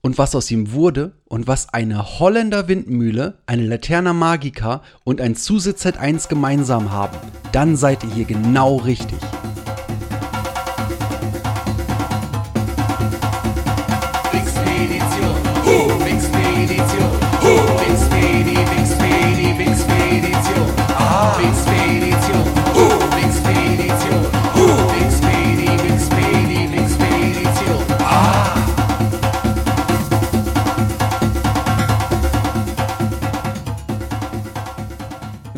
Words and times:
und 0.00 0.18
was 0.18 0.34
aus 0.34 0.50
ihm 0.50 0.72
wurde 0.72 1.12
und 1.26 1.46
was 1.46 1.72
eine 1.72 2.18
Holländer 2.18 2.68
Windmühle, 2.68 3.38
eine 3.46 3.66
Laterna 3.66 4.12
Magica 4.12 4.82
und 5.04 5.20
ein 5.20 5.36
Zusatz 5.36 5.84
Z1 5.84 6.28
gemeinsam 6.28 6.92
haben, 6.92 7.16
dann 7.52 7.76
seid 7.76 8.04
ihr 8.04 8.10
hier 8.10 8.24
genau 8.24 8.76
richtig. 8.76 9.18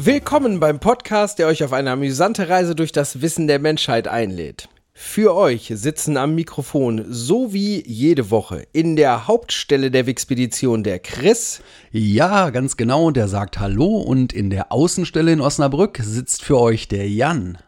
Willkommen 0.02 0.60
beim 0.60 0.80
Podcast, 0.80 1.38
der 1.38 1.46
euch 1.46 1.62
auf 1.62 1.74
eine 1.74 1.90
amüsante 1.90 2.48
Reise 2.48 2.74
durch 2.74 2.90
das 2.90 3.20
Wissen 3.20 3.46
der 3.48 3.58
Menschheit 3.58 4.08
einlädt. 4.08 4.70
Für 4.94 5.34
euch 5.36 5.70
sitzen 5.74 6.16
am 6.16 6.34
Mikrofon 6.34 7.04
so 7.10 7.52
wie 7.52 7.86
jede 7.86 8.30
Woche 8.30 8.66
in 8.72 8.96
der 8.96 9.26
Hauptstelle 9.28 9.90
der 9.90 10.06
Wixpedition 10.06 10.84
der 10.84 11.00
Chris. 11.00 11.60
Ja, 11.92 12.48
ganz 12.48 12.78
genau, 12.78 13.10
der 13.10 13.28
sagt 13.28 13.60
Hallo 13.60 13.98
und 13.98 14.32
in 14.32 14.48
der 14.48 14.72
Außenstelle 14.72 15.32
in 15.32 15.42
Osnabrück 15.42 15.98
sitzt 16.02 16.44
für 16.44 16.58
euch 16.58 16.88
der 16.88 17.06
Jan. 17.06 17.58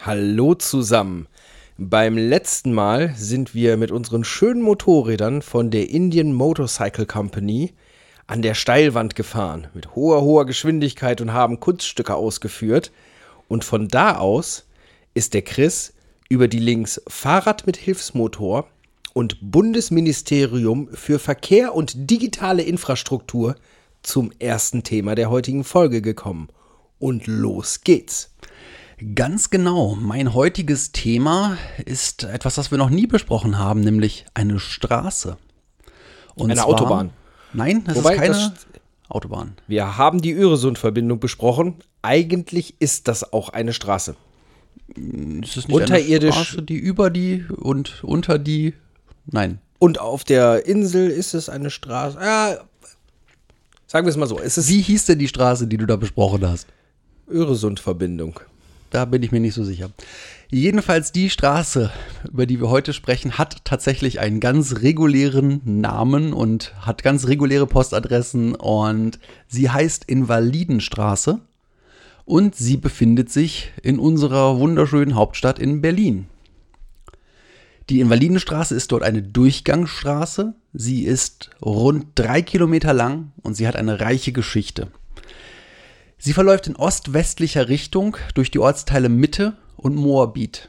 Hallo 0.00 0.54
zusammen. 0.54 1.28
Beim 1.76 2.16
letzten 2.16 2.72
Mal 2.72 3.12
sind 3.18 3.54
wir 3.54 3.76
mit 3.76 3.90
unseren 3.90 4.24
schönen 4.24 4.62
Motorrädern 4.62 5.42
von 5.42 5.70
der 5.70 5.90
Indian 5.90 6.32
Motorcycle 6.32 7.04
Company 7.04 7.74
an 8.26 8.42
der 8.42 8.54
Steilwand 8.54 9.14
gefahren 9.14 9.68
mit 9.74 9.94
hoher, 9.94 10.22
hoher 10.22 10.46
Geschwindigkeit 10.46 11.20
und 11.20 11.32
haben 11.32 11.60
Kunststücke 11.60 12.14
ausgeführt. 12.14 12.90
Und 13.48 13.64
von 13.64 13.88
da 13.88 14.18
aus 14.18 14.66
ist 15.14 15.34
der 15.34 15.42
Chris 15.42 15.92
über 16.28 16.48
die 16.48 16.58
Links 16.58 17.00
Fahrrad 17.06 17.66
mit 17.66 17.76
Hilfsmotor 17.76 18.66
und 19.12 19.38
Bundesministerium 19.40 20.88
für 20.92 21.18
Verkehr 21.18 21.74
und 21.74 22.10
digitale 22.10 22.62
Infrastruktur 22.62 23.54
zum 24.02 24.32
ersten 24.38 24.82
Thema 24.82 25.14
der 25.14 25.30
heutigen 25.30 25.64
Folge 25.64 26.02
gekommen. 26.02 26.48
Und 26.98 27.26
los 27.26 27.82
geht's. 27.82 28.30
Ganz 29.14 29.50
genau, 29.50 29.94
mein 29.94 30.32
heutiges 30.32 30.90
Thema 30.90 31.58
ist 31.84 32.24
etwas, 32.24 32.54
das 32.54 32.70
wir 32.70 32.78
noch 32.78 32.88
nie 32.88 33.06
besprochen 33.06 33.58
haben, 33.58 33.80
nämlich 33.80 34.24
eine 34.32 34.58
Straße. 34.58 35.36
Und 36.34 36.50
Eine 36.50 36.64
Autobahn. 36.64 37.10
Nein, 37.56 37.84
das 37.84 37.96
Wobei, 37.96 38.14
ist 38.14 38.20
keine 38.20 38.32
das- 38.34 38.52
Autobahn. 39.08 39.54
Wir 39.68 39.96
haben 39.98 40.20
die 40.20 40.32
Öresund-Verbindung 40.32 41.20
besprochen. 41.20 41.74
Eigentlich 42.02 42.74
ist 42.80 43.06
das 43.08 43.32
auch 43.32 43.48
eine 43.50 43.72
Straße. 43.72 44.16
Ist 45.42 45.56
es 45.56 45.68
nicht 45.68 45.76
Unterirdisch. 45.76 46.34
eine 46.36 46.44
Straße, 46.44 46.62
die 46.62 46.76
über 46.76 47.10
die 47.10 47.44
und 47.56 48.02
unter 48.02 48.38
die? 48.38 48.74
Nein. 49.26 49.58
Und 49.78 50.00
auf 50.00 50.24
der 50.24 50.66
Insel 50.66 51.08
ist 51.10 51.34
es 51.34 51.48
eine 51.48 51.70
Straße. 51.70 52.18
Ja, 52.20 52.58
sagen 53.86 54.06
wir 54.06 54.10
es 54.10 54.16
mal 54.16 54.26
so. 54.26 54.38
Es 54.40 54.58
ist 54.58 54.68
Wie 54.68 54.80
hieß 54.80 55.04
denn 55.06 55.18
die 55.18 55.28
Straße, 55.28 55.66
die 55.66 55.76
du 55.76 55.86
da 55.86 55.96
besprochen 55.96 56.46
hast? 56.48 56.66
Öresund-Verbindung. 57.28 58.40
Da 58.90 59.04
bin 59.04 59.22
ich 59.22 59.32
mir 59.32 59.40
nicht 59.40 59.54
so 59.54 59.64
sicher. 59.64 59.90
Jedenfalls 60.48 61.10
die 61.10 61.28
Straße, 61.28 61.90
über 62.30 62.46
die 62.46 62.60
wir 62.60 62.70
heute 62.70 62.92
sprechen, 62.92 63.36
hat 63.36 63.64
tatsächlich 63.64 64.20
einen 64.20 64.38
ganz 64.38 64.76
regulären 64.80 65.60
Namen 65.64 66.32
und 66.32 66.72
hat 66.80 67.02
ganz 67.02 67.26
reguläre 67.26 67.66
Postadressen 67.66 68.54
und 68.54 69.18
sie 69.48 69.70
heißt 69.70 70.04
Invalidenstraße 70.04 71.40
und 72.24 72.54
sie 72.54 72.76
befindet 72.76 73.28
sich 73.30 73.72
in 73.82 73.98
unserer 73.98 74.60
wunderschönen 74.60 75.16
Hauptstadt 75.16 75.58
in 75.58 75.80
Berlin. 75.80 76.26
Die 77.90 78.00
Invalidenstraße 78.00 78.74
ist 78.74 78.92
dort 78.92 79.02
eine 79.02 79.22
Durchgangsstraße. 79.22 80.54
Sie 80.72 81.04
ist 81.04 81.50
rund 81.60 82.06
drei 82.14 82.42
Kilometer 82.42 82.92
lang 82.92 83.32
und 83.42 83.54
sie 83.54 83.66
hat 83.66 83.74
eine 83.74 84.00
reiche 84.00 84.32
Geschichte. 84.32 84.88
Sie 86.18 86.32
verläuft 86.32 86.68
in 86.68 86.76
ost-westlicher 86.76 87.68
Richtung 87.68 88.16
durch 88.34 88.50
die 88.50 88.58
Ortsteile 88.58 89.08
Mitte 89.08 89.56
und 89.76 89.94
Moabit. 89.94 90.68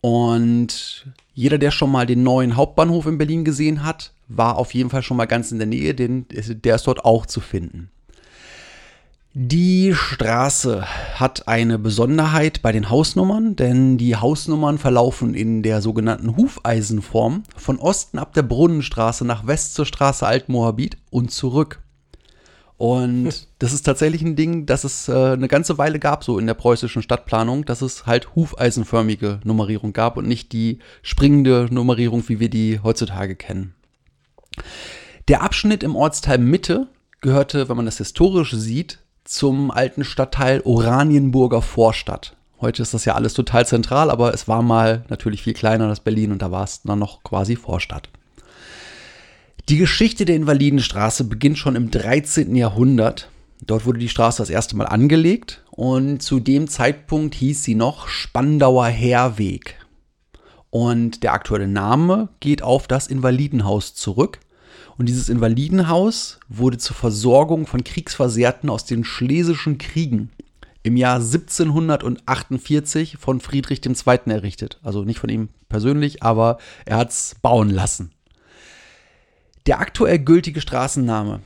Und 0.00 1.06
jeder, 1.34 1.58
der 1.58 1.70
schon 1.70 1.90
mal 1.90 2.06
den 2.06 2.22
neuen 2.22 2.56
Hauptbahnhof 2.56 3.06
in 3.06 3.18
Berlin 3.18 3.44
gesehen 3.44 3.84
hat, 3.84 4.12
war 4.28 4.56
auf 4.56 4.74
jeden 4.74 4.90
Fall 4.90 5.02
schon 5.02 5.16
mal 5.16 5.26
ganz 5.26 5.52
in 5.52 5.58
der 5.58 5.66
Nähe, 5.66 5.94
denn 5.94 6.26
der 6.28 6.74
ist 6.74 6.86
dort 6.86 7.04
auch 7.04 7.26
zu 7.26 7.40
finden. 7.40 7.90
Die 9.34 9.94
Straße 9.94 10.84
hat 11.14 11.46
eine 11.46 11.78
Besonderheit 11.78 12.60
bei 12.62 12.72
den 12.72 12.90
Hausnummern, 12.90 13.54
denn 13.56 13.98
die 13.98 14.16
Hausnummern 14.16 14.78
verlaufen 14.78 15.34
in 15.34 15.62
der 15.62 15.80
sogenannten 15.80 16.36
Hufeisenform 16.36 17.44
von 17.56 17.78
Osten 17.78 18.18
ab 18.18 18.32
der 18.34 18.42
Brunnenstraße 18.42 19.24
nach 19.24 19.46
West 19.46 19.74
zur 19.74 19.86
Straße 19.86 20.26
Altmoabit 20.26 20.96
und 21.10 21.30
zurück. 21.30 21.82
Und 22.78 23.48
das 23.58 23.72
ist 23.72 23.82
tatsächlich 23.82 24.22
ein 24.22 24.36
Ding, 24.36 24.64
das 24.64 24.84
es 24.84 25.08
äh, 25.08 25.12
eine 25.12 25.48
ganze 25.48 25.76
Weile 25.76 25.98
gab, 25.98 26.24
so 26.24 26.38
in 26.38 26.46
der 26.46 26.54
preußischen 26.54 27.02
Stadtplanung, 27.02 27.64
dass 27.64 27.82
es 27.82 28.06
halt 28.06 28.34
hufeisenförmige 28.34 29.40
Nummerierung 29.44 29.92
gab 29.92 30.16
und 30.16 30.26
nicht 30.26 30.52
die 30.52 30.78
springende 31.02 31.68
Nummerierung, 31.70 32.26
wie 32.28 32.40
wir 32.40 32.48
die 32.48 32.80
heutzutage 32.82 33.36
kennen. 33.36 33.74
Der 35.26 35.42
Abschnitt 35.42 35.82
im 35.82 35.96
Ortsteil 35.96 36.38
Mitte 36.38 36.86
gehörte, 37.20 37.68
wenn 37.68 37.76
man 37.76 37.86
das 37.86 37.98
historisch 37.98 38.52
sieht, 38.52 39.00
zum 39.24 39.70
alten 39.70 40.04
Stadtteil 40.04 40.62
Oranienburger 40.64 41.60
Vorstadt. 41.60 42.36
Heute 42.60 42.82
ist 42.82 42.94
das 42.94 43.04
ja 43.04 43.14
alles 43.14 43.34
total 43.34 43.66
zentral, 43.66 44.10
aber 44.10 44.32
es 44.32 44.48
war 44.48 44.62
mal 44.62 45.04
natürlich 45.08 45.42
viel 45.42 45.52
kleiner 45.52 45.88
als 45.88 46.00
Berlin 46.00 46.32
und 46.32 46.42
da 46.42 46.50
war 46.50 46.64
es 46.64 46.82
dann 46.82 46.98
noch 46.98 47.22
quasi 47.22 47.54
Vorstadt. 47.54 48.08
Die 49.68 49.76
Geschichte 49.76 50.24
der 50.24 50.36
Invalidenstraße 50.36 51.24
beginnt 51.24 51.58
schon 51.58 51.76
im 51.76 51.90
13. 51.90 52.56
Jahrhundert. 52.56 53.28
Dort 53.66 53.84
wurde 53.84 53.98
die 53.98 54.08
Straße 54.08 54.40
das 54.40 54.48
erste 54.48 54.74
Mal 54.76 54.86
angelegt 54.86 55.62
und 55.70 56.22
zu 56.22 56.40
dem 56.40 56.68
Zeitpunkt 56.68 57.34
hieß 57.34 57.64
sie 57.64 57.74
noch 57.74 58.08
Spandauer 58.08 58.86
Heerweg. 58.86 59.74
Und 60.70 61.22
der 61.22 61.34
aktuelle 61.34 61.68
Name 61.68 62.30
geht 62.40 62.62
auf 62.62 62.88
das 62.88 63.08
Invalidenhaus 63.08 63.94
zurück. 63.94 64.40
Und 64.96 65.06
dieses 65.06 65.28
Invalidenhaus 65.28 66.40
wurde 66.48 66.78
zur 66.78 66.96
Versorgung 66.96 67.66
von 67.66 67.84
Kriegsversehrten 67.84 68.70
aus 68.70 68.86
den 68.86 69.04
Schlesischen 69.04 69.76
Kriegen 69.76 70.30
im 70.82 70.96
Jahr 70.96 71.16
1748 71.16 73.18
von 73.18 73.40
Friedrich 73.40 73.84
II. 73.84 74.32
errichtet. 74.32 74.80
Also 74.82 75.04
nicht 75.04 75.18
von 75.18 75.28
ihm 75.28 75.50
persönlich, 75.68 76.22
aber 76.22 76.56
er 76.86 76.96
hat 76.96 77.10
es 77.10 77.36
bauen 77.42 77.68
lassen. 77.68 78.12
Der 79.68 79.80
aktuell 79.80 80.18
gültige 80.18 80.62
Straßenname, 80.62 81.42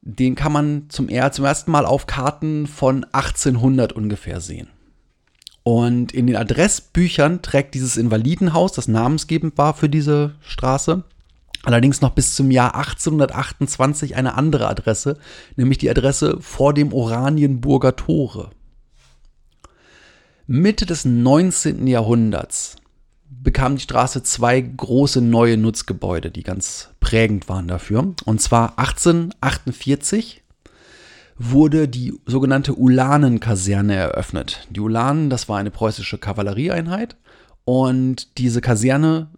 den 0.00 0.36
kann 0.36 0.52
man 0.52 0.84
zum, 0.90 1.08
zum 1.08 1.44
ersten 1.44 1.72
Mal 1.72 1.86
auf 1.86 2.06
Karten 2.06 2.68
von 2.68 3.02
1800 3.10 3.92
ungefähr 3.92 4.40
sehen. 4.40 4.68
Und 5.64 6.12
in 6.12 6.28
den 6.28 6.36
Adressbüchern 6.36 7.42
trägt 7.42 7.74
dieses 7.74 7.96
Invalidenhaus, 7.96 8.70
das 8.70 8.86
namensgebend 8.86 9.58
war 9.58 9.74
für 9.74 9.88
diese 9.88 10.36
Straße, 10.40 11.02
allerdings 11.64 12.00
noch 12.00 12.10
bis 12.10 12.36
zum 12.36 12.52
Jahr 12.52 12.76
1828 12.76 14.14
eine 14.14 14.34
andere 14.34 14.68
Adresse, 14.68 15.18
nämlich 15.56 15.78
die 15.78 15.90
Adresse 15.90 16.38
vor 16.40 16.74
dem 16.74 16.92
Oranienburger 16.92 17.96
Tore. 17.96 18.50
Mitte 20.46 20.86
des 20.86 21.04
19. 21.04 21.88
Jahrhunderts 21.88 22.76
bekam 23.30 23.76
die 23.76 23.82
Straße 23.82 24.22
zwei 24.22 24.60
große 24.60 25.20
neue 25.20 25.56
Nutzgebäude, 25.56 26.30
die 26.30 26.42
ganz 26.42 26.90
prägend 27.00 27.48
waren 27.48 27.68
dafür. 27.68 28.14
Und 28.24 28.40
zwar 28.40 28.78
1848 28.78 30.42
wurde 31.38 31.88
die 31.88 32.14
sogenannte 32.26 32.74
Ulanen-Kaserne 32.74 33.94
eröffnet. 33.94 34.66
Die 34.70 34.80
Ulanen, 34.80 35.30
das 35.30 35.48
war 35.48 35.58
eine 35.58 35.70
preußische 35.70 36.18
Kavallerieeinheit 36.18 37.16
und 37.64 38.38
diese 38.38 38.60
Kaserne 38.60 39.28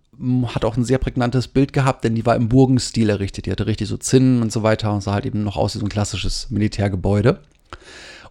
hat 0.47 0.65
auch 0.65 0.77
ein 0.77 0.85
sehr 0.85 0.99
prägnantes 0.99 1.49
Bild 1.49 1.73
gehabt, 1.73 2.05
denn 2.05 2.15
die 2.15 2.27
war 2.27 2.37
im 2.37 2.49
Burgenstil 2.49 3.09
errichtet. 3.09 3.47
Die 3.47 3.51
hatte 3.51 3.67
richtig 3.67 3.89
so 3.89 3.97
Zinnen 3.97 4.43
und 4.43 4.53
so 4.53 4.63
weiter 4.63 4.93
und 4.93 5.03
sah 5.03 5.15
halt 5.15 5.27
eben 5.27 5.45
noch 5.45 5.57
aus 5.57 5.75
wie 5.75 5.79
so 5.79 5.87
ein 5.87 5.91
klassisches 5.91 6.51
Militärgebäude. 6.51 7.41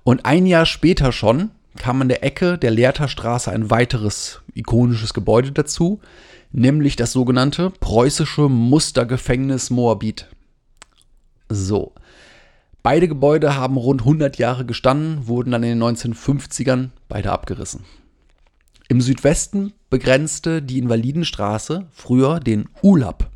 Und 0.03 0.25
ein 0.25 0.45
Jahr 0.45 0.65
später 0.65 1.11
schon 1.11 1.51
kam 1.79 2.01
an 2.03 2.09
der 2.09 2.23
Ecke 2.23 2.59
der 2.59 2.69
Lehrterstraße 2.69 3.51
ein 3.51 3.71
weiteres 3.71 4.41
ikonisches 4.53 5.15
Gebäude 5.15 5.51
dazu, 5.51 5.99
nämlich 6.51 6.95
das 6.95 7.11
sogenannte 7.11 7.71
preußische 7.71 8.49
Mustergefängnis 8.49 9.71
Moabit. 9.71 10.27
So. 11.49 11.93
Beide 12.83 13.07
Gebäude 13.07 13.55
haben 13.55 13.77
rund 13.77 14.01
100 14.01 14.37
Jahre 14.37 14.65
gestanden, 14.65 15.27
wurden 15.27 15.51
dann 15.51 15.63
in 15.63 15.79
den 15.79 15.83
1950ern 15.83 16.89
beide 17.07 17.31
abgerissen. 17.31 17.83
Im 18.87 19.01
Südwesten 19.01 19.73
begrenzte 19.89 20.61
die 20.61 20.79
Invalidenstraße 20.79 21.87
früher 21.91 22.39
den 22.39 22.69
ULAP. 22.81 23.29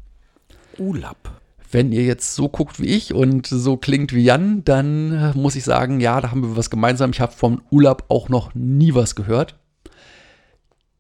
Ulap. 0.78 1.43
Wenn 1.74 1.92
ihr 1.92 2.04
jetzt 2.04 2.36
so 2.36 2.50
guckt 2.50 2.80
wie 2.80 2.86
ich 2.86 3.16
und 3.16 3.48
so 3.48 3.78
klingt 3.78 4.14
wie 4.14 4.24
Jan, 4.24 4.64
dann 4.64 5.12
äh, 5.12 5.34
muss 5.36 5.56
ich 5.56 5.64
sagen, 5.64 6.00
ja, 6.00 6.22
da 6.22 6.30
haben 6.30 6.44
wir 6.44 6.56
was 6.56 6.70
gemeinsam. 6.70 7.10
Ich 7.10 7.20
habe 7.20 7.32
vom 7.32 7.64
ULAP 7.72 8.06
auch 8.10 8.30
noch 8.30 8.54
nie 8.54 8.94
was 8.94 9.16
gehört. 9.16 9.56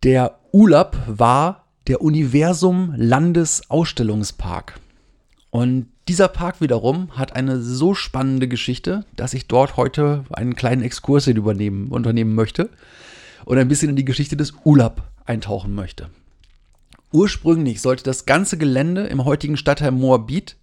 Der 0.01 0.39
ULAP 0.51 0.97
war 1.07 1.67
der 1.85 2.01
Universum 2.01 2.91
Landesausstellungspark. 2.97 4.79
Und 5.51 5.87
dieser 6.07 6.27
Park 6.27 6.59
wiederum 6.59 7.15
hat 7.15 7.35
eine 7.35 7.61
so 7.61 7.93
spannende 7.93 8.47
Geschichte, 8.47 9.05
dass 9.15 9.35
ich 9.35 9.47
dort 9.47 9.77
heute 9.77 10.25
einen 10.31 10.55
kleinen 10.55 10.81
Exkurs 10.81 11.27
übernehmen, 11.27 11.89
unternehmen 11.89 12.33
möchte 12.33 12.71
und 13.45 13.59
ein 13.59 13.67
bisschen 13.67 13.89
in 13.89 13.95
die 13.95 14.05
Geschichte 14.05 14.37
des 14.37 14.53
ULAP 14.65 15.03
eintauchen 15.25 15.75
möchte. 15.75 16.09
Ursprünglich 17.11 17.79
sollte 17.79 18.03
das 18.03 18.25
ganze 18.25 18.57
Gelände 18.57 19.03
im 19.03 19.23
heutigen 19.23 19.55
Stadtteil 19.55 19.91
Moabit, 19.91 20.57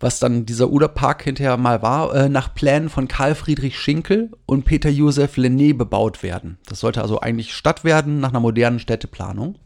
was 0.00 0.18
dann 0.18 0.46
dieser 0.46 0.70
ULAP-Park 0.70 1.22
hinterher 1.22 1.56
mal 1.56 1.82
war, 1.82 2.14
äh, 2.14 2.28
nach 2.28 2.54
Plänen 2.54 2.88
von 2.88 3.08
Karl 3.08 3.34
Friedrich 3.34 3.78
Schinkel 3.78 4.30
und 4.46 4.64
Peter 4.64 4.90
Josef 4.90 5.36
Lenné 5.36 5.76
bebaut 5.76 6.22
werden. 6.22 6.58
Das 6.66 6.80
sollte 6.80 7.02
also 7.02 7.20
eigentlich 7.20 7.54
Stadt 7.54 7.84
werden 7.84 8.20
nach 8.20 8.30
einer 8.30 8.40
modernen 8.40 8.78
Städteplanung. 8.78 9.56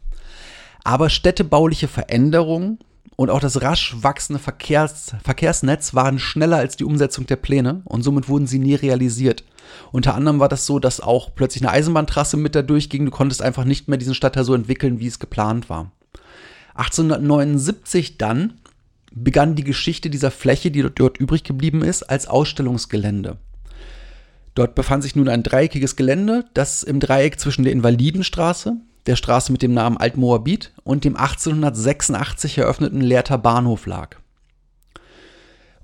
Aber 0.83 1.09
städtebauliche 1.09 1.87
Veränderungen 1.87 2.79
und 3.17 3.31
auch 3.31 3.39
das 3.39 3.61
rasch 3.61 3.95
wachsende 4.01 4.39
Verkehrs 4.39 5.15
Verkehrsnetz 5.23 5.95
waren 5.95 6.19
schneller 6.19 6.57
als 6.57 6.77
die 6.77 6.85
Umsetzung 6.85 7.25
der 7.25 7.35
Pläne 7.35 7.81
und 7.85 8.03
somit 8.03 8.29
wurden 8.29 8.45
sie 8.45 8.59
nie 8.59 8.75
realisiert. 8.75 9.43
Unter 9.91 10.13
anderem 10.13 10.39
war 10.39 10.49
das 10.49 10.65
so, 10.65 10.79
dass 10.79 11.01
auch 11.01 11.33
plötzlich 11.33 11.63
eine 11.63 11.71
Eisenbahntrasse 11.71 12.37
mit 12.37 12.55
da 12.55 12.61
durchging. 12.61 13.05
Du 13.05 13.11
konntest 13.11 13.41
einfach 13.41 13.65
nicht 13.65 13.87
mehr 13.87 13.97
diesen 13.97 14.13
Stadtteil 14.13 14.43
so 14.43 14.53
entwickeln, 14.53 14.99
wie 14.99 15.07
es 15.07 15.19
geplant 15.19 15.69
war. 15.69 15.91
1879 16.75 18.17
dann 18.19 18.59
begann 19.23 19.55
die 19.55 19.63
Geschichte 19.63 20.09
dieser 20.09 20.31
Fläche, 20.31 20.71
die 20.71 20.81
dort, 20.93 21.17
übrig 21.17 21.43
geblieben 21.43 21.83
ist, 21.83 22.03
als 22.03 22.27
Ausstellungsgelände. 22.27 23.37
Dort 24.55 24.75
befand 24.75 25.03
sich 25.03 25.15
nun 25.15 25.29
ein 25.29 25.43
dreieckiges 25.43 25.95
Gelände, 25.95 26.45
das 26.53 26.83
im 26.83 26.99
Dreieck 26.99 27.39
zwischen 27.39 27.63
der 27.63 27.73
Invalidenstraße, 27.73 28.77
der 29.05 29.15
Straße 29.15 29.51
mit 29.51 29.61
dem 29.61 29.73
Namen 29.73 29.97
Altmoabit 29.97 30.73
und 30.83 31.03
dem 31.03 31.15
1886 31.15 32.57
eröffneten 32.57 33.01
Lehrter 33.01 33.37
Bahnhof 33.37 33.85
lag. 33.85 34.17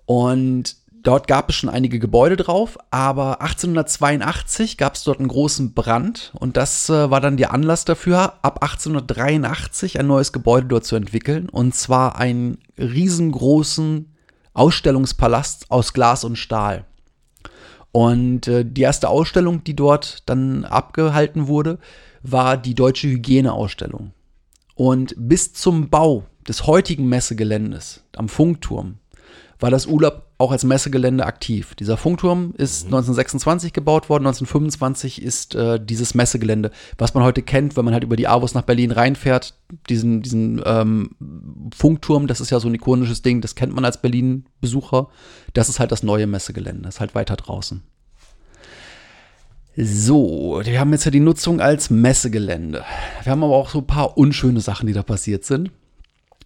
Und 0.06 0.76
dort 1.04 1.28
gab 1.28 1.50
es 1.50 1.56
schon 1.56 1.70
einige 1.70 2.00
Gebäude 2.00 2.38
drauf, 2.38 2.78
aber 2.90 3.42
1882 3.42 4.78
gab 4.78 4.96
es 4.96 5.04
dort 5.04 5.20
einen 5.20 5.28
großen 5.28 5.74
Brand 5.74 6.32
und 6.36 6.58
das 6.58 6.90
äh, 6.90 7.10
war 7.12 7.22
dann 7.22 7.38
der 7.38 7.54
Anlass 7.54 7.86
dafür, 7.86 8.34
ab 8.42 8.64
1883 8.64 10.00
ein 10.00 10.08
neues 10.08 10.34
Gebäude 10.34 10.68
dort 10.68 10.86
zu 10.86 10.96
entwickeln 10.96 11.50
und 11.50 11.76
zwar 11.76 12.18
einen 12.18 12.58
riesengroßen 12.78 14.14
Ausstellungspalast 14.54 15.70
aus 15.70 15.94
Glas 15.94 16.24
und 16.24 16.38
Stahl. 16.38 16.86
Und 17.92 18.48
äh, 18.48 18.66
die 18.66 18.82
erste 18.82 19.10
Ausstellung, 19.10 19.64
die 19.64 19.76
dort 19.76 20.28
dann 20.28 20.66
abgehalten 20.66 21.48
wurde, 21.48 21.78
war 22.24 22.58
die 22.58 22.74
Deutsche 22.74 23.08
Hygieneausstellung. 23.08 24.14
Und 24.76 25.14
bis 25.18 25.54
zum 25.54 25.90
Bau 25.90 26.24
des 26.48 26.66
heutigen 26.66 27.08
Messegeländes 27.08 28.04
am 28.16 28.30
Funkturm 28.30 28.98
war 29.60 29.70
das 29.70 29.86
ULAB 29.86 30.33
auch 30.44 30.52
als 30.52 30.64
Messegelände 30.64 31.26
aktiv. 31.26 31.74
Dieser 31.76 31.98
Funkturm 31.98 32.54
ist 32.58 32.86
1926 32.86 33.72
gebaut 33.72 34.10
worden, 34.10 34.28
1925 34.28 35.22
ist 35.22 35.56
äh, 35.56 35.80
dieses 35.84 36.14
Messegelände, 36.14 36.72
was 36.98 37.14
man 37.14 37.24
heute 37.24 37.42
kennt, 37.42 37.78
wenn 37.78 37.86
man 37.86 37.94
halt 37.94 38.04
über 38.04 38.18
die 38.18 38.28
Avus 38.28 38.54
nach 38.54 38.64
Berlin 38.64 38.92
reinfährt, 38.92 39.56
diesen, 39.90 40.22
diesen 40.22 40.62
ähm, 40.66 41.70
Funkturm, 41.76 42.28
das 42.28 42.42
ist 42.42 42.50
ja 42.50 42.60
so 42.60 42.68
ein 42.68 42.76
ikonisches 42.76 43.22
Ding, 43.22 43.40
das 43.40 43.56
kennt 43.56 43.74
man 43.74 43.86
als 43.86 44.02
Berlin-Besucher. 44.02 45.08
Das 45.54 45.70
ist 45.70 45.80
halt 45.80 45.92
das 45.92 46.04
neue 46.04 46.28
Messegelände, 46.28 46.84
das 46.84 46.96
ist 46.96 47.00
halt 47.00 47.16
weiter 47.16 47.38
draußen. 47.38 47.82
So, 49.76 50.62
wir 50.64 50.80
haben 50.80 50.92
jetzt 50.92 51.06
ja 51.06 51.12
die 51.12 51.20
Nutzung 51.20 51.60
als 51.60 51.90
Messegelände. 51.90 52.84
Wir 53.24 53.32
haben 53.32 53.44
aber 53.44 53.56
auch 53.56 53.70
so 53.70 53.80
ein 53.80 53.88
paar 53.88 54.18
unschöne 54.18 54.60
Sachen, 54.60 54.86
die 54.86 54.94
da 54.94 55.02
passiert 55.02 55.46
sind. 55.46 55.72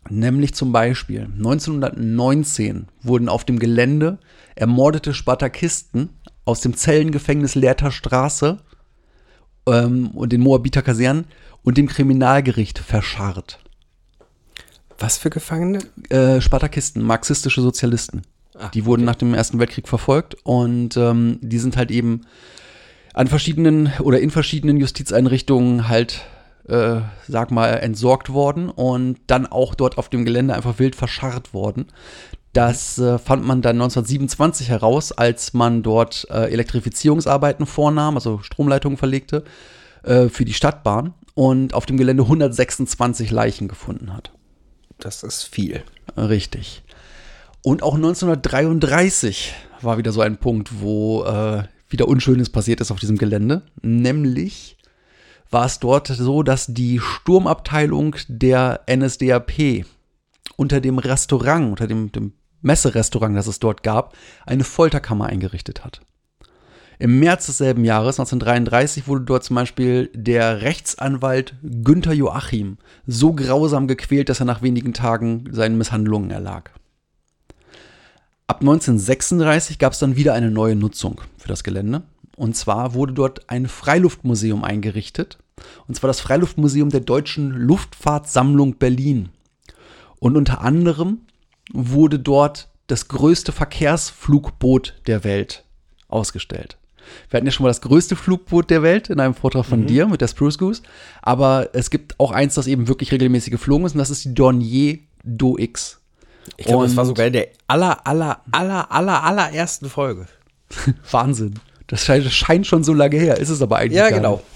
Nämlich 0.10 0.54
zum 0.54 0.72
Beispiel 0.72 1.24
1919 1.24 2.88
wurden 3.02 3.30
auf 3.30 3.46
dem 3.46 3.60
Gelände 3.60 4.20
ermordete 4.56 5.14
Spartakisten 5.14 6.10
aus 6.46 6.62
dem 6.62 6.76
Zellengefängnis 6.76 7.56
Lehrter 7.56 7.92
Straße 7.92 8.58
ähm, 9.68 10.12
und 10.12 10.32
den 10.32 10.42
Moabiter 10.42 10.82
Kasernen 10.82 11.26
und 11.64 11.78
dem 11.78 11.88
Kriminalgericht 11.88 12.80
verscharrt. 12.80 13.60
Was 15.00 15.18
für 15.18 15.30
Gefangene? 15.30 15.80
Äh, 16.10 16.42
Spartakisten, 16.42 17.04
marxistische 17.04 17.62
Sozialisten. 17.62 18.24
Ah, 18.58 18.70
die 18.70 18.86
wurden 18.86 19.06
nach 19.06 19.16
dem 19.16 19.34
Ersten 19.34 19.60
Weltkrieg 19.60 19.88
verfolgt 19.88 20.36
und 20.44 20.98
ähm, 20.98 21.40
die 21.42 21.60
sind 21.60 21.78
halt 21.78 21.92
eben 21.92 22.22
an 23.14 23.28
verschiedenen 23.28 23.92
oder 24.00 24.20
in 24.20 24.32
verschiedenen 24.32 24.78
Justizeinrichtungen 24.78 25.88
halt, 25.88 26.22
äh, 26.68 27.02
sag 27.28 27.52
mal, 27.52 27.70
entsorgt 27.76 28.30
worden 28.30 28.70
und 28.70 29.18
dann 29.28 29.46
auch 29.46 29.76
dort 29.76 29.98
auf 29.98 30.10
dem 30.10 30.26
Gelände 30.26 30.54
einfach 30.54 30.80
wild 30.80 30.96
verscharrt 30.96 31.54
worden. 31.54 31.88
Das 32.54 32.98
äh, 32.98 33.20
fand 33.20 33.46
man 33.46 33.62
dann 33.62 33.76
1927 33.76 34.70
heraus, 34.70 35.12
als 35.12 35.54
man 35.54 35.84
dort 35.84 36.28
äh, 36.30 36.52
Elektrifizierungsarbeiten 36.52 37.66
vornahm, 37.66 38.16
also 38.16 38.40
Stromleitungen 38.42 38.98
verlegte 38.98 39.44
äh, 40.04 40.30
für 40.30 40.44
die 40.44 40.54
Stadtbahn 40.54 41.14
und 41.36 41.74
auf 41.74 41.86
dem 41.86 41.98
Gelände 41.98 42.24
126 42.24 43.30
Leichen 43.32 43.68
gefunden 43.68 44.14
hat. 44.14 44.32
Das 44.98 45.24
ist 45.24 45.44
viel. 45.44 45.84
Richtig. 46.16 46.84
Und 47.62 47.84
auch 47.84 47.96
1933 47.96 49.54
war 49.82 49.98
wieder 49.98 50.12
so 50.12 50.22
ein 50.22 50.38
Punkt, 50.38 50.82
wo 50.82 51.24
äh, 51.26 51.64
wieder 51.90 52.08
Unschönes 52.08 52.50
passiert 52.50 52.82
ist 52.82 52.92
auf 52.92 53.00
diesem 53.00 53.18
Gelände. 53.18 53.62
Nämlich 53.82 54.77
war 55.52 55.66
es 55.66 55.80
dort 55.80 56.08
so, 56.08 56.44
dass 56.44 56.68
die 56.68 57.00
Sturmabteilung 57.00 58.16
der 58.28 58.82
NSDAP 58.90 59.86
unter 60.56 60.82
dem 60.82 61.00
Restaurant, 61.00 61.70
unter 61.70 61.88
dem, 61.88 62.12
dem 62.12 62.34
Messerestaurant, 62.62 63.36
das 63.36 63.48
es 63.48 63.60
dort 63.60 63.84
gab, 63.84 64.16
eine 64.46 64.64
Folterkammer 64.64 65.28
eingerichtet 65.28 65.86
hat. 65.86 66.02
Im 67.00 67.20
März 67.20 67.46
desselben 67.46 67.86
Jahres, 67.86 68.20
1933, 68.20 69.08
wurde 69.08 69.26
dort 69.26 69.44
zum 69.44 69.56
Beispiel 69.56 70.10
der 70.16 70.62
Rechtsanwalt 70.62 71.54
Günther 71.62 72.14
Joachim 72.14 72.78
so 73.06 73.34
grausam 73.34 73.88
gequält, 73.88 74.30
dass 74.30 74.40
er 74.40 74.48
nach 74.48 74.64
wenigen 74.64 74.94
Tagen 74.94 75.48
seinen 75.52 75.78
Misshandlungen 75.78 76.32
erlag. 76.32 76.72
Ab 78.48 78.62
1936 78.62 79.78
gab 79.78 79.94
es 79.94 80.00
dann 80.00 80.16
wieder 80.16 80.34
eine 80.34 80.50
neue 80.50 80.76
Nutzung 80.76 81.22
für 81.38 81.50
das 81.50 81.64
Gelände. 81.64 82.02
Und 82.38 82.56
zwar 82.56 82.94
wurde 82.94 83.14
dort 83.14 83.50
ein 83.50 83.68
Freiluftmuseum 83.68 84.64
eingerichtet. 84.64 85.40
Und 85.88 85.96
zwar 85.96 86.08
das 86.08 86.22
Freiluftmuseum 86.22 86.90
der 86.90 87.00
Deutschen 87.00 87.50
Luftfahrtsammlung 87.50 88.76
Berlin. 88.76 89.30
Und 90.20 90.38
unter 90.38 90.62
anderem 90.62 91.22
wurde 91.74 92.20
dort 92.20 92.70
das 92.86 93.08
größte 93.08 93.52
Verkehrsflugboot 93.52 94.94
der 95.08 95.24
Welt 95.24 95.66
ausgestellt. 96.08 96.78
Wir 97.30 97.38
hatten 97.38 97.48
ja 97.48 97.52
schon 97.52 97.64
mal 97.64 97.70
das 97.70 97.82
größte 97.82 98.16
Flugboot 98.16 98.70
der 98.70 98.84
Welt 98.84 99.10
in 99.10 99.20
einem 99.20 99.34
Vortrag 99.34 99.66
von 99.66 99.88
dir 99.88 100.08
mit 100.08 100.22
der 100.22 100.28
Spruce 100.28 100.58
Goose. 100.58 100.84
Aber 101.22 101.70
es 101.74 101.90
gibt 101.90 102.20
auch 102.20 102.32
eins, 102.32 102.54
das 102.54 102.68
eben 102.68 102.88
wirklich 102.88 103.12
regelmäßig 103.12 103.52
geflogen 103.52 103.86
ist, 103.86 103.94
und 103.94 104.00
das 104.00 104.10
ist 104.10 104.26
die 104.26 104.34
Dornier 104.36 105.00
Do 105.24 105.58
X. 105.58 106.00
Ich 106.58 106.68
glaube, 106.68 106.86
das 106.86 106.96
war 106.96 107.06
sogar 107.06 107.28
in 107.28 107.34
der 107.34 107.48
aller, 107.68 108.06
aller, 108.06 108.42
aller, 108.52 108.92
aller, 108.92 109.24
allerersten 109.24 109.90
Folge. 109.90 110.28
Wahnsinn. 111.12 111.56
Das 111.88 112.06
scheint, 112.06 112.68
schon 112.68 112.84
so 112.84 112.94
lange 112.94 113.18
her, 113.18 113.38
ist 113.38 113.50
es 113.50 113.62
aber 113.62 113.78
eigentlich 113.78 113.98
Ja, 113.98 114.10
genau. 114.10 114.44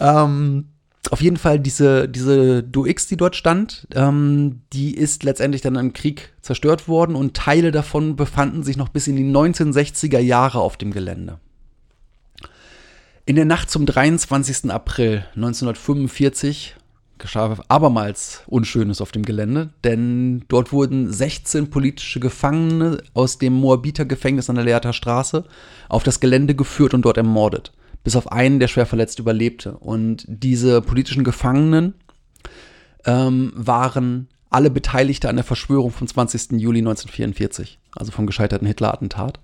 Ähm, 0.00 0.68
auf 1.10 1.20
jeden 1.20 1.36
Fall 1.36 1.60
diese, 1.60 2.08
diese 2.08 2.62
DoX, 2.62 3.06
die 3.06 3.16
dort 3.18 3.36
stand, 3.36 3.86
ähm, 3.94 4.62
die 4.72 4.96
ist 4.96 5.22
letztendlich 5.24 5.60
dann 5.60 5.74
im 5.74 5.92
Krieg 5.92 6.32
zerstört 6.40 6.88
worden 6.88 7.14
und 7.14 7.36
Teile 7.36 7.72
davon 7.72 8.16
befanden 8.16 8.62
sich 8.62 8.76
noch 8.76 8.88
bis 8.88 9.08
in 9.08 9.16
die 9.16 9.24
1960er 9.24 10.18
Jahre 10.18 10.60
auf 10.60 10.76
dem 10.76 10.92
Gelände. 10.92 11.38
In 13.26 13.36
der 13.36 13.44
Nacht 13.44 13.70
zum 13.70 13.84
23. 13.86 14.70
April 14.70 15.24
1945 15.36 16.76
geschah 17.22 17.56
abermals 17.68 18.42
Unschönes 18.46 19.00
auf 19.00 19.12
dem 19.12 19.24
Gelände, 19.24 19.70
denn 19.84 20.44
dort 20.48 20.72
wurden 20.72 21.10
16 21.10 21.70
politische 21.70 22.20
Gefangene 22.20 22.98
aus 23.14 23.38
dem 23.38 23.54
Moabiter-Gefängnis 23.54 24.50
an 24.50 24.56
der 24.56 24.64
Leater 24.66 24.92
Straße 24.92 25.44
auf 25.88 26.02
das 26.02 26.20
Gelände 26.20 26.54
geführt 26.54 26.92
und 26.92 27.02
dort 27.02 27.16
ermordet. 27.16 27.72
Bis 28.04 28.16
auf 28.16 28.30
einen, 28.30 28.60
der 28.60 28.68
schwer 28.68 28.84
verletzt 28.84 29.20
überlebte. 29.20 29.78
Und 29.78 30.24
diese 30.28 30.82
politischen 30.82 31.24
Gefangenen 31.24 31.94
ähm, 33.06 33.52
waren 33.54 34.28
alle 34.50 34.70
Beteiligte 34.70 35.28
an 35.28 35.36
der 35.36 35.44
Verschwörung 35.44 35.92
vom 35.92 36.06
20. 36.06 36.60
Juli 36.60 36.80
1944, 36.80 37.78
also 37.94 38.12
vom 38.12 38.26
gescheiterten 38.26 38.66
Hitler-Attentat. 38.66 39.40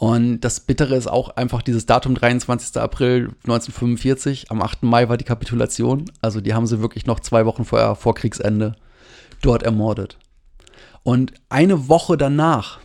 Und 0.00 0.40
das 0.40 0.60
Bittere 0.60 0.96
ist 0.96 1.08
auch 1.08 1.36
einfach 1.36 1.60
dieses 1.60 1.84
Datum 1.84 2.14
23. 2.14 2.80
April 2.80 3.34
1945. 3.44 4.50
Am 4.50 4.62
8. 4.62 4.82
Mai 4.82 5.10
war 5.10 5.18
die 5.18 5.24
Kapitulation. 5.24 6.06
Also 6.22 6.40
die 6.40 6.54
haben 6.54 6.66
sie 6.66 6.80
wirklich 6.80 7.04
noch 7.04 7.20
zwei 7.20 7.44
Wochen 7.44 7.66
vor, 7.66 7.96
vor 7.96 8.14
Kriegsende 8.14 8.76
dort 9.42 9.62
ermordet. 9.62 10.16
Und 11.02 11.34
eine 11.50 11.90
Woche 11.90 12.16
danach 12.16 12.80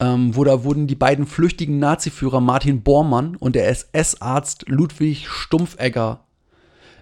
ähm, 0.00 0.34
wo 0.34 0.42
da 0.42 0.64
wurden 0.64 0.88
die 0.88 0.94
beiden 0.96 1.26
flüchtigen 1.26 1.78
Naziführer 1.78 2.40
Martin 2.40 2.82
Bormann 2.82 3.36
und 3.36 3.54
der 3.54 3.68
SS-Arzt 3.68 4.64
Ludwig 4.68 5.28
Stumpfegger 5.28 6.24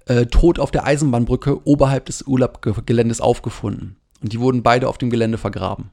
äh, 0.07 0.27
tot 0.27 0.59
auf 0.59 0.71
der 0.71 0.85
Eisenbahnbrücke 0.85 1.67
oberhalb 1.67 2.05
des 2.07 2.23
Urlaubgeländes 2.23 3.23
aufgefunden. 3.23 3.97
Und 4.21 4.33
die 4.35 4.41
wurden 4.41 4.63
beide 4.63 4.89
auf 4.89 4.99
dem 4.99 5.09
Gelände 5.09 5.39
vergraben. 5.39 5.91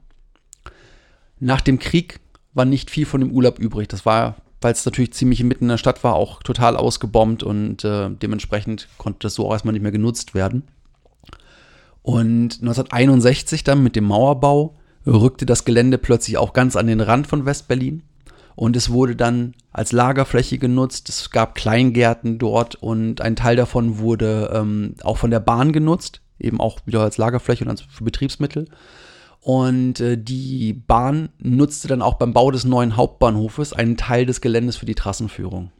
Nach 1.40 1.62
dem 1.62 1.78
Krieg 1.78 2.20
war 2.58 2.66
nicht 2.66 2.90
viel 2.90 3.06
von 3.06 3.20
dem 3.20 3.30
Urlaub 3.30 3.58
übrig. 3.58 3.88
Das 3.88 4.04
war, 4.04 4.36
weil 4.60 4.72
es 4.72 4.84
natürlich 4.84 5.14
ziemlich 5.14 5.42
mitten 5.42 5.64
in 5.64 5.70
der 5.70 5.78
Stadt 5.78 6.04
war, 6.04 6.14
auch 6.14 6.42
total 6.42 6.76
ausgebombt 6.76 7.42
und 7.42 7.84
äh, 7.84 8.10
dementsprechend 8.10 8.88
konnte 8.98 9.20
das 9.20 9.34
so 9.34 9.46
auch 9.46 9.52
erstmal 9.52 9.72
nicht 9.72 9.82
mehr 9.82 9.92
genutzt 9.92 10.34
werden. 10.34 10.64
Und 12.02 12.60
1961 12.60 13.64
dann 13.64 13.82
mit 13.82 13.96
dem 13.96 14.04
Mauerbau 14.04 14.76
rückte 15.06 15.46
das 15.46 15.64
Gelände 15.64 15.98
plötzlich 15.98 16.36
auch 16.36 16.52
ganz 16.52 16.76
an 16.76 16.86
den 16.86 17.00
Rand 17.00 17.26
von 17.26 17.46
Westberlin 17.46 18.02
und 18.58 18.74
es 18.74 18.90
wurde 18.90 19.14
dann 19.14 19.54
als 19.70 19.92
Lagerfläche 19.92 20.58
genutzt. 20.58 21.08
Es 21.08 21.30
gab 21.30 21.54
Kleingärten 21.54 22.38
dort 22.38 22.74
und 22.74 23.20
ein 23.20 23.36
Teil 23.36 23.54
davon 23.54 23.98
wurde 23.98 24.50
ähm, 24.52 24.96
auch 25.04 25.16
von 25.16 25.30
der 25.30 25.38
Bahn 25.38 25.72
genutzt, 25.72 26.22
eben 26.40 26.60
auch 26.60 26.80
wieder 26.84 27.02
als 27.02 27.18
Lagerfläche 27.18 27.64
und 27.64 27.70
als 27.70 27.84
Betriebsmittel. 28.00 28.66
Und 29.48 30.00
äh, 30.00 30.18
die 30.18 30.74
Bahn 30.74 31.30
nutzte 31.38 31.88
dann 31.88 32.02
auch 32.02 32.16
beim 32.16 32.34
Bau 32.34 32.50
des 32.50 32.66
neuen 32.66 32.96
Hauptbahnhofes 32.96 33.72
einen 33.72 33.96
Teil 33.96 34.26
des 34.26 34.42
Geländes 34.42 34.76
für 34.76 34.84
die 34.84 34.94
Trassenführung. 34.94 35.70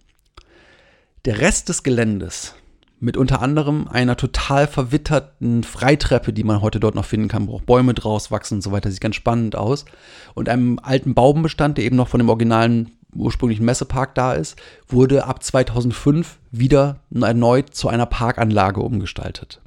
Der 1.26 1.40
Rest 1.42 1.68
des 1.68 1.82
Geländes 1.82 2.54
mit 2.98 3.18
unter 3.18 3.42
anderem 3.42 3.87
einer 3.87 4.16
total 4.16 4.68
verwitterten 4.68 5.64
Freitreppe, 5.64 6.32
die 6.32 6.44
man 6.44 6.62
heute 6.62 6.80
dort 6.80 6.94
noch 6.94 7.04
finden 7.04 7.28
kann, 7.28 7.46
wo 7.46 7.56
auch 7.56 7.60
Bäume 7.60 7.92
draus 7.92 8.30
wachsen 8.30 8.54
und 8.54 8.62
so 8.62 8.72
weiter, 8.72 8.90
sieht 8.90 9.02
ganz 9.02 9.16
spannend 9.16 9.54
aus. 9.54 9.84
Und 10.32 10.48
einem 10.48 10.78
alten 10.82 11.12
Baumbestand, 11.12 11.76
der 11.76 11.84
eben 11.84 11.96
noch 11.96 12.08
von 12.08 12.20
dem 12.20 12.30
originalen 12.30 12.92
ursprünglichen 13.14 13.66
Messepark 13.66 14.14
da 14.14 14.32
ist, 14.32 14.56
wurde 14.88 15.26
ab 15.26 15.42
2005 15.42 16.38
wieder 16.50 17.00
erneut 17.20 17.75
zu 17.75 17.88
einer 17.88 18.06
Parkanlage 18.06 18.80
umgestaltet. 18.80 19.60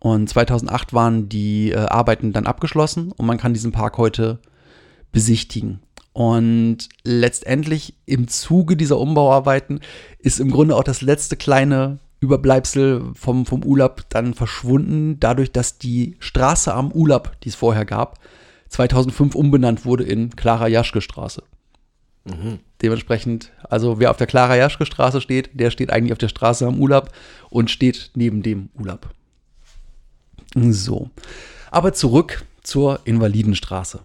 Und 0.00 0.28
2008 0.28 0.92
waren 0.92 1.28
die 1.28 1.70
äh, 1.70 1.76
Arbeiten 1.76 2.32
dann 2.32 2.46
abgeschlossen 2.46 3.12
und 3.12 3.26
man 3.26 3.38
kann 3.38 3.54
diesen 3.54 3.70
Park 3.70 3.98
heute 3.98 4.40
besichtigen. 5.12 5.80
Und 6.12 6.88
letztendlich 7.04 7.94
im 8.06 8.26
Zuge 8.26 8.76
dieser 8.76 8.98
Umbauarbeiten 8.98 9.80
ist 10.18 10.40
im 10.40 10.50
Grunde 10.50 10.74
auch 10.74 10.82
das 10.82 11.02
letzte 11.02 11.36
kleine 11.36 11.98
Überbleibsel 12.18 13.12
vom, 13.14 13.46
vom 13.46 13.62
Urlaub 13.62 14.04
dann 14.08 14.34
verschwunden, 14.34 15.20
dadurch, 15.20 15.52
dass 15.52 15.78
die 15.78 16.16
Straße 16.18 16.72
am 16.72 16.92
Urlaub, 16.92 17.32
die 17.42 17.50
es 17.50 17.54
vorher 17.54 17.84
gab, 17.84 18.18
2005 18.68 19.34
umbenannt 19.34 19.84
wurde 19.84 20.04
in 20.04 20.34
Clara 20.36 20.68
Jaschke 20.68 21.00
Straße. 21.00 21.42
Mhm. 22.24 22.58
Dementsprechend, 22.82 23.52
also 23.62 23.98
wer 23.98 24.10
auf 24.10 24.16
der 24.16 24.26
Clara 24.26 24.56
Jaschke 24.56 24.86
Straße 24.86 25.20
steht, 25.20 25.50
der 25.54 25.70
steht 25.70 25.90
eigentlich 25.90 26.12
auf 26.12 26.18
der 26.18 26.28
Straße 26.28 26.66
am 26.66 26.78
Urlaub 26.78 27.10
und 27.50 27.70
steht 27.70 28.10
neben 28.14 28.42
dem 28.42 28.70
Urlaub. 28.78 29.10
So. 30.54 31.10
Aber 31.70 31.92
zurück 31.92 32.44
zur 32.62 33.00
Invalidenstraße. 33.04 34.00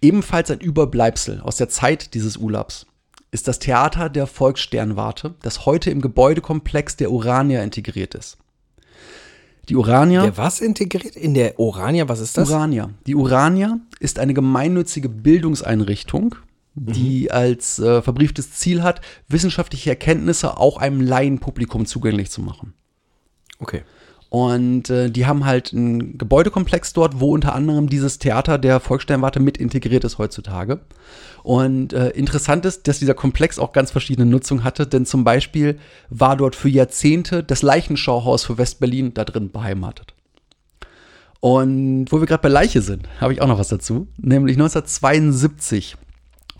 Ebenfalls 0.00 0.50
ein 0.50 0.60
Überbleibsel 0.60 1.40
aus 1.40 1.56
der 1.56 1.68
Zeit 1.68 2.14
dieses 2.14 2.36
Urlaubs 2.36 2.86
ist 3.30 3.48
das 3.48 3.58
Theater 3.58 4.08
der 4.08 4.28
Volkssternwarte, 4.28 5.34
das 5.42 5.66
heute 5.66 5.90
im 5.90 6.00
Gebäudekomplex 6.00 6.96
der 6.96 7.10
Urania 7.10 7.64
integriert 7.64 8.14
ist. 8.14 8.38
Die 9.68 9.76
Urania. 9.76 10.22
Der 10.22 10.36
was 10.36 10.60
integriert? 10.60 11.16
In 11.16 11.34
der 11.34 11.58
Urania, 11.58 12.08
was 12.08 12.20
ist 12.20 12.36
das? 12.36 12.48
Urania. 12.48 12.90
Die 13.06 13.16
Urania 13.16 13.80
ist 13.98 14.18
eine 14.18 14.34
gemeinnützige 14.34 15.08
Bildungseinrichtung, 15.08 16.36
die 16.74 17.22
mhm. 17.24 17.30
als 17.30 17.78
äh, 17.78 18.02
verbrieftes 18.02 18.52
Ziel 18.52 18.82
hat, 18.82 19.00
wissenschaftliche 19.28 19.90
Erkenntnisse 19.90 20.58
auch 20.58 20.76
einem 20.76 21.00
Laienpublikum 21.00 21.86
zugänglich 21.86 22.30
zu 22.30 22.40
machen. 22.40 22.74
Okay. 23.58 23.82
Und 24.34 24.90
äh, 24.90 25.12
die 25.12 25.26
haben 25.26 25.44
halt 25.44 25.72
einen 25.72 26.18
Gebäudekomplex 26.18 26.92
dort, 26.92 27.20
wo 27.20 27.32
unter 27.32 27.54
anderem 27.54 27.88
dieses 27.88 28.18
Theater 28.18 28.58
der 28.58 28.80
Volkssternwarte 28.80 29.38
mit 29.38 29.58
integriert 29.58 30.02
ist 30.02 30.18
heutzutage. 30.18 30.80
Und 31.44 31.92
äh, 31.92 32.08
interessant 32.08 32.64
ist, 32.64 32.88
dass 32.88 32.98
dieser 32.98 33.14
Komplex 33.14 33.60
auch 33.60 33.72
ganz 33.72 33.92
verschiedene 33.92 34.26
Nutzungen 34.26 34.64
hatte, 34.64 34.88
denn 34.88 35.06
zum 35.06 35.22
Beispiel 35.22 35.78
war 36.10 36.36
dort 36.36 36.56
für 36.56 36.68
Jahrzehnte 36.68 37.44
das 37.44 37.62
Leichenschauhaus 37.62 38.42
für 38.42 38.58
Westberlin 38.58 39.14
da 39.14 39.24
drin 39.24 39.52
beheimatet. 39.52 40.14
Und 41.38 42.06
wo 42.10 42.18
wir 42.18 42.26
gerade 42.26 42.42
bei 42.42 42.48
Leiche 42.48 42.82
sind, 42.82 43.06
habe 43.20 43.34
ich 43.34 43.40
auch 43.40 43.46
noch 43.46 43.60
was 43.60 43.68
dazu. 43.68 44.08
Nämlich 44.16 44.56
1972 44.56 45.94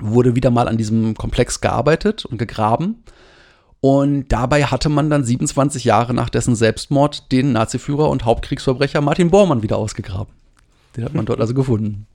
wurde 0.01 0.37
wieder 0.37 0.53
mal 0.53 0.69
an 0.69 0.77
diesem 0.77 1.15
Komplex 1.17 1.61
gearbeitet 1.61 2.25
und 2.25 2.39
gegraben. 2.39 3.03
Und 3.85 4.29
dabei 4.33 4.65
hatte 4.65 4.89
man 4.89 5.11
dann 5.11 5.25
27 5.25 5.85
Jahre 5.85 6.15
nach 6.15 6.31
dessen 6.31 6.57
Selbstmord 6.57 7.31
den 7.31 7.53
Naziführer 7.53 8.09
und 8.09 8.25
Hauptkriegsverbrecher 8.25 9.03
Martin 9.03 9.31
Bormann 9.31 9.63
wieder 9.63 9.77
ausgegraben. 9.77 10.33
Den 10.97 11.05
hat 11.05 11.13
man 11.13 11.27
dort 11.27 11.39
also 11.39 11.53
gefunden. 11.53 12.07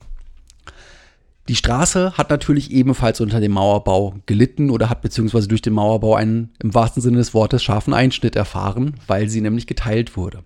Die 1.46 1.54
Straße 1.54 2.18
hat 2.18 2.28
natürlich 2.28 2.72
ebenfalls 2.72 3.20
unter 3.20 3.38
dem 3.38 3.52
Mauerbau 3.52 4.16
gelitten 4.26 4.70
oder 4.70 4.90
hat 4.90 5.00
beziehungsweise 5.00 5.46
durch 5.46 5.62
den 5.62 5.74
Mauerbau 5.74 6.16
einen 6.16 6.50
im 6.60 6.74
wahrsten 6.74 7.02
Sinne 7.02 7.18
des 7.18 7.34
Wortes 7.34 7.62
scharfen 7.62 7.94
Einschnitt 7.94 8.34
erfahren, 8.34 8.94
weil 9.06 9.28
sie 9.28 9.40
nämlich 9.40 9.68
geteilt 9.68 10.16
wurde. 10.16 10.42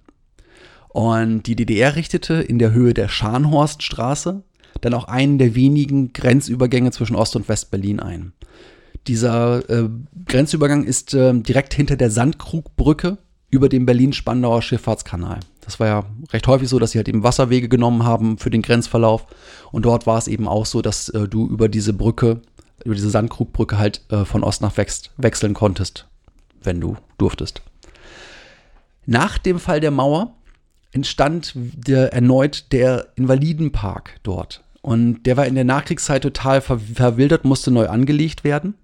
Und 0.91 1.45
die 1.45 1.57
DDR 1.57 1.97
richtete 1.97 2.35
in 2.35 2.59
der 2.59 2.73
Höhe 2.73 2.93
der 2.93 3.09
Scharnhorststraße 3.09 4.43
dann 4.83 4.93
auch 4.93 5.05
einen 5.05 5.39
der 5.39 5.55
wenigen 5.55 6.13
Grenzübergänge 6.13 6.91
zwischen 6.91 7.17
Ost- 7.17 7.37
und 7.37 7.49
West-Berlin 7.49 8.01
ein. 8.01 8.35
Dieser 9.07 9.69
äh, 9.69 9.89
Grenzübergang 10.27 10.85
ist 10.85 11.15
äh, 11.15 11.35
direkt 11.35 11.75
hinter 11.75 11.97
der 11.97 12.11
Sandkrugbrücke 12.11 13.19
über 13.51 13.69
dem 13.69 13.87
Berlin-Spandauer 13.87 14.63
Schifffahrtskanal. 14.63 15.41
Das 15.61 15.81
war 15.81 15.87
ja 15.87 16.05
recht 16.33 16.47
häufig 16.47 16.69
so, 16.69 16.79
dass 16.79 16.91
sie 16.91 16.99
halt 16.99 17.09
eben 17.09 17.23
Wasserwege 17.23 17.69
genommen 17.69 18.05
haben 18.05 18.39
für 18.39 18.51
den 18.51 18.63
Grenzverlauf. 18.63 19.27
Und 19.73 19.85
dort 19.85 20.07
war 20.07 20.19
es 20.19 20.29
eben 20.29 20.49
auch 20.49 20.67
so, 20.67 20.83
dass 20.83 21.09
äh, 21.11 21.29
du 21.29 21.47
über 21.47 21.69
diese 21.69 21.93
Brücke, 21.93 22.41
über 22.85 22.95
diese 22.95 23.11
Sandkrugbrücke 23.11 23.79
halt 23.79 24.03
äh, 24.11 24.25
von 24.25 24.43
Ost 24.43 24.63
nach 24.63 24.77
West 24.77 25.13
wechseln 25.17 25.55
konntest, 25.55 26.07
wenn 26.63 26.81
du 26.81 26.97
durftest. 27.19 27.63
Nach 29.07 29.39
dem 29.39 29.59
Fall 29.59 29.81
der 29.81 29.91
Mauer 29.91 30.35
entstand 30.93 31.53
der, 31.55 32.13
erneut 32.13 32.73
der 32.73 33.09
Invalidenpark 33.17 34.21
dort. 34.23 34.65
Und 34.81 35.25
der 35.25 35.37
war 35.37 35.47
in 35.47 35.55
der 35.55 35.65
Nachkriegszeit 35.65 36.23
total 36.23 36.61
verwildert, 36.61 37.45
musste 37.45 37.71
neu 37.71 37.89
angelegt 37.89 38.45
werden. 38.45 38.75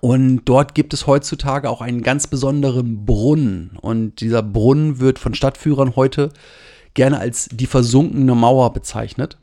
Und 0.00 0.44
dort 0.44 0.74
gibt 0.74 0.92
es 0.92 1.06
heutzutage 1.06 1.70
auch 1.70 1.80
einen 1.80 2.02
ganz 2.02 2.26
besonderen 2.26 3.06
Brunnen. 3.06 3.78
Und 3.80 4.20
dieser 4.20 4.42
Brunnen 4.42 5.00
wird 5.00 5.18
von 5.18 5.34
Stadtführern 5.34 5.96
heute 5.96 6.30
gerne 6.94 7.18
als 7.18 7.48
die 7.52 7.66
versunkene 7.66 8.34
Mauer 8.34 8.72
bezeichnet. 8.72 9.38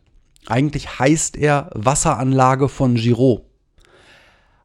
Eigentlich 0.45 1.00
heißt 1.00 1.38
er 1.38 1.69
Wasseranlage 1.74 2.69
von 2.69 2.95
Giraud. 2.95 3.43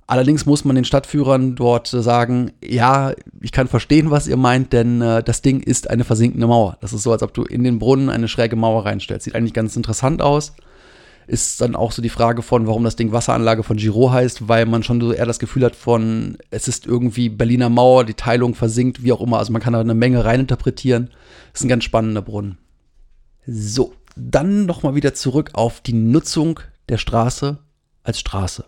Allerdings 0.06 0.46
muss 0.46 0.64
man 0.64 0.74
den 0.74 0.86
Stadtführern 0.86 1.54
dort 1.54 1.86
sagen, 1.86 2.52
ja, 2.64 3.12
ich 3.42 3.52
kann 3.52 3.68
verstehen, 3.68 4.10
was 4.10 4.26
ihr 4.26 4.38
meint, 4.38 4.72
denn 4.72 5.02
äh, 5.02 5.22
das 5.22 5.42
Ding 5.42 5.60
ist 5.60 5.90
eine 5.90 6.04
versinkende 6.04 6.46
Mauer. 6.46 6.78
Das 6.80 6.94
ist 6.94 7.02
so, 7.02 7.12
als 7.12 7.22
ob 7.22 7.34
du 7.34 7.42
in 7.42 7.62
den 7.62 7.78
Brunnen 7.78 8.08
eine 8.08 8.26
schräge 8.26 8.56
Mauer 8.56 8.86
reinstellst. 8.86 9.24
Sieht 9.24 9.34
eigentlich 9.34 9.52
ganz 9.52 9.76
interessant 9.76 10.22
aus 10.22 10.54
ist 11.28 11.60
dann 11.60 11.76
auch 11.76 11.92
so 11.92 12.00
die 12.00 12.08
Frage 12.08 12.42
von, 12.42 12.66
warum 12.66 12.84
das 12.84 12.96
Ding 12.96 13.12
Wasseranlage 13.12 13.62
von 13.62 13.76
Giro 13.76 14.10
heißt, 14.10 14.48
weil 14.48 14.64
man 14.64 14.82
schon 14.82 15.00
so 15.00 15.12
eher 15.12 15.26
das 15.26 15.38
Gefühl 15.38 15.64
hat 15.64 15.76
von, 15.76 16.38
es 16.50 16.68
ist 16.68 16.86
irgendwie 16.86 17.28
Berliner 17.28 17.68
Mauer, 17.68 18.04
die 18.04 18.14
Teilung 18.14 18.54
versinkt, 18.54 19.02
wie 19.02 19.12
auch 19.12 19.20
immer. 19.20 19.38
Also 19.38 19.52
man 19.52 19.60
kann 19.60 19.74
da 19.74 19.80
eine 19.80 19.94
Menge 19.94 20.24
reininterpretieren. 20.24 21.10
Ist 21.52 21.64
ein 21.64 21.68
ganz 21.68 21.84
spannender 21.84 22.22
Brunnen. 22.22 22.56
So, 23.46 23.92
dann 24.16 24.64
nochmal 24.64 24.94
wieder 24.94 25.12
zurück 25.12 25.50
auf 25.52 25.80
die 25.80 25.92
Nutzung 25.92 26.60
der 26.88 26.96
Straße 26.96 27.58
als 28.02 28.18
Straße. 28.18 28.64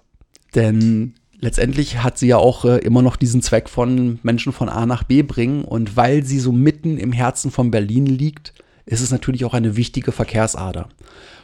Denn 0.54 1.14
letztendlich 1.38 2.02
hat 2.02 2.18
sie 2.18 2.28
ja 2.28 2.36
auch 2.36 2.66
äh, 2.66 2.78
immer 2.78 3.00
noch 3.00 3.16
diesen 3.16 3.40
Zweck 3.40 3.70
von 3.70 4.18
Menschen 4.22 4.52
von 4.52 4.68
A 4.68 4.84
nach 4.84 5.02
B 5.02 5.22
bringen. 5.22 5.64
Und 5.64 5.96
weil 5.96 6.24
sie 6.24 6.38
so 6.38 6.52
mitten 6.52 6.98
im 6.98 7.12
Herzen 7.12 7.50
von 7.50 7.70
Berlin 7.70 8.04
liegt, 8.04 8.52
ist 8.84 9.00
es 9.00 9.10
natürlich 9.10 9.46
auch 9.46 9.54
eine 9.54 9.76
wichtige 9.76 10.12
Verkehrsader. 10.12 10.90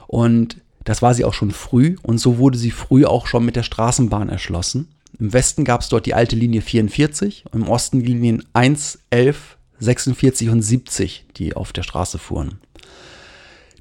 Und 0.06 0.58
das 0.86 1.02
war 1.02 1.14
sie 1.14 1.24
auch 1.24 1.34
schon 1.34 1.50
früh 1.50 1.96
und 2.02 2.18
so 2.18 2.38
wurde 2.38 2.56
sie 2.56 2.70
früh 2.70 3.04
auch 3.04 3.26
schon 3.26 3.44
mit 3.44 3.56
der 3.56 3.64
Straßenbahn 3.64 4.28
erschlossen. 4.28 4.88
Im 5.18 5.32
Westen 5.32 5.64
gab 5.64 5.80
es 5.80 5.88
dort 5.88 6.06
die 6.06 6.14
alte 6.14 6.36
Linie 6.36 6.62
44, 6.62 7.44
im 7.52 7.68
Osten 7.68 8.00
die 8.00 8.06
Linien 8.06 8.44
1, 8.52 9.00
11, 9.10 9.56
46 9.80 10.48
und 10.48 10.62
70, 10.62 11.26
die 11.36 11.54
auf 11.54 11.72
der 11.72 11.82
Straße 11.82 12.18
fuhren. 12.18 12.60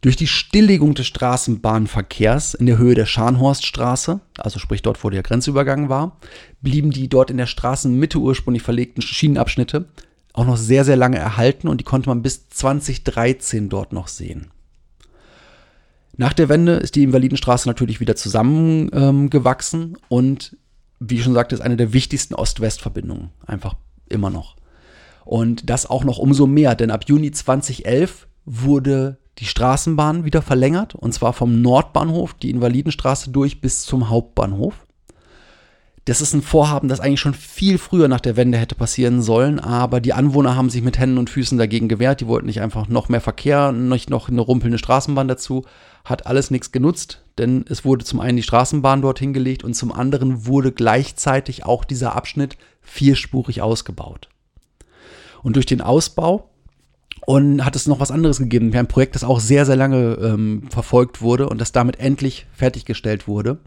Durch 0.01 0.15
die 0.15 0.27
Stilllegung 0.27 0.95
des 0.95 1.05
Straßenbahnverkehrs 1.07 2.55
in 2.55 2.65
der 2.65 2.79
Höhe 2.79 2.95
der 2.95 3.05
Scharnhorststraße, 3.05 4.19
also 4.37 4.59
sprich 4.59 4.81
dort, 4.81 5.03
wo 5.03 5.09
der 5.09 5.23
Grenzübergang 5.23 5.89
war, 5.89 6.17
blieben 6.61 6.89
die 6.89 7.07
dort 7.07 7.29
in 7.29 7.37
der 7.37 7.47
Straßenmitte 7.47 8.17
ursprünglich 8.17 8.63
verlegten 8.63 9.01
Schienenabschnitte 9.01 9.85
auch 10.33 10.45
noch 10.45 10.57
sehr, 10.57 10.85
sehr 10.85 10.97
lange 10.97 11.17
erhalten 11.17 11.67
und 11.67 11.79
die 11.79 11.85
konnte 11.85 12.09
man 12.09 12.23
bis 12.23 12.49
2013 12.49 13.69
dort 13.69 13.93
noch 13.93 14.07
sehen. 14.07 14.51
Nach 16.17 16.33
der 16.33 16.49
Wende 16.49 16.73
ist 16.73 16.95
die 16.95 17.03
Invalidenstraße 17.03 17.67
natürlich 17.67 17.99
wieder 17.99 18.15
zusammengewachsen 18.15 19.81
ähm, 19.81 19.97
und 20.07 20.57
wie 20.99 21.15
ich 21.15 21.23
schon 21.23 21.33
sagte, 21.33 21.55
ist 21.55 21.61
eine 21.61 21.75
der 21.75 21.93
wichtigsten 21.93 22.35
Ost-West-Verbindungen. 22.35 23.31
Einfach 23.45 23.75
immer 24.07 24.29
noch. 24.29 24.55
Und 25.25 25.69
das 25.69 25.89
auch 25.89 26.03
noch 26.03 26.17
umso 26.17 26.47
mehr, 26.47 26.75
denn 26.75 26.91
ab 26.91 27.05
Juni 27.07 27.31
2011 27.31 28.27
wurde 28.45 29.17
die 29.39 29.45
Straßenbahn 29.45 30.23
wieder 30.23 30.41
verlängert 30.41 30.95
und 30.95 31.13
zwar 31.13 31.33
vom 31.33 31.61
Nordbahnhof 31.61 32.35
die 32.35 32.51
Invalidenstraße 32.51 33.31
durch 33.31 33.59
bis 33.59 33.83
zum 33.83 34.09
Hauptbahnhof. 34.09 34.85
Das 36.05 36.21
ist 36.21 36.33
ein 36.33 36.43
Vorhaben, 36.43 36.87
das 36.87 36.99
eigentlich 36.99 37.19
schon 37.19 37.33
viel 37.33 37.79
früher 37.79 38.07
nach 38.07 38.19
der 38.21 38.37
Wende 38.37 38.59
hätte 38.59 38.75
passieren 38.75 39.23
sollen, 39.23 39.59
aber 39.59 39.99
die 39.99 40.13
Anwohner 40.13 40.55
haben 40.55 40.69
sich 40.69 40.83
mit 40.83 40.99
Händen 40.99 41.17
und 41.17 41.31
Füßen 41.31 41.57
dagegen 41.57 41.87
gewehrt. 41.87 42.21
Die 42.21 42.27
wollten 42.27 42.45
nicht 42.45 42.61
einfach 42.61 42.87
noch 42.87 43.09
mehr 43.09 43.21
Verkehr, 43.21 43.71
nicht 43.71 44.11
noch 44.11 44.29
eine 44.29 44.41
rumpelnde 44.41 44.77
Straßenbahn 44.77 45.27
dazu. 45.27 45.65
Hat 46.05 46.27
alles 46.27 46.51
nichts 46.51 46.71
genutzt, 46.71 47.23
denn 47.37 47.65
es 47.67 47.83
wurde 47.83 48.05
zum 48.05 48.21
einen 48.21 48.37
die 48.37 48.43
Straßenbahn 48.43 49.01
dorthin 49.01 49.33
gelegt 49.33 49.63
und 49.63 49.73
zum 49.73 49.91
anderen 49.91 50.45
wurde 50.45 50.71
gleichzeitig 50.71 51.65
auch 51.65 51.83
dieser 51.83 52.15
Abschnitt 52.15 52.57
vierspurig 52.81 53.61
ausgebaut. 53.61 54.29
Und 55.43 55.57
durch 55.57 55.65
den 55.65 55.81
Ausbau 55.81 56.49
und 57.25 57.65
hat 57.65 57.75
es 57.75 57.87
noch 57.87 57.99
was 57.99 58.11
anderes 58.11 58.37
gegeben. 58.37 58.71
Wir 58.71 58.79
ein 58.79 58.87
Projekt, 58.87 59.15
das 59.15 59.23
auch 59.23 59.39
sehr, 59.39 59.65
sehr 59.65 59.75
lange 59.75 60.13
ähm, 60.21 60.63
verfolgt 60.69 61.21
wurde 61.21 61.49
und 61.49 61.59
das 61.59 61.71
damit 61.71 61.99
endlich 61.99 62.45
fertiggestellt 62.53 63.27
wurde. 63.27 63.57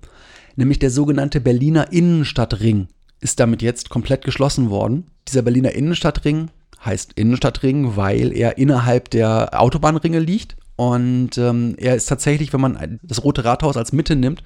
Nämlich 0.56 0.78
der 0.78 0.90
sogenannte 0.90 1.40
Berliner 1.40 1.92
Innenstadtring 1.92 2.88
ist 3.20 3.40
damit 3.40 3.62
jetzt 3.62 3.90
komplett 3.90 4.24
geschlossen 4.24 4.70
worden. 4.70 5.06
Dieser 5.26 5.42
Berliner 5.42 5.72
Innenstadtring 5.72 6.50
heißt 6.84 7.14
Innenstadtring, 7.14 7.96
weil 7.96 8.32
er 8.32 8.58
innerhalb 8.58 9.10
der 9.10 9.60
Autobahnringe 9.60 10.20
liegt. 10.20 10.56
Und 10.78 11.36
ähm, 11.36 11.74
er 11.76 11.94
ist 11.94 12.08
tatsächlich, 12.08 12.52
wenn 12.54 12.60
man 12.60 13.00
das 13.02 13.22
Rote 13.24 13.44
Rathaus 13.44 13.76
als 13.76 13.92
Mitte 13.92 14.16
nimmt, 14.16 14.42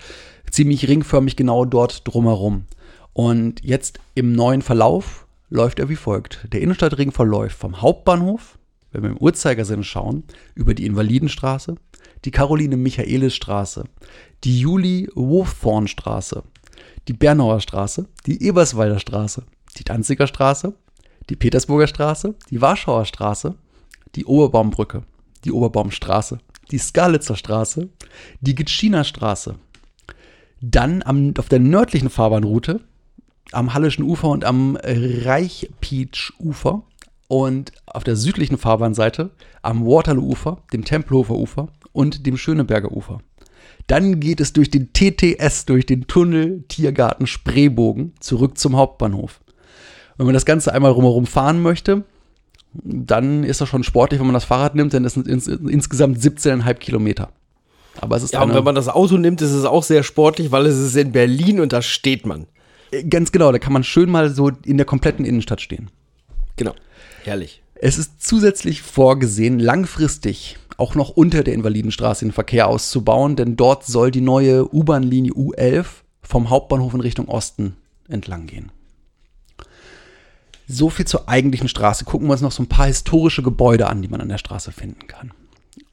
ziemlich 0.51 0.89
ringförmig 0.89 1.37
genau 1.37 1.65
dort 1.65 2.09
drumherum. 2.09 2.65
Und 3.13 3.63
jetzt 3.63 4.01
im 4.15 4.33
neuen 4.33 4.63
Verlauf 4.63 5.27
läuft 5.51 5.79
er 5.79 5.89
wie 5.89 5.97
folgt. 5.97 6.49
Der 6.53 6.61
Innenstadtring 6.61 7.13
verläuft 7.13 7.57
vom 7.57 7.81
Hauptbahnhof 7.81 8.59
wenn 8.93 9.03
wir 9.03 9.11
im 9.11 9.19
Uhrzeigersinn 9.19 9.83
schauen, 9.85 10.25
über 10.55 10.75
die 10.75 10.87
Invalidenstraße, 10.87 11.77
die 12.25 12.31
Caroline-Michaelis-Straße, 12.31 13.85
die 14.45 14.61
Julie-Wurfthorn-Straße, 14.61 16.43
die 17.09 17.15
Bernauer 17.15 17.61
Straße, 17.61 18.07
die 18.27 18.43
Eberswalder 18.43 19.01
Straße, 19.01 19.45
die 19.79 19.85
Danziger 19.85 20.27
Straße, 20.27 20.75
die 21.31 21.37
Petersburger 21.37 21.87
Straße, 21.87 22.35
die 22.51 22.61
Warschauer 22.61 23.07
Straße, 23.07 23.55
die 24.15 24.27
Oberbaumbrücke, 24.27 25.03
die 25.45 25.53
Oberbaumstraße, 25.53 26.39
die 26.71 26.79
Skalitzer 26.79 27.37
Straße, 27.37 27.89
die 28.41 28.55
Gitschiner 28.55 29.05
Straße. 29.05 29.57
Dann 30.61 31.03
am, 31.03 31.35
auf 31.39 31.49
der 31.49 31.59
nördlichen 31.59 32.11
Fahrbahnroute 32.11 32.81
am 33.51 33.75
Hallischen 33.75 34.05
Ufer 34.05 34.29
und 34.29 34.45
am 34.45 34.79
Reichpietsch-Ufer 34.83 36.85
und 37.29 37.73
auf 37.87 38.05
der 38.05 38.17
südlichen 38.17 38.59
Fahrbahnseite 38.59 39.31
am 39.63 39.87
Waterloo-Ufer, 39.87 40.59
dem 40.73 40.85
Tempelhofer 40.85 41.35
Ufer 41.35 41.69
und 41.93 42.27
dem 42.27 42.37
Schöneberger 42.37 42.93
Ufer. 42.93 43.21
Dann 43.87 44.21
geht 44.21 44.41
es 44.41 44.53
durch 44.53 44.71
den 44.71 44.93
TTS, 44.93 45.67
durch 45.67 45.87
den 45.87 46.07
Tunnel 46.07 46.65
Tiergarten 46.69 47.27
Spreebogen 47.27 48.15
zurück 48.21 48.59
zum 48.59 48.77
Hauptbahnhof. 48.77 49.41
Wenn 50.17 50.27
man 50.27 50.35
das 50.35 50.45
Ganze 50.45 50.73
einmal 50.73 50.93
rumherum 50.93 51.27
fahren 51.27 51.63
möchte, 51.63 52.05
dann 52.75 53.45
ist 53.45 53.61
das 53.61 53.69
schon 53.69 53.85
sportlich, 53.85 54.21
wenn 54.21 54.27
man 54.27 54.35
das 54.35 54.45
Fahrrad 54.45 54.75
nimmt, 54.75 54.93
denn 54.93 55.05
es 55.05 55.15
sind 55.15 55.27
ins, 55.27 55.47
insgesamt 55.47 56.19
17,5 56.19 56.75
Kilometer. 56.75 57.31
Aber 58.01 58.17
es 58.17 58.23
ist 58.23 58.33
ja, 58.33 58.43
und 58.43 58.55
wenn 58.55 58.65
man 58.65 58.75
das 58.75 58.89
Auto 58.89 59.19
nimmt, 59.19 59.43
ist 59.43 59.51
es 59.51 59.65
auch 59.65 59.83
sehr 59.83 60.03
sportlich, 60.03 60.51
weil 60.51 60.67
es 60.67 60.79
ist 60.79 60.97
in 60.97 61.13
Berlin 61.13 61.61
und 61.61 61.73
da 61.73 61.83
steht 61.83 62.27
man. 62.27 62.47
Ganz 63.09 63.33
genau, 63.33 63.53
da 63.53 63.59
kann 63.59 63.73
man 63.73 63.85
schön 63.85 64.11
mal 64.11 64.31
so 64.31 64.51
in 64.65 64.77
der 64.77 64.87
kompletten 64.87 65.25
Innenstadt 65.25 65.61
stehen. 65.61 65.91
Genau. 66.57 66.75
Herrlich. 67.25 67.63
Es 67.75 67.99
ist 67.99 68.23
zusätzlich 68.23 68.83
vorgesehen, 68.83 69.59
langfristig 69.59 70.59
auch 70.77 70.95
noch 70.95 71.11
unter 71.11 71.43
der 71.43 71.55
Invalidenstraße 71.55 72.25
den 72.25 72.33
Verkehr 72.33 72.69
auszubauen, 72.69 73.37
denn 73.37 73.57
dort 73.57 73.85
soll 73.85 74.11
die 74.11 74.21
neue 74.21 74.73
U-Bahn-Linie 74.73 75.33
U11 75.33 75.87
vom 76.23 76.51
Hauptbahnhof 76.51 76.95
in 76.95 77.01
Richtung 77.01 77.29
Osten 77.29 77.77
entlang 78.09 78.47
gehen. 78.47 78.73
So 80.69 80.91
viel 80.91 81.07
zur 81.07 81.29
eigentlichen 81.29 81.69
Straße. 81.69 82.05
Gucken 82.05 82.29
wir 82.29 82.33
uns 82.33 82.41
noch 82.41 82.53
so 82.53 82.63
ein 82.63 82.69
paar 82.69 82.87
historische 82.87 83.43
Gebäude 83.43 83.89
an, 83.89 84.03
die 84.03 84.09
man 84.09 84.21
an 84.21 84.29
der 84.29 84.39
Straße 84.39 84.73
finden 84.73 85.07
kann. 85.07 85.33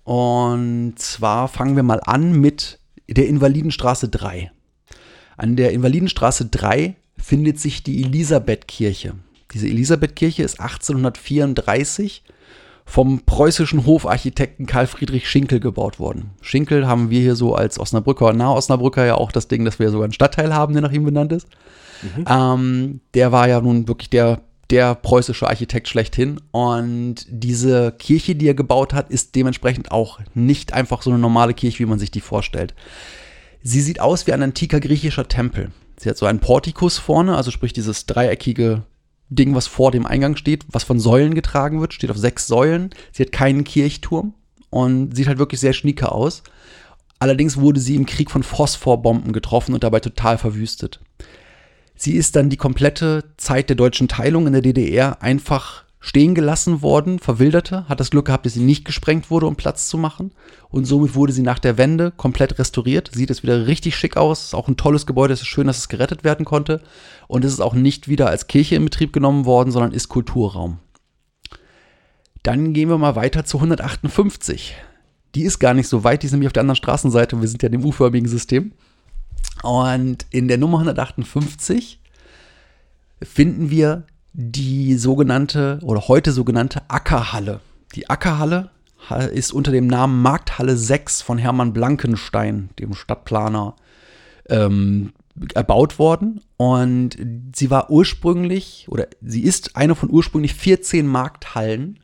Und 0.03 0.95
zwar 0.97 1.47
fangen 1.47 1.75
wir 1.75 1.83
mal 1.83 2.01
an 2.03 2.39
mit 2.39 2.79
der 3.07 3.27
Invalidenstraße 3.27 4.09
3. 4.09 4.51
An 5.37 5.55
der 5.55 5.71
Invalidenstraße 5.71 6.45
3 6.47 6.95
findet 7.17 7.59
sich 7.59 7.83
die 7.83 8.03
Elisabethkirche. 8.03 9.13
Diese 9.53 9.67
Elisabethkirche 9.67 10.43
ist 10.43 10.59
1834 10.59 12.23
vom 12.85 13.21
preußischen 13.21 13.85
Hofarchitekten 13.85 14.65
Karl 14.65 14.87
Friedrich 14.87 15.29
Schinkel 15.29 15.59
gebaut 15.59 15.99
worden. 15.99 16.31
Schinkel 16.41 16.87
haben 16.87 17.11
wir 17.11 17.21
hier 17.21 17.35
so 17.35 17.53
als 17.53 17.79
Osnabrücker, 17.79 18.33
Nahosnabrücker 18.33 19.05
ja 19.05 19.15
auch 19.15 19.31
das 19.31 19.47
Ding, 19.47 19.63
dass 19.63 19.77
wir 19.77 19.91
sogar 19.91 20.05
einen 20.05 20.13
Stadtteil 20.13 20.55
haben, 20.55 20.73
der 20.73 20.81
nach 20.81 20.91
ihm 20.91 21.05
benannt 21.05 21.31
ist. 21.31 21.47
Mhm. 22.01 22.25
Ähm, 22.27 23.01
der 23.13 23.31
war 23.31 23.47
ja 23.47 23.61
nun 23.61 23.87
wirklich 23.87 24.09
der, 24.09 24.41
der 24.69 24.95
preußische 24.95 25.47
Architekt 25.47 25.87
schlechthin. 25.87 26.39
Und 26.51 27.25
diese 27.29 27.91
Kirche, 27.93 28.35
die 28.35 28.47
er 28.47 28.53
gebaut 28.53 28.93
hat, 28.93 29.09
ist 29.09 29.35
dementsprechend 29.35 29.91
auch 29.91 30.19
nicht 30.33 30.73
einfach 30.73 31.01
so 31.01 31.09
eine 31.09 31.19
normale 31.19 31.53
Kirche, 31.53 31.79
wie 31.79 31.85
man 31.85 31.99
sich 31.99 32.11
die 32.11 32.21
vorstellt. 32.21 32.75
Sie 33.61 33.81
sieht 33.81 33.99
aus 33.99 34.27
wie 34.27 34.33
ein 34.33 34.43
antiker 34.43 34.79
griechischer 34.79 35.27
Tempel. 35.27 35.71
Sie 35.97 36.09
hat 36.09 36.17
so 36.17 36.25
einen 36.25 36.39
Portikus 36.39 36.97
vorne, 36.97 37.35
also 37.35 37.51
sprich 37.51 37.73
dieses 37.73 38.05
dreieckige 38.05 38.83
Ding, 39.29 39.53
was 39.53 39.67
vor 39.67 39.91
dem 39.91 40.05
Eingang 40.05 40.35
steht, 40.37 40.65
was 40.69 40.83
von 40.83 40.99
Säulen 40.99 41.35
getragen 41.35 41.81
wird, 41.81 41.93
steht 41.93 42.09
auf 42.09 42.17
sechs 42.17 42.47
Säulen. 42.47 42.89
Sie 43.11 43.23
hat 43.23 43.31
keinen 43.31 43.63
Kirchturm 43.63 44.33
und 44.69 45.15
sieht 45.15 45.27
halt 45.27 45.39
wirklich 45.39 45.59
sehr 45.59 45.73
schnieke 45.73 46.11
aus. 46.11 46.43
Allerdings 47.19 47.57
wurde 47.57 47.81
sie 47.81 47.95
im 47.95 48.05
Krieg 48.05 48.31
von 48.31 48.43
Phosphorbomben 48.43 49.33
getroffen 49.33 49.73
und 49.73 49.83
dabei 49.83 49.99
total 49.99 50.37
verwüstet. 50.37 51.01
Sie 52.01 52.13
ist 52.13 52.37
dann 52.37 52.49
die 52.49 52.55
komplette 52.55 53.25
Zeit 53.35 53.67
der 53.67 53.75
deutschen 53.75 54.07
Teilung 54.07 54.47
in 54.47 54.53
der 54.53 54.61
DDR 54.61 55.21
einfach 55.21 55.83
stehen 55.99 56.33
gelassen 56.33 56.81
worden, 56.81 57.19
verwilderte, 57.19 57.89
hat 57.89 57.99
das 57.99 58.09
Glück 58.09 58.27
gehabt, 58.27 58.45
dass 58.45 58.53
sie 58.53 58.61
nicht 58.61 58.85
gesprengt 58.85 59.29
wurde, 59.29 59.47
um 59.47 59.57
Platz 59.57 59.89
zu 59.89 59.97
machen. 59.97 60.31
Und 60.69 60.85
somit 60.85 61.13
wurde 61.13 61.33
sie 61.33 61.41
nach 61.41 61.59
der 61.59 61.77
Wende 61.77 62.11
komplett 62.15 62.57
restauriert. 62.57 63.11
Sieht 63.13 63.29
es 63.29 63.43
wieder 63.43 63.67
richtig 63.67 63.97
schick 63.97 64.15
aus. 64.15 64.45
Ist 64.45 64.53
auch 64.53 64.69
ein 64.69 64.77
tolles 64.77 65.07
Gebäude. 65.07 65.33
Es 65.33 65.41
ist 65.41 65.47
schön, 65.47 65.67
dass 65.67 65.77
es 65.77 65.89
gerettet 65.89 66.23
werden 66.23 66.45
konnte. 66.45 66.81
Und 67.27 67.43
es 67.43 67.51
ist 67.51 67.59
auch 67.59 67.73
nicht 67.73 68.07
wieder 68.07 68.29
als 68.29 68.47
Kirche 68.47 68.75
in 68.75 68.85
Betrieb 68.85 69.11
genommen 69.11 69.43
worden, 69.43 69.71
sondern 69.71 69.91
ist 69.91 70.07
Kulturraum. 70.07 70.79
Dann 72.43 72.71
gehen 72.71 72.87
wir 72.87 72.97
mal 72.97 73.17
weiter 73.17 73.43
zu 73.43 73.57
158. 73.57 74.73
Die 75.35 75.43
ist 75.43 75.59
gar 75.59 75.73
nicht 75.73 75.89
so 75.89 76.05
weit, 76.05 76.23
die 76.23 76.27
ist 76.27 76.31
nämlich 76.31 76.47
auf 76.47 76.53
der 76.53 76.61
anderen 76.61 76.77
Straßenseite. 76.77 77.41
Wir 77.41 77.49
sind 77.49 77.61
ja 77.61 77.67
in 77.67 77.73
dem 77.73 77.83
U-förmigen 77.83 78.29
System. 78.29 78.71
Und 79.63 80.25
in 80.29 80.47
der 80.47 80.57
Nummer 80.57 80.77
158 80.77 81.99
finden 83.21 83.69
wir 83.69 84.05
die 84.33 84.95
sogenannte 84.95 85.79
oder 85.81 86.07
heute 86.07 86.31
sogenannte 86.31 86.81
Ackerhalle. 86.87 87.59
Die 87.95 88.09
Ackerhalle 88.09 88.69
ist 89.33 89.51
unter 89.51 89.71
dem 89.71 89.87
Namen 89.87 90.21
Markthalle 90.21 90.77
6 90.77 91.21
von 91.21 91.37
Hermann 91.37 91.73
Blankenstein, 91.73 92.69
dem 92.79 92.93
Stadtplaner, 92.93 93.75
ähm, 94.47 95.13
erbaut 95.53 95.99
worden. 95.99 96.41
Und 96.57 97.17
sie 97.55 97.69
war 97.69 97.89
ursprünglich, 97.89 98.87
oder 98.89 99.07
sie 99.21 99.41
ist 99.41 99.75
eine 99.75 99.95
von 99.95 100.09
ursprünglich 100.09 100.53
14 100.53 101.07
Markthallen, 101.07 101.99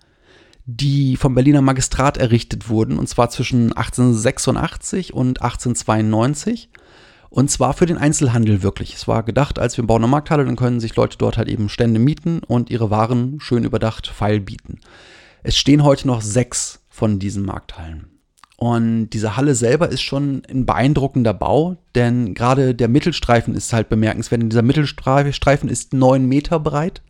die 0.66 1.16
vom 1.18 1.36
Berliner 1.36 1.62
Magistrat 1.62 2.18
errichtet 2.18 2.70
wurden, 2.70 2.98
und 2.98 3.08
zwar 3.08 3.30
zwischen 3.30 3.74
1886 3.74 5.14
und 5.14 5.42
1892. 5.42 6.70
Und 7.36 7.52
zwar 7.52 7.74
für 7.74 7.86
den 7.86 7.98
Einzelhandel 7.98 8.64
wirklich. 8.64 8.94
Es 8.94 9.10
war 9.10 9.22
gedacht, 9.22 9.60
als 9.60 9.76
wir 9.76 9.86
bauen 9.86 10.02
eine 10.02 10.10
Markthalle, 10.10 10.46
dann 10.46 10.56
können 10.56 10.80
sich 10.80 10.96
Leute 10.96 11.18
dort 11.18 11.38
halt 11.38 11.50
eben 11.50 11.68
Stände 11.68 12.00
mieten 12.00 12.40
und 12.48 12.70
ihre 12.70 12.92
Waren 12.92 13.42
schön 13.42 13.66
überdacht 13.66 14.08
feil 14.08 14.40
bieten. 14.40 14.80
Es 15.44 15.58
stehen 15.58 15.84
heute 15.84 16.08
noch 16.08 16.22
sechs 16.22 16.80
von 16.88 17.20
diesen 17.20 17.44
Markthallen. 17.44 18.08
Und 18.56 19.10
diese 19.10 19.36
Halle 19.36 19.54
selber 19.54 19.90
ist 19.90 20.02
schon 20.02 20.44
ein 20.50 20.66
beeindruckender 20.66 21.34
Bau, 21.34 21.76
denn 21.94 22.36
gerade 22.36 22.74
der 22.74 22.88
Mittelstreifen 22.88 23.54
ist 23.54 23.74
halt 23.74 23.90
bemerkenswert. 23.90 24.42
Dieser 24.42 24.62
Mittelstreifen 24.62 25.68
ist 25.68 25.92
neun 25.92 26.30
Meter 26.30 26.58
breit 26.58 27.02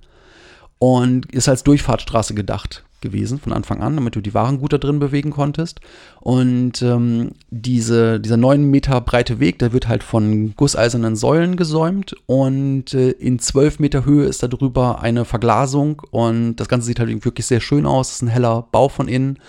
und 0.80 1.32
ist 1.32 1.48
als 1.48 1.64
Durchfahrtsstraße 1.64 2.34
gedacht 2.34 2.84
gewesen 3.06 3.40
von 3.40 3.54
Anfang 3.54 3.82
an, 3.82 3.96
damit 3.96 4.16
du 4.16 4.22
die 4.22 4.34
Waren 4.34 4.60
gut 4.60 4.74
da 4.74 4.78
drin 4.78 5.00
bewegen 5.00 5.32
konntest. 5.32 5.80
Und 6.20 6.82
ähm, 6.82 7.32
diese, 7.50 8.20
dieser 8.20 8.36
neun 8.36 8.66
Meter 8.66 9.00
breite 9.00 9.40
Weg, 9.40 9.60
der 9.60 9.72
wird 9.72 9.88
halt 9.88 10.04
von 10.04 10.54
gusseisernen 10.56 11.16
Säulen 11.16 11.56
gesäumt 11.56 12.16
und 12.26 12.94
äh, 12.94 13.12
in 13.12 13.40
zwölf 13.40 13.80
Meter 13.80 14.06
Höhe 14.06 14.26
ist 14.26 14.44
da 14.44 14.48
drüber 14.48 15.02
eine 15.02 15.24
Verglasung 15.24 16.02
und 16.12 16.58
das 16.58 16.68
Ganze 16.68 16.88
sieht 16.88 17.00
halt 17.00 17.10
wirklich 17.24 17.46
sehr 17.46 17.62
schön 17.62 17.86
aus. 17.86 18.10
Es 18.10 18.16
ist 18.16 18.22
ein 18.24 18.28
heller 18.28 18.68
Bau 18.72 18.90
von 18.90 19.08
innen. 19.08 19.40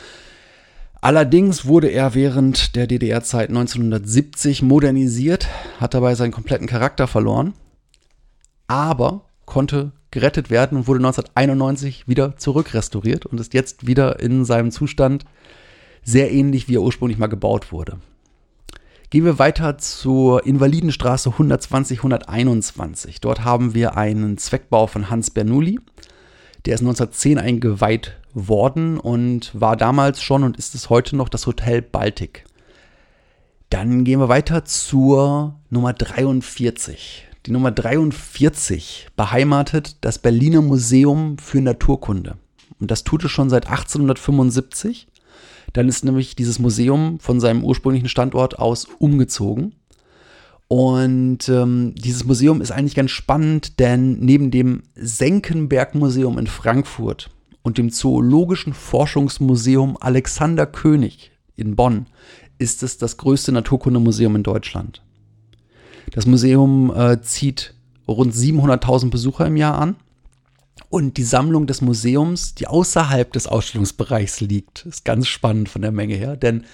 Allerdings 1.01 1.67
wurde 1.67 1.89
er 1.89 2.15
während 2.15 2.75
der 2.75 2.87
DDR-Zeit 2.87 3.49
1970 3.51 4.63
modernisiert, 4.63 5.49
hat 5.79 5.95
dabei 5.95 6.15
seinen 6.15 6.33
kompletten 6.33 6.67
Charakter 6.67 7.07
verloren, 7.07 7.55
aber 8.67 9.26
konnte 9.47 9.93
gerettet 10.11 10.51
werden 10.51 10.79
und 10.79 10.87
wurde 10.87 10.99
1991 10.99 12.07
wieder 12.07 12.37
zurückrestauriert 12.37 13.27
und 13.27 13.41
ist 13.41 13.55
jetzt 13.55 13.87
wieder 13.87 14.21
in 14.21 14.45
seinem 14.45 14.71
Zustand 14.71 15.25
sehr 16.03 16.31
ähnlich, 16.31 16.69
wie 16.69 16.77
er 16.77 16.83
ursprünglich 16.83 17.19
mal 17.19 17.27
gebaut 17.27 17.73
wurde. 17.73 17.99
Gehen 19.11 19.25
wir 19.25 19.39
weiter 19.39 19.79
zur 19.79 20.45
Invalidenstraße 20.47 21.31
120 21.31 21.99
121. 21.99 23.21
Dort 23.21 23.45
haben 23.45 23.75
wir 23.75 23.97
einen 23.97 24.37
Zweckbau 24.37 24.87
von 24.89 25.11
Hans 25.11 25.31
Bernoulli. 25.31 25.79
Der 26.65 26.75
ist 26.75 26.81
1910 26.81 27.39
eingeweiht 27.39 28.17
worden 28.35 28.99
und 28.99 29.51
war 29.55 29.77
damals 29.77 30.23
schon 30.23 30.43
und 30.43 30.57
ist 30.57 30.75
es 30.75 30.91
heute 30.91 31.17
noch 31.17 31.29
das 31.29 31.47
Hotel 31.47 31.83
Baltic. 31.83 32.45
Dann 33.71 34.05
gehen 34.05 34.21
wir 34.21 34.29
weiter 34.29 34.65
zur 34.65 35.55
Nummer 35.71 35.93
43. 35.93 37.26
Die 37.47 37.53
Nummer 37.53 37.71
43 37.71 39.09
beheimatet 39.17 39.99
das 40.01 40.19
Berliner 40.19 40.63
Museum 40.63 41.39
für 41.39 41.61
Naturkunde. 41.61 42.37
Und 42.81 42.91
das 42.91 43.05
tut 43.05 43.25
es 43.25 43.31
schon 43.31 43.51
seit 43.51 43.67
1875. 43.67 45.09
Dann 45.73 45.89
ist 45.89 46.05
nämlich 46.05 46.35
dieses 46.35 46.59
Museum 46.59 47.21
von 47.21 47.41
seinem 47.41 47.65
ursprünglichen 47.65 48.09
Standort 48.09 48.59
aus 48.59 48.87
umgezogen 48.99 49.75
und 50.69 51.49
ähm, 51.49 51.95
dieses 51.97 52.25
Museum 52.25 52.61
ist 52.61 52.73
eigentlich 52.73 52.97
ganz 52.97 53.13
spannend, 53.13 53.79
denn 53.79 54.19
neben 54.19 54.51
dem 54.51 54.83
Senckenberg-Museum 54.97 56.39
in 56.39 56.49
Frankfurt 56.49 57.31
und 57.63 57.79
dem 57.79 57.91
Zoologischen 57.91 58.73
Forschungsmuseum 58.73 59.97
Alexander 60.01 60.67
König 60.67 61.31
in 61.55 61.77
Bonn 61.77 62.07
ist 62.59 62.83
es 62.83 62.99
das 62.99 63.17
größte 63.17 63.53
Naturkundemuseum 63.53 64.35
in 64.37 64.43
Deutschland. 64.43 65.03
Das 66.17 66.25
Museum 66.25 66.91
äh, 66.97 67.21
zieht 67.21 67.75
rund 68.09 68.35
700.000 68.35 69.11
Besucher 69.11 69.47
im 69.47 69.57
Jahr 69.59 69.79
an. 69.79 69.97
Und 70.89 71.19
die 71.19 71.23
Sammlung 71.23 71.67
des 71.67 71.83
Museums, 71.83 72.55
die 72.55 72.67
außerhalb 72.67 73.31
des 73.35 73.47
Ausstellungsbereichs 73.47 74.41
liegt, 74.41 74.87
ist 74.87 75.05
ganz 75.05 75.27
spannend 75.27 75.69
von 75.69 75.83
der 75.83 75.93
Menge 75.93 76.15
her, 76.15 76.37
denn 76.37 76.65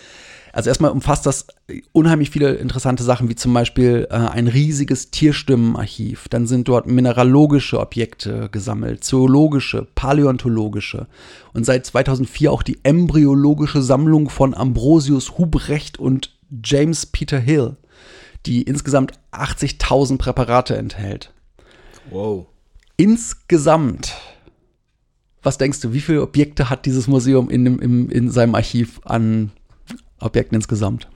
also 0.52 0.68
erstmal 0.68 0.92
umfasst 0.92 1.26
das 1.26 1.46
unheimlich 1.90 2.30
viele 2.30 2.52
interessante 2.52 3.02
Sachen, 3.02 3.28
wie 3.30 3.34
zum 3.34 3.52
Beispiel 3.52 4.06
äh, 4.10 4.14
ein 4.14 4.46
riesiges 4.46 5.10
Tierstimmenarchiv. 5.10 6.28
Dann 6.28 6.46
sind 6.46 6.68
dort 6.68 6.86
mineralogische 6.86 7.80
Objekte 7.80 8.48
gesammelt, 8.52 9.02
zoologische, 9.02 9.88
paläontologische 9.96 11.08
und 11.52 11.66
seit 11.66 11.86
2004 11.86 12.52
auch 12.52 12.62
die 12.62 12.78
embryologische 12.84 13.82
Sammlung 13.82 14.28
von 14.28 14.54
Ambrosius 14.54 15.36
Hubrecht 15.36 15.98
und 15.98 16.30
James 16.62 17.06
Peter 17.06 17.40
Hill, 17.40 17.76
die 18.46 18.62
insgesamt 18.62 19.12
80.000 19.32 20.18
Präparate 20.18 20.76
enthält. 20.76 21.32
Wow. 22.10 22.46
Insgesamt 22.96 24.14
was 25.42 25.58
denkst 25.58 25.80
du, 25.80 25.92
wie 25.92 26.00
viele 26.00 26.22
Objekte 26.22 26.70
hat 26.70 26.86
dieses 26.86 27.08
Museum 27.08 27.50
in, 27.50 27.66
im, 27.66 28.08
in 28.08 28.30
seinem 28.30 28.54
Archiv 28.54 29.00
an 29.04 29.50
Objekten 30.20 30.56
insgesamt. 30.56 31.08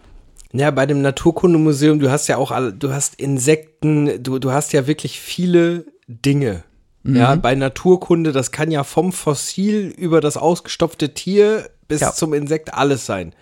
Ja, 0.53 0.71
bei 0.71 0.87
dem 0.87 1.01
Naturkundemuseum, 1.01 2.01
du 2.01 2.11
hast 2.11 2.27
ja 2.29 2.37
auch, 2.37 2.51
alle, 2.51 2.73
du 2.73 2.93
hast 2.93 3.17
Insekten, 3.17 4.23
du, 4.23 4.39
du 4.39 4.53
hast 4.53 4.73
ja 4.73 4.87
wirklich 4.87 5.21
viele 5.21 5.87
Dinge. 6.09 6.65
Mhm. 7.03 7.17
Ja, 7.17 7.35
bei 7.37 7.55
Naturkunde, 7.55 8.33
das 8.33 8.51
kann 8.51 8.71
ja 8.71 8.83
vom 8.83 9.13
Fossil 9.13 9.95
über 9.97 10.21
das 10.21 10.37
ausgestopfte 10.37 11.15
Tier 11.15 11.69
bis 11.89 12.01
ja. 12.01 12.13
zum 12.13 12.35
Insekt 12.35 12.75
alles 12.75 13.07
sein. 13.07 13.33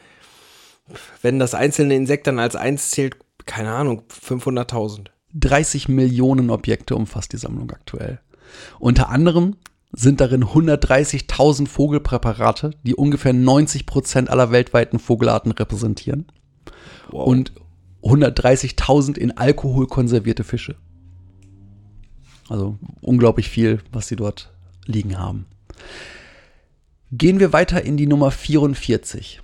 Wenn 1.23 1.39
das 1.39 1.55
einzelne 1.55 1.95
Insekt 1.95 2.27
dann 2.27 2.39
als 2.39 2.57
eins 2.57 2.91
zählt, 2.91 3.17
keine 3.47 3.73
Ahnung, 3.73 4.03
500.000. 4.09 5.07
30 5.35 5.89
Millionen 5.89 6.51
Objekte 6.51 6.95
umfasst 6.95 7.33
die 7.33 7.39
Sammlung 7.39 7.71
aktuell. 7.71 8.21
Unter 8.79 9.09
anderem 9.09 9.57
sind 9.93 10.21
darin 10.21 10.45
130.000 10.45 11.67
Vogelpräparate, 11.67 12.71
die 12.83 12.95
ungefähr 12.95 13.33
90 13.33 13.87
Prozent 13.87 14.31
aller 14.31 14.51
weltweiten 14.51 14.99
Vogelarten 14.99 15.53
repräsentieren. 15.53 16.27
Wow. 17.11 17.27
Und 17.27 17.53
130.000 18.03 19.17
in 19.17 19.37
Alkohol 19.37 19.87
konservierte 19.87 20.45
Fische. 20.45 20.77
Also 22.49 22.79
unglaublich 23.01 23.49
viel, 23.49 23.81
was 23.91 24.09
sie 24.09 24.17
dort 24.17 24.53
liegen 24.87 25.19
haben. 25.19 25.47
Gehen 27.11 27.41
wir 27.41 27.53
weiter 27.53 27.83
in 27.83 27.97
die 27.97 28.07
Nummer 28.07 28.31
44. 28.31 29.41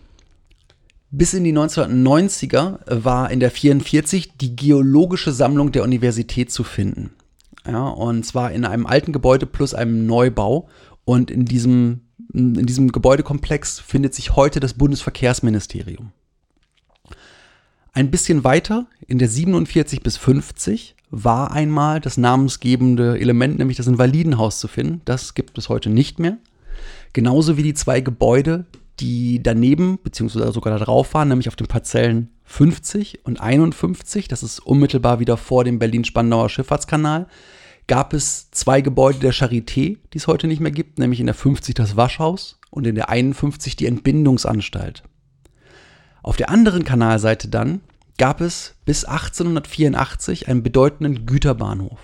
Bis 1.12 1.34
in 1.34 1.42
die 1.42 1.52
1990er 1.52 2.78
war 2.86 3.30
in 3.30 3.40
der 3.40 3.50
44 3.50 4.36
die 4.36 4.54
geologische 4.54 5.32
Sammlung 5.32 5.72
der 5.72 5.82
Universität 5.82 6.52
zu 6.52 6.62
finden. 6.62 7.10
Ja, 7.66 7.88
und 7.88 8.24
zwar 8.24 8.52
in 8.52 8.64
einem 8.64 8.86
alten 8.86 9.12
Gebäude 9.12 9.46
plus 9.46 9.74
einem 9.74 10.06
Neubau. 10.06 10.68
Und 11.04 11.30
in 11.30 11.44
diesem, 11.44 12.02
in 12.32 12.64
diesem 12.64 12.92
Gebäudekomplex 12.92 13.80
findet 13.80 14.14
sich 14.14 14.36
heute 14.36 14.60
das 14.60 14.74
Bundesverkehrsministerium. 14.74 16.12
Ein 17.92 18.12
bisschen 18.12 18.44
weiter, 18.44 18.86
in 19.08 19.18
der 19.18 19.28
47 19.28 20.02
bis 20.02 20.16
50, 20.16 20.94
war 21.10 21.50
einmal 21.50 22.00
das 22.00 22.18
namensgebende 22.18 23.18
Element, 23.18 23.58
nämlich 23.58 23.76
das 23.76 23.88
Invalidenhaus 23.88 24.60
zu 24.60 24.68
finden. 24.68 25.00
Das 25.06 25.34
gibt 25.34 25.58
es 25.58 25.68
heute 25.68 25.90
nicht 25.90 26.20
mehr. 26.20 26.38
Genauso 27.12 27.56
wie 27.56 27.64
die 27.64 27.74
zwei 27.74 28.00
Gebäude, 28.00 28.64
die 29.00 29.42
daneben, 29.42 29.98
beziehungsweise 30.02 30.52
sogar 30.52 30.78
da 30.78 30.84
drauf 30.84 31.14
waren, 31.14 31.28
nämlich 31.28 31.48
auf 31.48 31.56
den 31.56 31.66
Parzellen 31.66 32.30
50 32.44 33.24
und 33.24 33.40
51, 33.40 34.28
das 34.28 34.42
ist 34.42 34.60
unmittelbar 34.60 35.20
wieder 35.20 35.36
vor 35.36 35.64
dem 35.64 35.78
Berlin-Spandauer 35.78 36.48
Schifffahrtskanal, 36.48 37.26
gab 37.86 38.12
es 38.12 38.50
zwei 38.50 38.80
Gebäude 38.80 39.18
der 39.18 39.32
Charité, 39.32 39.98
die 40.12 40.18
es 40.18 40.26
heute 40.26 40.46
nicht 40.46 40.60
mehr 40.60 40.70
gibt, 40.70 40.98
nämlich 40.98 41.20
in 41.20 41.26
der 41.26 41.34
50 41.34 41.74
das 41.74 41.96
Waschhaus 41.96 42.60
und 42.70 42.86
in 42.86 42.94
der 42.94 43.08
51 43.08 43.76
die 43.76 43.86
Entbindungsanstalt. 43.86 45.02
Auf 46.22 46.36
der 46.36 46.50
anderen 46.50 46.84
Kanalseite 46.84 47.48
dann 47.48 47.80
gab 48.18 48.40
es 48.40 48.74
bis 48.84 49.04
1884 49.04 50.48
einen 50.48 50.62
bedeutenden 50.62 51.24
Güterbahnhof. 51.24 51.98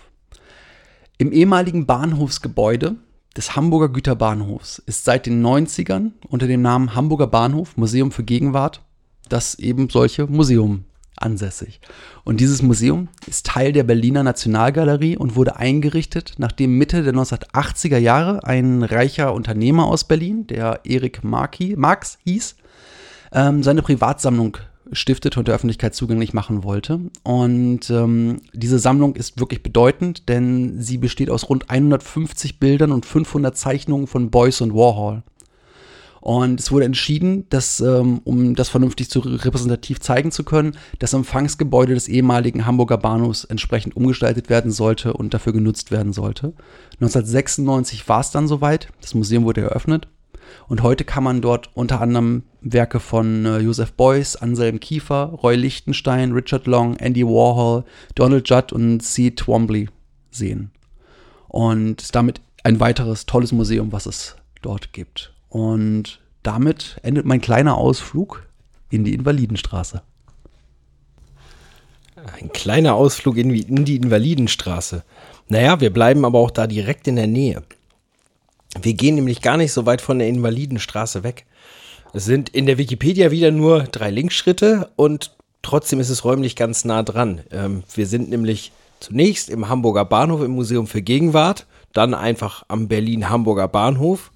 Im 1.19 1.33
ehemaligen 1.33 1.87
Bahnhofsgebäude 1.87 2.97
des 3.37 3.55
Hamburger 3.55 3.89
Güterbahnhofs 3.91 4.79
ist 4.87 5.05
seit 5.05 5.27
den 5.27 5.45
90ern 5.45 6.13
unter 6.29 6.47
dem 6.47 6.63
Namen 6.63 6.95
Hamburger 6.95 7.27
Bahnhof 7.27 7.77
Museum 7.77 8.11
für 8.11 8.25
Gegenwart 8.25 8.83
das 9.29 9.57
eben 9.57 9.89
solche 9.91 10.27
Museum 10.27 10.85
ansässig. 11.17 11.81
Und 12.25 12.41
dieses 12.41 12.63
Museum 12.63 13.09
ist 13.27 13.47
Teil 13.47 13.73
der 13.73 13.85
Berliner 13.85 14.23
Nationalgalerie 14.23 15.17
und 15.17 15.35
wurde 15.35 15.57
eingerichtet, 15.57 16.35
nachdem 16.39 16.77
Mitte 16.77 17.03
der 17.03 17.15
1980er 17.15 17.97
Jahre 17.99 18.45
ein 18.45 18.83
reicher 18.83 19.33
Unternehmer 19.33 19.87
aus 19.87 20.05
Berlin, 20.05 20.47
der 20.47 20.81
Erik 20.85 21.25
Marx 21.25 22.19
hieß, 22.25 22.57
ähm, 23.33 23.63
seine 23.63 23.83
Privatsammlung 23.83 24.59
stiftete 24.93 25.39
und 25.39 25.49
der 25.49 25.55
Öffentlichkeit 25.55 25.95
zugänglich 25.95 26.33
machen 26.33 26.65
wollte. 26.65 27.01
Und 27.23 27.91
ähm, 27.91 28.41
diese 28.53 28.79
Sammlung 28.79 29.17
ist 29.17 29.39
wirklich 29.41 29.63
bedeutend, 29.63 30.29
denn 30.29 30.81
sie 30.81 30.99
besteht 30.99 31.31
aus 31.31 31.49
rund 31.49 31.71
150 31.71 32.59
Bildern 32.59 32.93
und 32.93 33.07
500 33.07 33.57
Zeichnungen 33.57 34.07
von 34.07 34.31
Beuys 34.31 34.61
und 34.61 34.75
Warhol. 34.75 35.23
Und 36.27 36.59
es 36.59 36.73
wurde 36.73 36.87
entschieden, 36.87 37.47
dass, 37.51 37.79
ähm, 37.79 38.21
um 38.25 38.57
das 38.57 38.69
vernünftig 38.69 39.09
zu 39.09 39.21
repräsentativ 39.21 40.01
zeigen 40.01 40.33
zu 40.33 40.43
können, 40.43 40.77
das 40.99 41.13
Empfangsgebäude 41.13 41.95
des 41.95 42.09
ehemaligen 42.09 42.67
Hamburger 42.67 42.99
Bahnhofs 42.99 43.45
entsprechend 43.45 43.97
umgestaltet 43.97 44.49
werden 44.51 44.73
sollte 44.73 45.13
und 45.13 45.35
dafür 45.35 45.53
genutzt 45.53 45.93
werden 45.93 46.13
sollte. 46.13 46.53
1996 46.95 48.09
war 48.09 48.21
es 48.21 48.33
dann 48.33 48.49
soweit. 48.49 48.89
Das 49.01 49.15
Museum 49.15 49.45
wurde 49.45 49.61
eröffnet. 49.61 50.09
Und 50.69 50.83
heute 50.83 51.05
kann 51.05 51.25
man 51.25 51.41
dort 51.41 51.71
unter 51.75 52.01
anderem 52.01 52.43
Werke 52.61 53.01
von 53.01 53.47
äh, 53.47 53.59
Joseph 53.59 53.93
Beuys, 53.93 54.37
Anselm 54.37 54.81
Kiefer, 54.81 55.27
Roy 55.43 55.57
Lichtenstein, 55.57 56.33
Richard 56.33 56.67
Long, 56.67 56.97
Andy 56.97 57.25
Warhol, 57.25 57.85
Donald 58.15 58.49
Judd 58.49 58.73
und 58.73 59.01
C. 59.01 59.31
Twombly 59.31 59.89
sehen. 60.31 60.71
Und 61.49 62.15
damit 62.15 62.41
ein 62.65 62.81
weiteres 62.81 63.27
tolles 63.27 63.53
Museum, 63.53 63.93
was 63.93 64.07
es 64.07 64.37
dort 64.63 64.93
gibt. 64.93 65.33
Und 65.49 66.21
damit 66.43 66.99
endet 67.03 67.25
mein 67.27 67.41
kleiner 67.41 67.77
Ausflug 67.77 68.47
in 68.91 69.05
die 69.05 69.15
Invalidenstraße. 69.15 70.03
Ein 72.41 72.51
kleiner 72.53 72.95
Ausflug 72.95 73.37
in, 73.37 73.51
in 73.51 73.85
die 73.85 73.97
Invalidenstraße. 73.97 75.05
Naja, 75.49 75.81
wir 75.81 75.93
bleiben 75.93 76.25
aber 76.25 76.39
auch 76.39 76.51
da 76.51 76.67
direkt 76.67 77.07
in 77.07 77.17
der 77.17 77.27
Nähe. 77.27 77.63
Wir 78.83 78.95
gehen 78.95 79.15
nämlich 79.15 79.43
gar 79.43 79.57
nicht 79.57 79.73
so 79.73 79.87
weit 79.87 80.01
von 80.01 80.19
der 80.19 80.29
Invalidenstraße 80.29 81.25
weg. 81.25 81.47
Es 82.13 82.25
sind 82.25 82.49
in 82.49 82.67
der 82.67 82.79
Wikipedia 82.79 83.31
wieder 83.31 83.51
nur 83.51 83.85
drei 83.85 84.11
Linkschritte 84.11 84.91
und 84.97 85.37
trotzdem 85.63 86.01
ist 86.01 86.11
es 86.11 86.25
räumlich 86.25 86.57
ganz 86.57 86.85
nah 86.85 87.03
dran. 87.03 87.43
Ähm, 87.51 87.83
wir 87.95 88.07
sind 88.07 88.31
nämlich 88.31 88.73
zunächst 89.01 89.51
im 89.51 89.69
Hamburger 89.69 90.05
Bahnhof 90.05 90.43
im 90.43 90.53
Museum 90.53 90.87
für 90.87 91.03
Gegenwart, 91.03 91.67
dann 91.93 92.15
einfach 92.15 92.65
am 92.69 92.89
Berlin-Hamburger 92.89 93.69
Bahnhof 93.69 94.31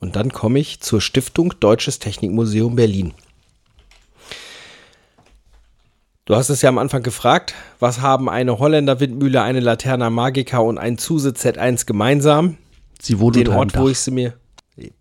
und 0.00 0.16
dann 0.16 0.32
komme 0.32 0.58
ich 0.58 0.80
zur 0.80 1.00
Stiftung 1.00 1.54
Deutsches 1.60 1.98
Technikmuseum 1.98 2.76
Berlin. 2.76 3.14
Du 6.24 6.36
hast 6.36 6.50
es 6.50 6.62
ja 6.62 6.68
am 6.68 6.78
Anfang 6.78 7.02
gefragt, 7.02 7.54
was 7.80 8.00
haben 8.00 8.28
eine 8.28 8.60
Holländer 8.60 9.00
Windmühle, 9.00 9.42
eine 9.42 9.58
Laterna 9.60 10.08
Magica 10.08 10.58
und 10.58 10.78
ein 10.78 10.96
Zusitz 10.98 11.44
Z1 11.44 11.84
gemeinsam? 11.86 12.58
Sie 13.02 13.18
wurde 13.18 13.42
den 13.42 13.52
Ort, 13.52 13.76
wo 13.76 13.88
ich 13.88 13.98
sie 13.98 14.12
mir 14.12 14.34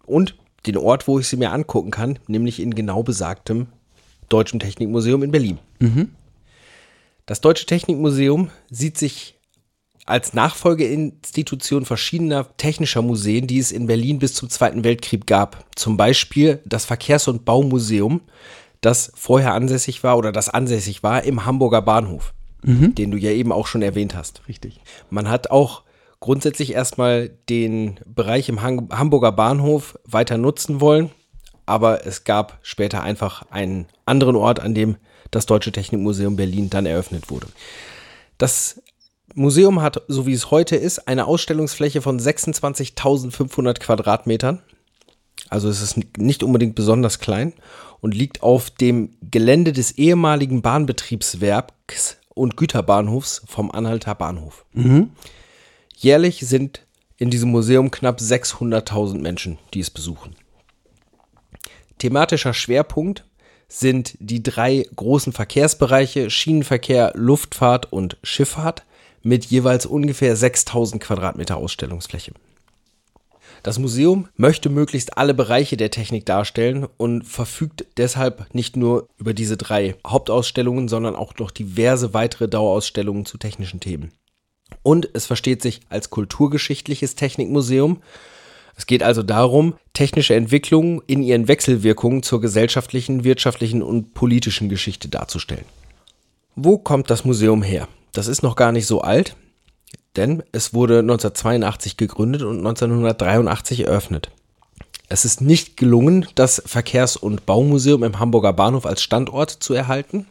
und 0.05 0.35
den 0.65 0.77
Ort, 0.77 1.07
wo 1.07 1.19
ich 1.19 1.27
sie 1.27 1.37
mir 1.37 1.51
angucken 1.51 1.91
kann, 1.91 2.19
nämlich 2.27 2.59
in 2.59 2.73
genau 2.73 3.03
besagtem 3.03 3.67
Deutschen 4.27 4.59
Technikmuseum 4.59 5.23
in 5.23 5.31
Berlin. 5.31 5.59
Das 7.25 7.41
Deutsche 7.41 7.65
Technikmuseum 7.65 8.49
sieht 8.69 8.97
sich 8.97 9.37
als 10.05 10.33
Nachfolgeinstitution 10.33 11.85
verschiedener 11.85 12.47
technischer 12.57 13.03
Museen, 13.03 13.45
die 13.45 13.59
es 13.59 13.71
in 13.71 13.85
Berlin 13.85 14.17
bis 14.19 14.33
zum 14.33 14.49
Zweiten 14.49 14.83
Weltkrieg 14.83 15.27
gab. 15.27 15.65
Zum 15.75 15.95
Beispiel 15.95 16.59
das 16.65 16.85
Verkehrs- 16.85 17.27
und 17.27 17.45
Baumuseum, 17.45 18.21
das 18.81 19.11
vorher 19.15 19.53
ansässig 19.53 20.03
war 20.03 20.17
oder 20.17 20.31
das 20.31 20.49
ansässig 20.49 21.03
war 21.03 21.23
im 21.23 21.45
Hamburger 21.45 21.83
Bahnhof, 21.83 22.33
den 22.63 23.11
du 23.11 23.17
ja 23.17 23.29
eben 23.29 23.51
auch 23.51 23.67
schon 23.67 23.83
erwähnt 23.83 24.15
hast. 24.15 24.41
Richtig. 24.47 24.81
Man 25.11 25.29
hat 25.29 25.51
auch 25.51 25.83
grundsätzlich 26.21 26.71
erstmal 26.71 27.29
den 27.49 27.99
Bereich 28.05 28.47
im 28.47 28.61
Hamburger 28.61 29.33
Bahnhof 29.33 29.99
weiter 30.05 30.37
nutzen 30.37 30.79
wollen, 30.79 31.11
aber 31.65 32.05
es 32.05 32.23
gab 32.23 32.59
später 32.61 33.03
einfach 33.03 33.43
einen 33.51 33.87
anderen 34.05 34.37
Ort, 34.37 34.61
an 34.61 34.73
dem 34.73 34.95
das 35.31 35.45
Deutsche 35.45 35.71
Technikmuseum 35.71 36.35
Berlin 36.37 36.69
dann 36.69 36.85
eröffnet 36.85 37.29
wurde. 37.29 37.47
Das 38.37 38.81
Museum 39.33 39.81
hat, 39.81 40.03
so 40.07 40.25
wie 40.25 40.33
es 40.33 40.51
heute 40.51 40.75
ist, 40.75 41.07
eine 41.07 41.25
Ausstellungsfläche 41.25 42.01
von 42.01 42.19
26.500 42.19 43.79
Quadratmetern. 43.79 44.61
Also 45.49 45.69
es 45.69 45.81
ist 45.81 46.17
nicht 46.17 46.43
unbedingt 46.43 46.75
besonders 46.75 47.19
klein 47.19 47.53
und 47.99 48.13
liegt 48.13 48.43
auf 48.43 48.69
dem 48.69 49.15
Gelände 49.21 49.73
des 49.73 49.93
ehemaligen 49.93 50.61
Bahnbetriebswerks 50.61 52.17
und 52.29 52.57
Güterbahnhofs 52.57 53.41
vom 53.47 53.71
Anhalter 53.71 54.15
Bahnhof. 54.15 54.65
Jährlich 56.01 56.39
sind 56.39 56.81
in 57.17 57.29
diesem 57.29 57.51
Museum 57.51 57.91
knapp 57.91 58.17
600.000 58.17 59.19
Menschen, 59.19 59.59
die 59.75 59.81
es 59.81 59.91
besuchen. 59.91 60.35
Thematischer 61.99 62.55
Schwerpunkt 62.55 63.23
sind 63.67 64.17
die 64.19 64.41
drei 64.41 64.87
großen 64.95 65.31
Verkehrsbereiche 65.31 66.31
Schienenverkehr, 66.31 67.11
Luftfahrt 67.13 67.93
und 67.93 68.17
Schifffahrt 68.23 68.83
mit 69.21 69.45
jeweils 69.45 69.85
ungefähr 69.85 70.35
6000 70.35 71.03
Quadratmeter 71.03 71.57
Ausstellungsfläche. 71.57 72.31
Das 73.61 73.77
Museum 73.77 74.27
möchte 74.35 74.69
möglichst 74.69 75.19
alle 75.19 75.35
Bereiche 75.35 75.77
der 75.77 75.91
Technik 75.91 76.25
darstellen 76.25 76.87
und 76.97 77.27
verfügt 77.27 77.85
deshalb 77.97 78.51
nicht 78.55 78.75
nur 78.75 79.07
über 79.19 79.35
diese 79.35 79.55
drei 79.55 79.93
Hauptausstellungen, 80.07 80.87
sondern 80.87 81.15
auch 81.15 81.35
noch 81.37 81.51
diverse 81.51 82.15
weitere 82.15 82.47
Dauerausstellungen 82.47 83.27
zu 83.27 83.37
technischen 83.37 83.79
Themen. 83.79 84.11
Und 84.83 85.09
es 85.13 85.25
versteht 85.25 85.61
sich 85.61 85.81
als 85.89 86.09
kulturgeschichtliches 86.09 87.15
Technikmuseum. 87.15 88.01
Es 88.75 88.85
geht 88.85 89.03
also 89.03 89.21
darum, 89.21 89.75
technische 89.93 90.33
Entwicklungen 90.33 91.01
in 91.05 91.21
ihren 91.21 91.47
Wechselwirkungen 91.47 92.23
zur 92.23 92.41
gesellschaftlichen, 92.41 93.23
wirtschaftlichen 93.23 93.83
und 93.83 94.13
politischen 94.13 94.69
Geschichte 94.69 95.07
darzustellen. 95.09 95.65
Wo 96.55 96.77
kommt 96.77 97.09
das 97.09 97.25
Museum 97.25 97.63
her? 97.63 97.87
Das 98.13 98.27
ist 98.27 98.43
noch 98.43 98.55
gar 98.55 98.71
nicht 98.71 98.87
so 98.87 99.01
alt, 99.01 99.35
denn 100.15 100.43
es 100.51 100.73
wurde 100.73 100.99
1982 100.99 101.97
gegründet 101.97 102.41
und 102.41 102.57
1983 102.57 103.81
eröffnet. 103.81 104.31
Es 105.07 105.25
ist 105.25 105.41
nicht 105.41 105.77
gelungen, 105.77 106.25
das 106.35 106.61
Verkehrs- 106.65 107.17
und 107.17 107.45
Baumuseum 107.45 108.03
im 108.03 108.19
Hamburger 108.19 108.53
Bahnhof 108.53 108.85
als 108.85 109.01
Standort 109.01 109.49
zu 109.49 109.73
erhalten. 109.73 110.25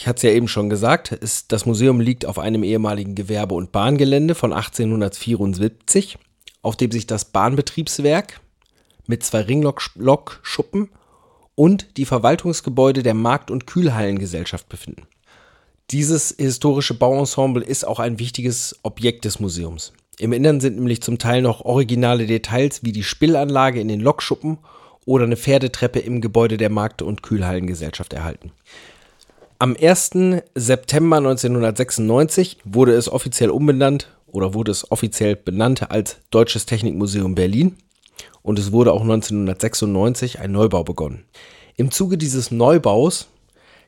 Ich 0.00 0.06
hatte 0.06 0.16
es 0.16 0.22
ja 0.22 0.30
eben 0.30 0.48
schon 0.48 0.70
gesagt, 0.70 1.12
es, 1.20 1.46
das 1.46 1.66
Museum 1.66 2.00
liegt 2.00 2.24
auf 2.24 2.38
einem 2.38 2.64
ehemaligen 2.64 3.14
Gewerbe- 3.14 3.54
und 3.54 3.70
Bahngelände 3.70 4.34
von 4.34 4.54
1874, 4.54 6.16
auf 6.62 6.74
dem 6.74 6.90
sich 6.90 7.06
das 7.06 7.26
Bahnbetriebswerk 7.26 8.40
mit 9.06 9.22
zwei 9.24 9.42
Ringlokschuppen 9.42 10.88
und 11.54 11.98
die 11.98 12.06
Verwaltungsgebäude 12.06 13.02
der 13.02 13.12
Markt- 13.12 13.50
und 13.50 13.66
Kühlhallengesellschaft 13.66 14.70
befinden. 14.70 15.02
Dieses 15.90 16.34
historische 16.38 16.94
Bauensemble 16.94 17.62
ist 17.62 17.86
auch 17.86 18.00
ein 18.00 18.18
wichtiges 18.18 18.80
Objekt 18.82 19.26
des 19.26 19.38
Museums. 19.38 19.92
Im 20.18 20.32
Innern 20.32 20.60
sind 20.60 20.76
nämlich 20.76 21.02
zum 21.02 21.18
Teil 21.18 21.42
noch 21.42 21.60
originale 21.60 22.24
Details 22.24 22.82
wie 22.82 22.92
die 22.92 23.04
Spillanlage 23.04 23.82
in 23.82 23.88
den 23.88 24.00
Lokschuppen 24.00 24.60
oder 25.04 25.24
eine 25.24 25.36
Pferdetreppe 25.36 25.98
im 25.98 26.22
Gebäude 26.22 26.56
der 26.56 26.70
Markt- 26.70 27.02
und 27.02 27.22
Kühlhallengesellschaft 27.22 28.14
erhalten. 28.14 28.52
Am 29.62 29.76
1. 29.78 30.12
September 30.54 31.18
1996 31.18 32.56
wurde 32.64 32.94
es 32.94 33.12
offiziell 33.12 33.50
umbenannt 33.50 34.08
oder 34.26 34.54
wurde 34.54 34.70
es 34.70 34.90
offiziell 34.90 35.36
benannt 35.36 35.90
als 35.90 36.16
Deutsches 36.30 36.64
Technikmuseum 36.64 37.34
Berlin 37.34 37.76
und 38.40 38.58
es 38.58 38.72
wurde 38.72 38.94
auch 38.94 39.02
1996 39.02 40.38
ein 40.40 40.52
Neubau 40.52 40.82
begonnen. 40.82 41.24
Im 41.76 41.90
Zuge 41.90 42.16
dieses 42.16 42.50
Neubaus 42.50 43.28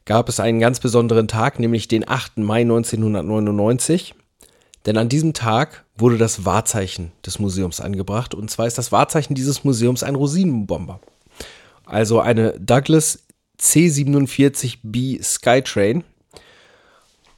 gab 0.04 0.28
es 0.28 0.40
einen 0.40 0.60
ganz 0.60 0.78
besonderen 0.78 1.26
Tag, 1.26 1.58
nämlich 1.58 1.88
den 1.88 2.06
8. 2.06 2.36
Mai 2.36 2.60
1999, 2.60 4.14
denn 4.84 4.98
an 4.98 5.08
diesem 5.08 5.32
Tag 5.32 5.86
wurde 5.96 6.18
das 6.18 6.44
Wahrzeichen 6.44 7.12
des 7.24 7.38
Museums 7.38 7.80
angebracht 7.80 8.34
und 8.34 8.50
zwar 8.50 8.66
ist 8.66 8.76
das 8.76 8.92
Wahrzeichen 8.92 9.34
dieses 9.34 9.64
Museums 9.64 10.02
ein 10.02 10.16
Rosinenbomber. 10.16 11.00
Also 11.86 12.20
eine 12.20 12.60
Douglas 12.60 13.20
C-47B 13.62 15.22
Skytrain. 15.22 16.02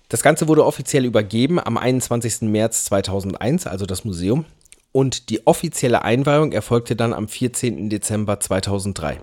Das 0.08 0.22
Ganze 0.22 0.48
wurde 0.48 0.64
offiziell 0.64 1.04
übergeben 1.04 1.60
am 1.60 1.76
21. 1.76 2.42
März 2.42 2.86
2001, 2.86 3.66
also 3.66 3.84
das 3.84 4.04
Museum. 4.04 4.46
Und 4.90 5.28
die 5.28 5.46
offizielle 5.46 6.02
Einweihung 6.02 6.52
erfolgte 6.52 6.96
dann 6.96 7.12
am 7.12 7.28
14. 7.28 7.90
Dezember 7.90 8.40
2003. 8.40 9.20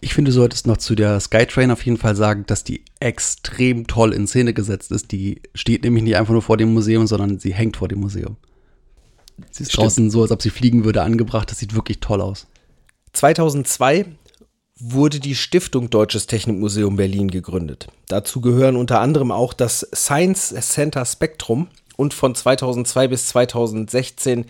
Ich 0.00 0.14
finde, 0.14 0.30
du 0.30 0.34
solltest 0.34 0.66
noch 0.66 0.76
zu 0.76 0.94
der 0.94 1.18
Skytrain 1.18 1.70
auf 1.72 1.84
jeden 1.84 1.96
Fall 1.96 2.14
sagen, 2.14 2.44
dass 2.46 2.62
die 2.62 2.84
extrem 3.00 3.86
toll 3.88 4.12
in 4.12 4.28
Szene 4.28 4.54
gesetzt 4.54 4.92
ist. 4.92 5.10
Die 5.10 5.42
steht 5.54 5.82
nämlich 5.82 6.04
nicht 6.04 6.16
einfach 6.16 6.32
nur 6.32 6.42
vor 6.42 6.56
dem 6.56 6.72
Museum, 6.72 7.06
sondern 7.06 7.40
sie 7.40 7.52
hängt 7.52 7.76
vor 7.76 7.88
dem 7.88 8.00
Museum. 8.00 8.36
Sie 9.50 9.64
ist 9.64 9.72
Stimmt. 9.72 9.84
draußen 9.84 10.10
so, 10.10 10.22
als 10.22 10.30
ob 10.30 10.42
sie 10.42 10.50
fliegen 10.50 10.84
würde, 10.84 11.02
angebracht. 11.02 11.50
Das 11.50 11.58
sieht 11.58 11.74
wirklich 11.74 11.98
toll 11.98 12.20
aus. 12.20 12.46
2002 13.12 14.06
wurde 14.84 15.20
die 15.20 15.36
Stiftung 15.36 15.90
Deutsches 15.90 16.26
Technikmuseum 16.26 16.96
Berlin 16.96 17.30
gegründet. 17.30 17.86
Dazu 18.08 18.40
gehören 18.40 18.74
unter 18.74 19.00
anderem 19.00 19.30
auch 19.30 19.52
das 19.52 19.86
Science 19.94 20.48
Center 20.48 21.04
Spektrum 21.04 21.68
und 21.96 22.14
von 22.14 22.34
2002 22.34 23.06
bis 23.06 23.28
2016 23.28 24.46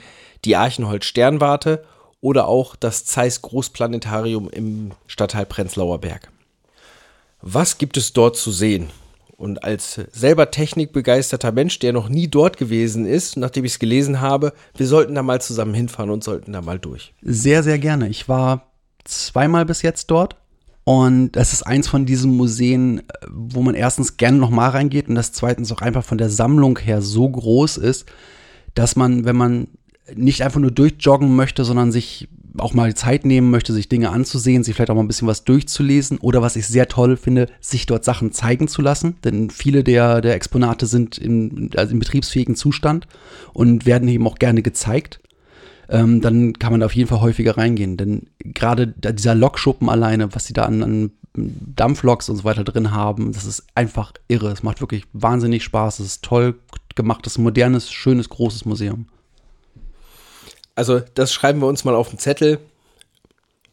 die 0.46 0.56
Archenhold 0.56 1.04
Sternwarte 1.04 1.84
oder 2.22 2.48
auch 2.48 2.76
das 2.76 3.04
Zeiss 3.04 3.42
Großplanetarium 3.42 4.48
im 4.48 4.92
Stadtteil 5.06 5.44
Prenzlauer 5.44 6.00
Berg. 6.00 6.32
Was 7.42 7.76
gibt 7.76 7.98
es 7.98 8.14
dort 8.14 8.38
zu 8.38 8.52
sehen? 8.52 8.88
Und 9.36 9.64
als 9.64 10.00
selber 10.12 10.50
technikbegeisterter 10.50 11.52
Mensch, 11.52 11.78
der 11.80 11.92
noch 11.92 12.08
nie 12.08 12.28
dort 12.28 12.56
gewesen 12.56 13.04
ist, 13.04 13.36
nachdem 13.36 13.64
ich 13.64 13.72
es 13.72 13.78
gelesen 13.80 14.20
habe, 14.20 14.54
wir 14.76 14.86
sollten 14.86 15.14
da 15.14 15.22
mal 15.22 15.42
zusammen 15.42 15.74
hinfahren 15.74 16.10
und 16.10 16.24
sollten 16.24 16.52
da 16.52 16.62
mal 16.62 16.78
durch. 16.78 17.12
Sehr, 17.20 17.62
sehr 17.62 17.78
gerne. 17.78 18.08
Ich 18.08 18.28
war 18.28 18.71
zweimal 19.04 19.64
bis 19.64 19.82
jetzt 19.82 20.10
dort. 20.10 20.36
Und 20.84 21.36
es 21.36 21.52
ist 21.52 21.62
eins 21.62 21.86
von 21.86 22.06
diesen 22.06 22.36
Museen, 22.36 22.98
äh, 22.98 23.02
wo 23.28 23.62
man 23.62 23.74
erstens 23.74 24.16
gerne 24.16 24.38
nochmal 24.38 24.70
reingeht 24.70 25.08
und 25.08 25.14
das 25.14 25.32
zweitens 25.32 25.70
auch 25.70 25.80
einfach 25.80 26.04
von 26.04 26.18
der 26.18 26.28
Sammlung 26.28 26.78
her 26.78 27.02
so 27.02 27.28
groß 27.28 27.76
ist, 27.76 28.06
dass 28.74 28.96
man, 28.96 29.24
wenn 29.24 29.36
man 29.36 29.68
nicht 30.14 30.42
einfach 30.42 30.60
nur 30.60 30.72
durchjoggen 30.72 31.36
möchte, 31.36 31.64
sondern 31.64 31.92
sich 31.92 32.28
auch 32.58 32.74
mal 32.74 32.94
Zeit 32.94 33.24
nehmen 33.24 33.50
möchte, 33.50 33.72
sich 33.72 33.88
Dinge 33.88 34.10
anzusehen, 34.10 34.62
sich 34.62 34.74
vielleicht 34.74 34.90
auch 34.90 34.94
mal 34.94 35.02
ein 35.02 35.08
bisschen 35.08 35.28
was 35.28 35.44
durchzulesen 35.44 36.18
oder 36.18 36.42
was 36.42 36.56
ich 36.56 36.66
sehr 36.66 36.88
toll 36.88 37.16
finde, 37.16 37.48
sich 37.60 37.86
dort 37.86 38.04
Sachen 38.04 38.32
zeigen 38.32 38.68
zu 38.68 38.82
lassen. 38.82 39.16
Denn 39.24 39.50
viele 39.50 39.84
der, 39.84 40.20
der 40.20 40.34
Exponate 40.34 40.86
sind 40.86 41.18
im, 41.18 41.70
also 41.76 41.92
im 41.92 41.98
betriebsfähigen 41.98 42.56
Zustand 42.56 43.06
und 43.52 43.86
werden 43.86 44.08
eben 44.08 44.26
auch 44.26 44.36
gerne 44.36 44.62
gezeigt. 44.62 45.20
Ähm, 45.92 46.22
dann 46.22 46.54
kann 46.54 46.72
man 46.72 46.80
da 46.80 46.86
auf 46.86 46.96
jeden 46.96 47.08
Fall 47.08 47.20
häufiger 47.20 47.58
reingehen. 47.58 47.98
Denn 47.98 48.28
gerade 48.38 48.86
dieser 48.88 49.34
Lokschuppen 49.34 49.90
alleine, 49.90 50.34
was 50.34 50.46
sie 50.46 50.54
da 50.54 50.64
an, 50.64 50.82
an 50.82 51.12
Dampfloks 51.34 52.30
und 52.30 52.38
so 52.38 52.44
weiter 52.44 52.64
drin 52.64 52.92
haben, 52.92 53.32
das 53.32 53.44
ist 53.44 53.66
einfach 53.74 54.14
irre. 54.26 54.50
Es 54.50 54.62
macht 54.62 54.80
wirklich 54.80 55.04
wahnsinnig 55.12 55.62
Spaß. 55.62 55.98
Es 55.98 56.06
ist 56.06 56.24
toll 56.24 56.58
gemachtes, 56.94 57.36
modernes, 57.36 57.92
schönes, 57.92 58.30
großes 58.30 58.64
Museum. 58.64 59.06
Also 60.74 61.00
das 61.14 61.30
schreiben 61.30 61.60
wir 61.60 61.66
uns 61.66 61.84
mal 61.84 61.94
auf 61.94 62.08
den 62.08 62.18
Zettel. 62.18 62.58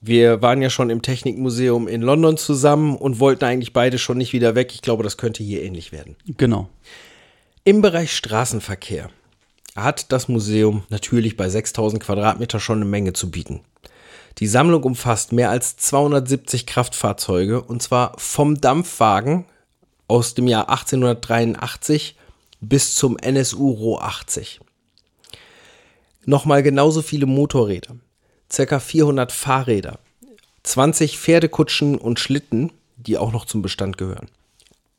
Wir 0.01 0.41
waren 0.41 0.61
ja 0.61 0.69
schon 0.69 0.89
im 0.89 1.01
Technikmuseum 1.01 1.87
in 1.87 2.01
London 2.01 2.35
zusammen 2.35 2.97
und 2.97 3.19
wollten 3.19 3.45
eigentlich 3.45 3.71
beide 3.71 3.97
schon 3.97 4.17
nicht 4.17 4.33
wieder 4.33 4.55
weg. 4.55 4.73
Ich 4.73 4.81
glaube, 4.81 5.03
das 5.03 5.15
könnte 5.15 5.41
hier 5.41 5.63
ähnlich 5.63 5.93
werden. 5.93 6.17
Genau. 6.37 6.69
Im 7.63 7.81
Bereich 7.81 8.13
Straßenverkehr 8.13 9.09
hat 9.83 10.11
das 10.11 10.27
Museum 10.27 10.83
natürlich 10.89 11.37
bei 11.37 11.49
6000 11.49 12.03
Quadratmeter 12.03 12.59
schon 12.59 12.79
eine 12.79 12.89
Menge 12.89 13.13
zu 13.13 13.31
bieten. 13.31 13.61
Die 14.37 14.47
Sammlung 14.47 14.83
umfasst 14.83 15.31
mehr 15.31 15.49
als 15.49 15.77
270 15.77 16.65
Kraftfahrzeuge 16.65 17.61
und 17.61 17.81
zwar 17.81 18.13
vom 18.17 18.61
Dampfwagen 18.61 19.45
aus 20.07 20.33
dem 20.33 20.47
Jahr 20.47 20.69
1883 20.69 22.15
bis 22.61 22.95
zum 22.95 23.17
NSU 23.17 23.69
Ro 23.71 23.97
80 23.99 24.61
nochmal 26.29 26.63
genauso 26.63 27.01
viele 27.01 27.25
Motorräder, 27.25 27.95
circa 28.51 28.79
400 28.79 29.31
Fahrräder, 29.31 29.99
20 30.63 31.17
Pferdekutschen 31.17 31.97
und 31.97 32.19
Schlitten, 32.19 32.71
die 32.97 33.17
auch 33.17 33.31
noch 33.31 33.45
zum 33.45 33.61
Bestand 33.61 33.97
gehören. 33.97 34.29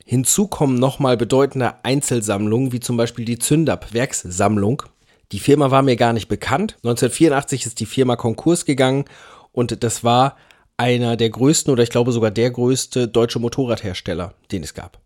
Hinzu 0.05 0.49
kommen 0.49 0.77
nochmal 0.77 1.17
bedeutende 1.17 1.85
Einzelsammlungen, 1.85 2.73
wie 2.73 2.81
zum 2.81 2.97
Beispiel 2.97 3.25
die 3.25 3.39
Zündab 3.39 3.93
Werkssammlung. 3.93 4.83
Die 5.33 5.39
Firma 5.39 5.71
war 5.71 5.83
mir 5.83 5.97
gar 5.97 6.13
nicht 6.13 6.29
bekannt. 6.29 6.77
1984 6.83 7.67
ist 7.67 7.81
die 7.81 7.87
Firma 7.87 8.17
Konkurs 8.17 8.65
gegangen 8.65 9.05
und 9.53 9.83
das 9.85 10.03
war 10.03 10.37
einer 10.77 11.17
der 11.17 11.31
größten 11.31 11.73
oder 11.73 11.83
ich 11.83 11.91
glaube 11.91 12.13
sogar 12.13 12.31
der 12.31 12.51
größte 12.51 13.07
deutsche 13.07 13.39
Motorradhersteller, 13.39 14.35
den 14.51 14.63
es 14.63 14.75
gab. 14.75 14.99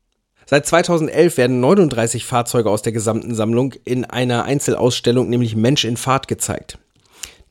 Seit 0.46 0.66
2011 0.66 1.37
werden 1.37 1.61
39 1.61 2.24
Fahrzeuge 2.24 2.70
aus 2.70 2.83
der 2.83 2.92
gesamten 2.92 3.35
Sammlung 3.35 3.74
in 3.85 4.04
einer 4.04 4.44
Einzelausstellung, 4.44 5.28
nämlich 5.28 5.57
Mensch 5.57 5.85
in 5.85 5.96
Fahrt, 5.96 6.28
gezeigt. 6.28 6.78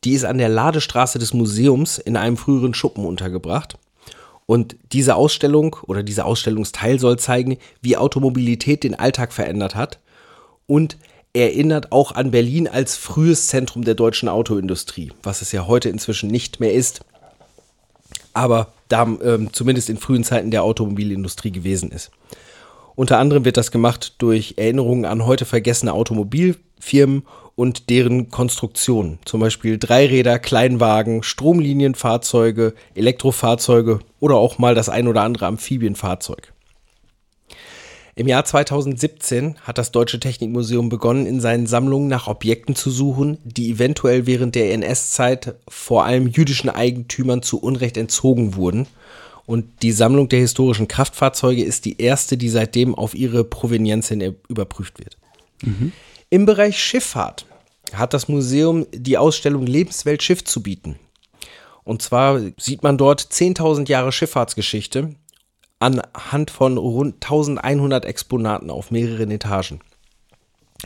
Die 0.04 0.12
ist 0.12 0.24
an 0.24 0.38
der 0.38 0.48
Ladestraße 0.48 1.18
des 1.18 1.34
Museums 1.34 1.98
in 1.98 2.16
einem 2.16 2.36
früheren 2.36 2.74
Schuppen 2.74 3.04
untergebracht. 3.04 3.76
Und 4.46 4.76
diese 4.92 5.16
Ausstellung 5.16 5.76
oder 5.86 6.02
dieser 6.02 6.26
Ausstellungsteil 6.26 6.98
soll 6.98 7.18
zeigen, 7.18 7.58
wie 7.80 7.96
Automobilität 7.96 8.84
den 8.84 8.94
Alltag 8.94 9.32
verändert 9.32 9.74
hat 9.74 10.00
und 10.66 10.98
erinnert 11.32 11.92
auch 11.92 12.12
an 12.12 12.30
Berlin 12.30 12.68
als 12.68 12.96
frühes 12.96 13.48
Zentrum 13.48 13.84
der 13.84 13.94
deutschen 13.94 14.28
Autoindustrie, 14.28 15.12
was 15.22 15.42
es 15.42 15.50
ja 15.52 15.66
heute 15.66 15.88
inzwischen 15.88 16.30
nicht 16.30 16.60
mehr 16.60 16.72
ist, 16.72 17.00
aber 18.32 18.72
da 18.88 19.02
ähm, 19.02 19.52
zumindest 19.52 19.90
in 19.90 19.96
frühen 19.96 20.24
Zeiten 20.24 20.50
der 20.50 20.62
Automobilindustrie 20.62 21.50
gewesen 21.50 21.90
ist. 21.90 22.10
Unter 22.94 23.18
anderem 23.18 23.44
wird 23.44 23.56
das 23.56 23.72
gemacht 23.72 24.14
durch 24.18 24.54
Erinnerungen 24.56 25.04
an 25.04 25.26
heute 25.26 25.44
vergessene 25.44 25.92
Automobilfirmen 26.84 27.22
und 27.56 27.88
deren 27.88 28.30
Konstruktion. 28.30 29.18
Zum 29.24 29.40
Beispiel 29.40 29.78
Dreiräder, 29.78 30.38
Kleinwagen, 30.38 31.22
Stromlinienfahrzeuge, 31.22 32.74
Elektrofahrzeuge 32.94 34.00
oder 34.18 34.36
auch 34.36 34.58
mal 34.58 34.74
das 34.74 34.88
ein 34.88 35.06
oder 35.06 35.22
andere 35.22 35.46
Amphibienfahrzeug. 35.46 36.52
Im 38.16 38.28
Jahr 38.28 38.44
2017 38.44 39.56
hat 39.62 39.78
das 39.78 39.90
Deutsche 39.90 40.20
Technikmuseum 40.20 40.88
begonnen, 40.88 41.26
in 41.26 41.40
seinen 41.40 41.66
Sammlungen 41.66 42.06
nach 42.08 42.28
Objekten 42.28 42.76
zu 42.76 42.90
suchen, 42.90 43.38
die 43.44 43.70
eventuell 43.70 44.26
während 44.26 44.54
der 44.54 44.72
NS-Zeit 44.72 45.56
vor 45.68 46.04
allem 46.04 46.28
jüdischen 46.28 46.70
Eigentümern 46.70 47.42
zu 47.42 47.60
Unrecht 47.60 47.96
entzogen 47.96 48.54
wurden 48.54 48.86
und 49.46 49.82
die 49.82 49.92
Sammlung 49.92 50.28
der 50.28 50.38
historischen 50.40 50.88
Kraftfahrzeuge 50.88 51.62
ist 51.62 51.84
die 51.84 52.00
erste, 52.00 52.36
die 52.36 52.48
seitdem 52.48 52.94
auf 52.94 53.14
ihre 53.14 53.44
Provenienz 53.44 54.08
hin 54.08 54.36
überprüft 54.48 55.00
wird. 55.00 55.18
Mhm. 55.62 55.92
Im 56.34 56.46
Bereich 56.46 56.82
Schifffahrt 56.82 57.46
hat 57.92 58.12
das 58.12 58.26
Museum 58.26 58.88
die 58.92 59.18
Ausstellung 59.18 59.66
Lebenswelt 59.66 60.20
Schiff 60.20 60.42
zu 60.42 60.64
bieten. 60.64 60.98
Und 61.84 62.02
zwar 62.02 62.40
sieht 62.58 62.82
man 62.82 62.98
dort 62.98 63.20
10.000 63.20 63.88
Jahre 63.88 64.10
Schifffahrtsgeschichte 64.10 65.14
anhand 65.78 66.50
von 66.50 66.76
rund 66.76 67.24
1100 67.24 68.04
Exponaten 68.04 68.70
auf 68.70 68.90
mehreren 68.90 69.30
Etagen. 69.30 69.78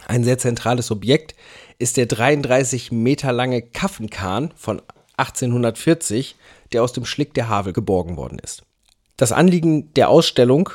Ein 0.07 0.23
sehr 0.23 0.37
zentrales 0.37 0.91
Objekt 0.91 1.35
ist 1.79 1.97
der 1.97 2.05
33 2.05 2.93
Meter 2.93 3.33
lange 3.33 3.63
Kaffenkahn 3.63 4.53
von 4.55 4.83
1840, 5.17 6.37
der 6.75 6.83
aus 6.83 6.93
dem 6.93 7.07
Schlick 7.07 7.33
der 7.33 7.49
Havel 7.49 7.73
geborgen 7.73 8.19
worden 8.19 8.39
ist. 8.39 8.65
Das 9.17 9.33
Anliegen 9.33 9.95
der 9.95 10.11
Ausstellung 10.11 10.69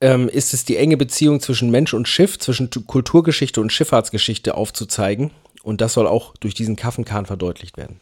ähm, 0.00 0.28
ist 0.28 0.54
es, 0.54 0.64
die 0.64 0.76
enge 0.76 0.96
Beziehung 0.96 1.40
zwischen 1.40 1.70
Mensch 1.70 1.94
und 1.94 2.08
Schiff, 2.08 2.38
zwischen 2.38 2.70
Kulturgeschichte 2.70 3.60
und 3.60 3.72
Schifffahrtsgeschichte 3.72 4.54
aufzuzeigen. 4.54 5.30
Und 5.62 5.80
das 5.80 5.94
soll 5.94 6.06
auch 6.06 6.36
durch 6.36 6.54
diesen 6.54 6.76
Kaffenkahn 6.76 7.26
verdeutlicht 7.26 7.76
werden. 7.76 8.00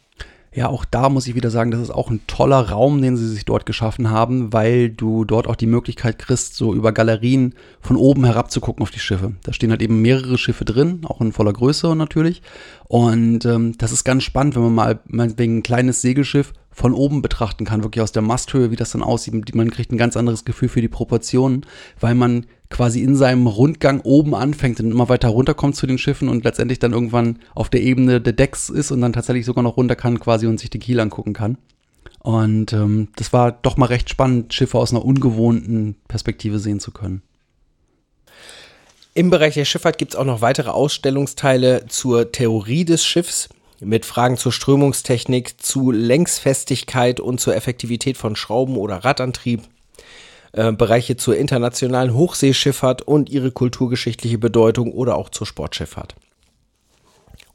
Ja, 0.54 0.68
auch 0.68 0.84
da 0.84 1.08
muss 1.08 1.26
ich 1.26 1.34
wieder 1.34 1.50
sagen, 1.50 1.72
das 1.72 1.80
ist 1.80 1.90
auch 1.90 2.10
ein 2.10 2.20
toller 2.28 2.70
Raum, 2.70 3.02
den 3.02 3.16
sie 3.16 3.28
sich 3.28 3.44
dort 3.44 3.66
geschaffen 3.66 4.10
haben, 4.10 4.52
weil 4.52 4.88
du 4.88 5.24
dort 5.24 5.48
auch 5.48 5.56
die 5.56 5.66
Möglichkeit 5.66 6.16
kriegst, 6.16 6.54
so 6.54 6.72
über 6.72 6.92
Galerien 6.92 7.54
von 7.80 7.96
oben 7.96 8.24
herab 8.24 8.52
zu 8.52 8.60
gucken 8.60 8.84
auf 8.84 8.92
die 8.92 9.00
Schiffe. 9.00 9.32
Da 9.42 9.52
stehen 9.52 9.70
halt 9.70 9.82
eben 9.82 10.00
mehrere 10.00 10.38
Schiffe 10.38 10.64
drin, 10.64 11.00
auch 11.06 11.20
in 11.20 11.32
voller 11.32 11.52
Größe 11.52 11.96
natürlich. 11.96 12.40
Und 12.84 13.44
ähm, 13.46 13.76
das 13.78 13.90
ist 13.90 14.04
ganz 14.04 14.22
spannend, 14.22 14.54
wenn 14.54 14.62
man 14.62 14.74
mal 14.74 15.00
meinetwegen 15.06 15.58
ein 15.58 15.62
kleines 15.64 16.02
Segelschiff 16.02 16.52
von 16.74 16.92
oben 16.92 17.22
betrachten 17.22 17.64
kann, 17.64 17.82
wirklich 17.82 18.02
aus 18.02 18.12
der 18.12 18.22
Masthöhe, 18.22 18.70
wie 18.70 18.76
das 18.76 18.90
dann 18.90 19.02
aussieht. 19.02 19.54
Man 19.54 19.70
kriegt 19.70 19.92
ein 19.92 19.98
ganz 19.98 20.16
anderes 20.16 20.44
Gefühl 20.44 20.68
für 20.68 20.80
die 20.80 20.88
Proportionen, 20.88 21.64
weil 22.00 22.14
man 22.14 22.46
quasi 22.68 23.02
in 23.02 23.14
seinem 23.14 23.46
Rundgang 23.46 24.00
oben 24.00 24.34
anfängt 24.34 24.80
und 24.80 24.90
immer 24.90 25.08
weiter 25.08 25.28
runterkommt 25.28 25.76
zu 25.76 25.86
den 25.86 25.98
Schiffen 25.98 26.28
und 26.28 26.44
letztendlich 26.44 26.80
dann 26.80 26.92
irgendwann 26.92 27.38
auf 27.54 27.70
der 27.70 27.82
Ebene 27.82 28.20
der 28.20 28.32
Decks 28.32 28.68
ist 28.68 28.90
und 28.90 29.00
dann 29.00 29.12
tatsächlich 29.12 29.46
sogar 29.46 29.62
noch 29.62 29.76
runter 29.76 29.94
kann 29.94 30.18
quasi 30.18 30.46
und 30.46 30.58
sich 30.58 30.70
die 30.70 30.80
Kiel 30.80 30.98
angucken 30.98 31.32
kann. 31.32 31.56
Und 32.18 32.72
ähm, 32.72 33.08
das 33.16 33.32
war 33.32 33.52
doch 33.52 33.76
mal 33.76 33.86
recht 33.86 34.10
spannend, 34.10 34.52
Schiffe 34.54 34.78
aus 34.78 34.90
einer 34.90 35.04
ungewohnten 35.04 35.96
Perspektive 36.08 36.58
sehen 36.58 36.80
zu 36.80 36.90
können. 36.90 37.22
Im 39.12 39.30
Bereich 39.30 39.54
der 39.54 39.64
Schifffahrt 39.64 39.98
gibt 39.98 40.14
es 40.14 40.18
auch 40.18 40.24
noch 40.24 40.40
weitere 40.40 40.70
Ausstellungsteile 40.70 41.86
zur 41.86 42.32
Theorie 42.32 42.84
des 42.84 43.04
Schiffs 43.04 43.48
mit 43.84 44.04
Fragen 44.04 44.36
zur 44.36 44.52
Strömungstechnik, 44.52 45.60
zu 45.62 45.90
Längsfestigkeit 45.90 47.20
und 47.20 47.40
zur 47.40 47.54
Effektivität 47.54 48.16
von 48.16 48.36
Schrauben 48.36 48.76
oder 48.76 49.04
Radantrieb. 49.04 49.62
Äh, 50.52 50.72
Bereiche 50.72 51.16
zur 51.16 51.36
internationalen 51.36 52.14
Hochseeschifffahrt 52.14 53.02
und 53.02 53.28
ihre 53.28 53.50
kulturgeschichtliche 53.50 54.38
Bedeutung 54.38 54.92
oder 54.92 55.16
auch 55.16 55.28
zur 55.28 55.46
Sportschifffahrt. 55.46 56.14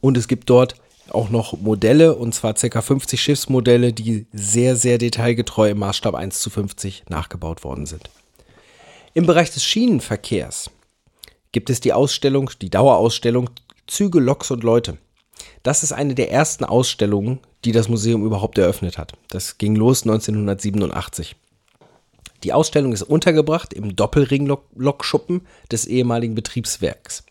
Und 0.01 0.17
es 0.17 0.27
gibt 0.27 0.49
dort 0.49 0.75
auch 1.09 1.29
noch 1.29 1.53
Modelle, 1.59 2.15
und 2.15 2.35
zwar 2.35 2.53
ca. 2.53 2.81
50 2.81 3.21
Schiffsmodelle, 3.21 3.93
die 3.93 4.27
sehr, 4.33 4.75
sehr 4.75 4.97
detailgetreu 4.97 5.69
im 5.69 5.79
Maßstab 5.79 6.13
1 6.13 6.41
zu 6.41 6.49
50 6.49 7.05
nachgebaut 7.09 7.63
worden 7.63 7.85
sind. 7.85 8.09
Im 9.13 9.25
Bereich 9.25 9.51
des 9.51 9.63
Schienenverkehrs 9.63 10.69
gibt 11.51 11.69
es 11.69 11.79
die 11.79 11.93
Ausstellung, 11.93 12.51
die 12.61 12.69
Dauerausstellung 12.69 13.49
Züge, 13.87 14.19
Loks 14.19 14.51
und 14.51 14.63
Leute. 14.63 14.97
Das 15.63 15.83
ist 15.83 15.91
eine 15.91 16.15
der 16.15 16.31
ersten 16.31 16.65
Ausstellungen, 16.65 17.39
die 17.65 17.71
das 17.71 17.89
Museum 17.89 18.25
überhaupt 18.25 18.57
eröffnet 18.57 18.97
hat. 18.97 19.13
Das 19.29 19.57
ging 19.57 19.75
los 19.75 20.03
1987. 20.03 21.35
Die 22.43 22.53
Ausstellung 22.53 22.93
ist 22.93 23.03
untergebracht 23.03 23.73
im 23.73 23.95
Doppelring-Lokschuppen 23.95 25.41
des 25.71 25.85
ehemaligen 25.85 26.35
Betriebswerks. 26.35 27.23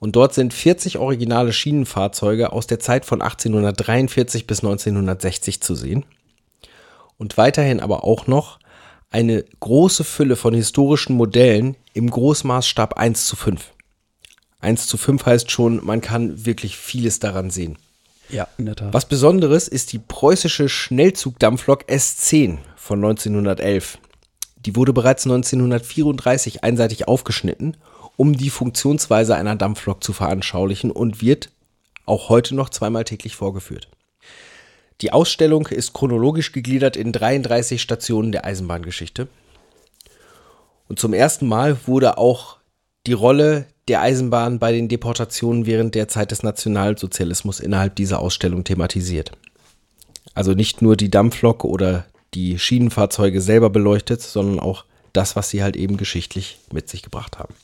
Und 0.00 0.16
dort 0.16 0.34
sind 0.34 0.54
40 0.54 0.98
originale 0.98 1.52
Schienenfahrzeuge 1.52 2.52
aus 2.52 2.66
der 2.66 2.80
Zeit 2.80 3.04
von 3.04 3.22
1843 3.22 4.46
bis 4.46 4.60
1960 4.60 5.60
zu 5.60 5.74
sehen. 5.74 6.04
Und 7.18 7.36
weiterhin 7.36 7.80
aber 7.80 8.02
auch 8.02 8.26
noch 8.26 8.58
eine 9.10 9.44
große 9.60 10.04
Fülle 10.04 10.36
von 10.36 10.54
historischen 10.54 11.14
Modellen 11.14 11.76
im 11.92 12.10
Großmaßstab 12.10 12.94
1 12.94 13.26
zu 13.26 13.36
5. 13.36 13.72
1 14.60 14.86
zu 14.86 14.96
5 14.96 15.24
heißt 15.24 15.50
schon, 15.50 15.84
man 15.84 16.00
kann 16.00 16.44
wirklich 16.44 16.76
vieles 16.76 17.18
daran 17.18 17.50
sehen. 17.50 17.78
Ja, 18.28 18.46
in 18.58 18.66
der 18.66 18.76
Tat. 18.76 18.92
Was 18.92 19.06
Besonderes 19.06 19.68
ist 19.68 19.92
die 19.92 19.98
preußische 19.98 20.68
Schnellzugdampflok 20.68 21.84
S10 21.84 22.58
von 22.76 22.98
1911. 22.98 23.98
Die 24.66 24.76
wurde 24.76 24.92
bereits 24.92 25.24
1934 25.24 26.62
einseitig 26.62 27.08
aufgeschnitten, 27.08 27.76
um 28.16 28.34
die 28.36 28.50
Funktionsweise 28.50 29.34
einer 29.34 29.56
Dampflok 29.56 30.04
zu 30.04 30.12
veranschaulichen 30.12 30.90
und 30.90 31.22
wird 31.22 31.50
auch 32.04 32.28
heute 32.28 32.54
noch 32.54 32.68
zweimal 32.68 33.04
täglich 33.04 33.36
vorgeführt. 33.36 33.88
Die 35.00 35.12
Ausstellung 35.12 35.66
ist 35.68 35.94
chronologisch 35.94 36.52
gegliedert 36.52 36.96
in 36.96 37.12
33 37.12 37.80
Stationen 37.80 38.32
der 38.32 38.44
Eisenbahngeschichte. 38.44 39.28
Und 40.88 40.98
zum 40.98 41.14
ersten 41.14 41.48
Mal 41.48 41.78
wurde 41.86 42.18
auch 42.18 42.59
die 43.06 43.12
Rolle 43.12 43.66
der 43.88 44.02
Eisenbahn 44.02 44.58
bei 44.58 44.72
den 44.72 44.88
Deportationen 44.88 45.66
während 45.66 45.94
der 45.94 46.08
Zeit 46.08 46.30
des 46.30 46.42
Nationalsozialismus 46.42 47.60
innerhalb 47.60 47.96
dieser 47.96 48.20
Ausstellung 48.20 48.64
thematisiert. 48.64 49.32
Also 50.34 50.52
nicht 50.52 50.82
nur 50.82 50.96
die 50.96 51.10
Dampflok 51.10 51.64
oder 51.64 52.06
die 52.34 52.58
Schienenfahrzeuge 52.58 53.40
selber 53.40 53.70
beleuchtet, 53.70 54.22
sondern 54.22 54.60
auch 54.60 54.84
das, 55.12 55.34
was 55.34 55.50
sie 55.50 55.62
halt 55.62 55.76
eben 55.76 55.96
geschichtlich 55.96 56.58
mit 56.72 56.88
sich 56.88 57.02
gebracht 57.02 57.38
haben. 57.38 57.54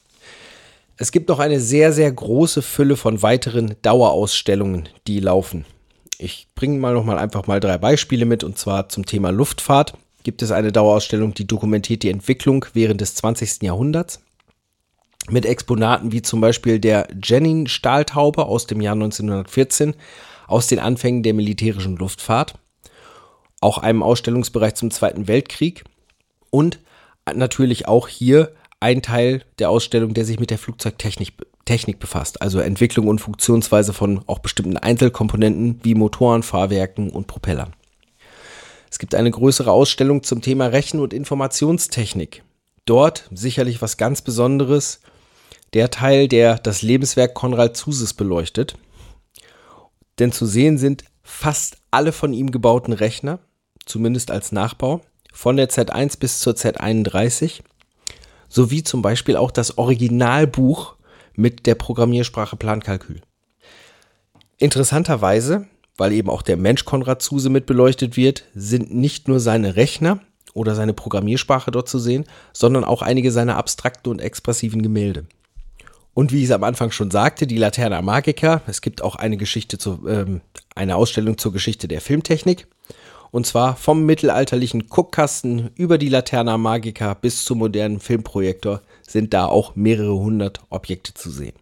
Es 0.97 1.13
gibt 1.13 1.29
noch 1.29 1.39
eine 1.39 1.61
sehr, 1.61 1.93
sehr 1.93 2.11
große 2.11 2.63
Fülle 2.63 2.97
von 2.97 3.23
weiteren 3.23 3.77
Dauerausstellungen, 3.83 4.89
die 5.07 5.21
laufen. 5.21 5.67
Ich 6.19 6.49
bringe 6.55 6.79
mal 6.79 6.95
noch 6.95 7.05
mal 7.05 7.19
einfach 7.19 7.47
mal 7.47 7.61
drei 7.61 7.77
Beispiele 7.77 8.25
mit 8.25 8.43
und 8.43 8.59
zwar 8.59 8.89
zum 8.89 9.05
Thema 9.05 9.31
Luftfahrt 9.31 9.93
gibt 10.25 10.43
es 10.43 10.51
eine 10.51 10.73
Dauerausstellung, 10.73 11.35
die 11.35 11.47
dokumentiert 11.47 12.03
die 12.03 12.11
Entwicklung 12.11 12.65
während 12.73 13.01
des 13.01 13.15
20. 13.15 13.63
Jahrhunderts 13.63 14.23
mit 15.31 15.47
Exponaten 15.47 16.13
wie 16.13 16.23
zum 16.23 16.41
Beispiel 16.41 16.79
der 16.79 17.09
Jenin 17.23 17.67
Stahltaube 17.67 18.47
aus 18.47 18.67
dem 18.67 18.81
Jahr 18.81 18.95
1914 18.95 19.95
aus 20.47 20.67
den 20.67 20.79
Anfängen 20.79 21.23
der 21.23 21.35
militärischen 21.35 21.97
Luftfahrt, 21.97 22.55
auch 23.61 23.79
einem 23.79 24.03
Ausstellungsbereich 24.03 24.75
zum 24.75 24.91
Zweiten 24.91 25.29
Weltkrieg 25.29 25.85
und 26.51 26.79
natürlich 27.35 27.89
auch 27.89 28.09
hier 28.09 28.53
ein 28.79 29.03
Teil 29.03 29.43
der 29.59 29.71
Ausstellung, 29.71 30.15
der 30.15 30.25
sich 30.25 30.39
mit 30.39 30.51
der 30.51 30.59
Flugzeugtechnik 30.59 31.33
Technik 31.65 31.99
befasst, 31.99 32.41
also 32.41 32.61
Entwicklung 32.61 33.09
und 33.09 33.21
Funktionsweise 33.21 33.93
von 33.93 34.23
auch 34.29 34.39
bestimmten 34.39 34.77
Einzelkomponenten 34.77 35.81
wie 35.83 35.97
Motoren, 35.97 36.45
Fahrwerken 36.45 37.11
und 37.11 37.27
Propellern. 37.27 37.75
Es 38.89 38.99
gibt 38.99 39.15
eine 39.15 39.31
größere 39.31 39.71
Ausstellung 39.73 40.23
zum 40.23 40.41
Thema 40.41 40.67
Rechen- 40.69 41.01
und 41.01 41.13
Informationstechnik. 41.13 42.45
Dort 42.85 43.29
sicherlich 43.33 43.83
was 43.83 43.97
ganz 43.97 44.23
Besonderes, 44.23 45.01
der 45.77 45.91
Teil, 45.91 46.27
der 46.27 46.57
das 46.57 46.81
Lebenswerk 46.81 47.35
Konrad 47.35 47.77
Zuses 47.77 48.15
beleuchtet. 48.15 48.79
Denn 50.19 50.33
zu 50.33 50.47
sehen 50.47 50.79
sind 50.79 51.05
fast 51.23 51.77
alle 51.91 52.13
von 52.13 52.33
ihm 52.33 52.51
gebauten 52.51 52.95
Rechner, 52.95 53.41
zumindest 53.85 54.31
als 54.31 54.53
Nachbau, 54.53 55.03
von 55.35 55.59
der 55.59 55.69
Z1 55.69 56.19
bis 56.19 56.41
zur 56.41 56.55
Z31 56.55 57.61
sowie 58.49 58.85
zum 58.85 59.03
Beispiel 59.03 59.37
auch 59.37 59.51
das 59.51 59.77
Originalbuch 59.77 60.97
mit 61.35 61.67
der 61.67 61.75
Programmiersprache 61.75 62.57
Plankalkül. 62.57 63.21
Interessanterweise, 64.57 65.67
weil 65.99 66.13
eben 66.13 66.31
auch 66.31 66.41
der 66.41 66.57
Mensch 66.57 66.87
Konrad 66.87 67.21
Zuse 67.21 67.51
mit 67.51 67.67
beleuchtet 67.67 68.17
wird, 68.17 68.45
sind 68.55 68.95
nicht 68.95 69.29
nur 69.29 69.41
seine 69.41 69.77
Rechner 69.77 70.21
oder 70.55 70.75
seine 70.75 70.95
Programmiersprache 70.95 71.71
dort 71.71 71.91
zu 71.91 71.99
sehen, 71.99 72.25
sondern 72.55 72.83
auch 72.85 73.03
einige 73.03 73.31
seiner 73.31 73.59
abstrakten 73.59 74.11
und 74.11 74.23
expressiven 74.23 74.81
Gemälde. 74.81 75.27
Und 76.17 76.33
wie 76.33 76.39
ich 76.39 76.45
es 76.45 76.51
am 76.51 76.65
Anfang 76.65 76.93
schon 76.93 77.11
sagte, 77.11 77.47
die 77.47 77.59
Laterna 77.59 78.01
Magica. 78.01 78.63
Es 78.67 78.81
gibt 78.81 79.03
auch 79.03 79.17
eine 79.17 79.37
Geschichte 79.37 79.77
zu, 79.77 80.09
ähm, 80.09 80.41
eine 80.75 80.97
Ausstellung 80.97 81.37
zur 81.37 81.53
Geschichte 81.53 81.89
der 81.89 82.01
Filmtechnik. 82.01 82.69
Und 83.33 83.47
zwar 83.47 83.77
vom 83.77 84.07
mittelalterlichen 84.07 84.87
Guckkasten 84.87 85.73
über 85.75 85.99
die 85.99 86.09
Laterna 86.09 86.57
Magica 86.57 87.13
bis 87.13 87.45
zum 87.45 87.59
modernen 87.59 88.01
Filmprojektor 88.01 88.81
sind 89.07 89.35
da 89.35 89.45
auch 89.45 89.77
mehrere 89.77 90.15
hundert 90.15 90.61
Objekte 90.71 91.13
zu 91.13 91.29
sehen. 91.29 91.53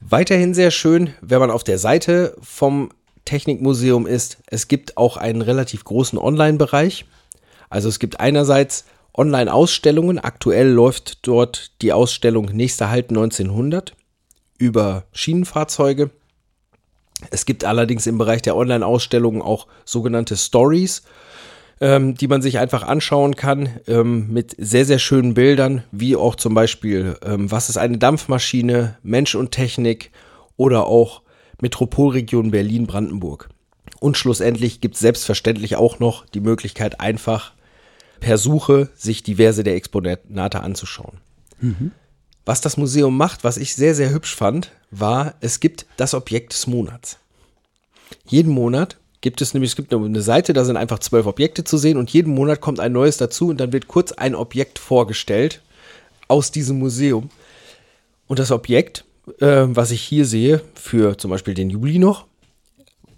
Weiterhin 0.00 0.52
sehr 0.52 0.72
schön, 0.72 1.14
wenn 1.20 1.38
man 1.38 1.52
auf 1.52 1.62
der 1.62 1.78
Seite 1.78 2.36
vom 2.42 2.88
Technikmuseum 3.26 4.08
ist, 4.08 4.38
es 4.48 4.66
gibt 4.66 4.96
auch 4.96 5.16
einen 5.16 5.40
relativ 5.40 5.84
großen 5.84 6.18
Online-Bereich. 6.18 7.04
Also 7.70 7.88
es 7.88 8.00
gibt 8.00 8.18
einerseits 8.18 8.86
Online-Ausstellungen. 9.16 10.18
Aktuell 10.18 10.68
läuft 10.68 11.26
dort 11.26 11.72
die 11.82 11.92
Ausstellung 11.92 12.46
Nächster 12.46 12.90
Halt 12.90 13.10
1900 13.10 13.94
über 14.58 15.04
Schienenfahrzeuge. 15.12 16.10
Es 17.30 17.46
gibt 17.46 17.64
allerdings 17.64 18.06
im 18.06 18.18
Bereich 18.18 18.42
der 18.42 18.56
Online-Ausstellungen 18.56 19.42
auch 19.42 19.66
sogenannte 19.84 20.36
Stories, 20.36 21.02
ähm, 21.80 22.14
die 22.14 22.28
man 22.28 22.42
sich 22.42 22.58
einfach 22.58 22.82
anschauen 22.82 23.36
kann, 23.36 23.68
ähm, 23.86 24.32
mit 24.32 24.54
sehr, 24.58 24.84
sehr 24.84 24.98
schönen 24.98 25.34
Bildern, 25.34 25.82
wie 25.92 26.16
auch 26.16 26.36
zum 26.36 26.54
Beispiel, 26.54 27.16
ähm, 27.24 27.50
was 27.50 27.68
ist 27.68 27.76
eine 27.78 27.98
Dampfmaschine, 27.98 28.98
Mensch 29.02 29.34
und 29.34 29.50
Technik 29.50 30.10
oder 30.56 30.86
auch 30.86 31.22
Metropolregion 31.60 32.50
Berlin-Brandenburg. 32.50 33.48
Und 34.00 34.18
schlussendlich 34.18 34.80
gibt 34.80 34.96
es 34.96 35.00
selbstverständlich 35.00 35.76
auch 35.76 35.98
noch 35.98 36.26
die 36.26 36.40
Möglichkeit, 36.40 37.00
einfach 37.00 37.52
per 38.20 38.38
Suche 38.38 38.88
sich 38.96 39.22
diverse 39.22 39.64
der 39.64 39.76
Exponate 39.76 40.60
anzuschauen. 40.60 41.18
Mhm. 41.60 41.92
Was 42.44 42.60
das 42.60 42.76
Museum 42.76 43.16
macht, 43.16 43.44
was 43.44 43.56
ich 43.56 43.74
sehr, 43.74 43.94
sehr 43.94 44.10
hübsch 44.10 44.34
fand, 44.34 44.70
war, 44.90 45.34
es 45.40 45.60
gibt 45.60 45.86
das 45.96 46.14
Objekt 46.14 46.52
des 46.52 46.66
Monats. 46.66 47.18
Jeden 48.24 48.52
Monat 48.52 48.98
gibt 49.20 49.40
es 49.40 49.52
nämlich, 49.52 49.70
es 49.70 49.76
gibt 49.76 49.92
eine 49.92 50.22
Seite, 50.22 50.52
da 50.52 50.64
sind 50.64 50.76
einfach 50.76 51.00
zwölf 51.00 51.26
Objekte 51.26 51.64
zu 51.64 51.76
sehen 51.78 51.96
und 51.96 52.10
jeden 52.10 52.32
Monat 52.32 52.60
kommt 52.60 52.78
ein 52.78 52.92
neues 52.92 53.16
dazu 53.16 53.48
und 53.48 53.58
dann 53.58 53.72
wird 53.72 53.88
kurz 53.88 54.12
ein 54.12 54.36
Objekt 54.36 54.78
vorgestellt 54.78 55.62
aus 56.28 56.52
diesem 56.52 56.78
Museum. 56.78 57.30
Und 58.28 58.38
das 58.38 58.52
Objekt, 58.52 59.04
äh, 59.40 59.64
was 59.66 59.90
ich 59.90 60.02
hier 60.02 60.24
sehe, 60.24 60.62
für 60.74 61.18
zum 61.18 61.32
Beispiel 61.32 61.54
den 61.54 61.70
Juli 61.70 61.98
noch, 61.98 62.26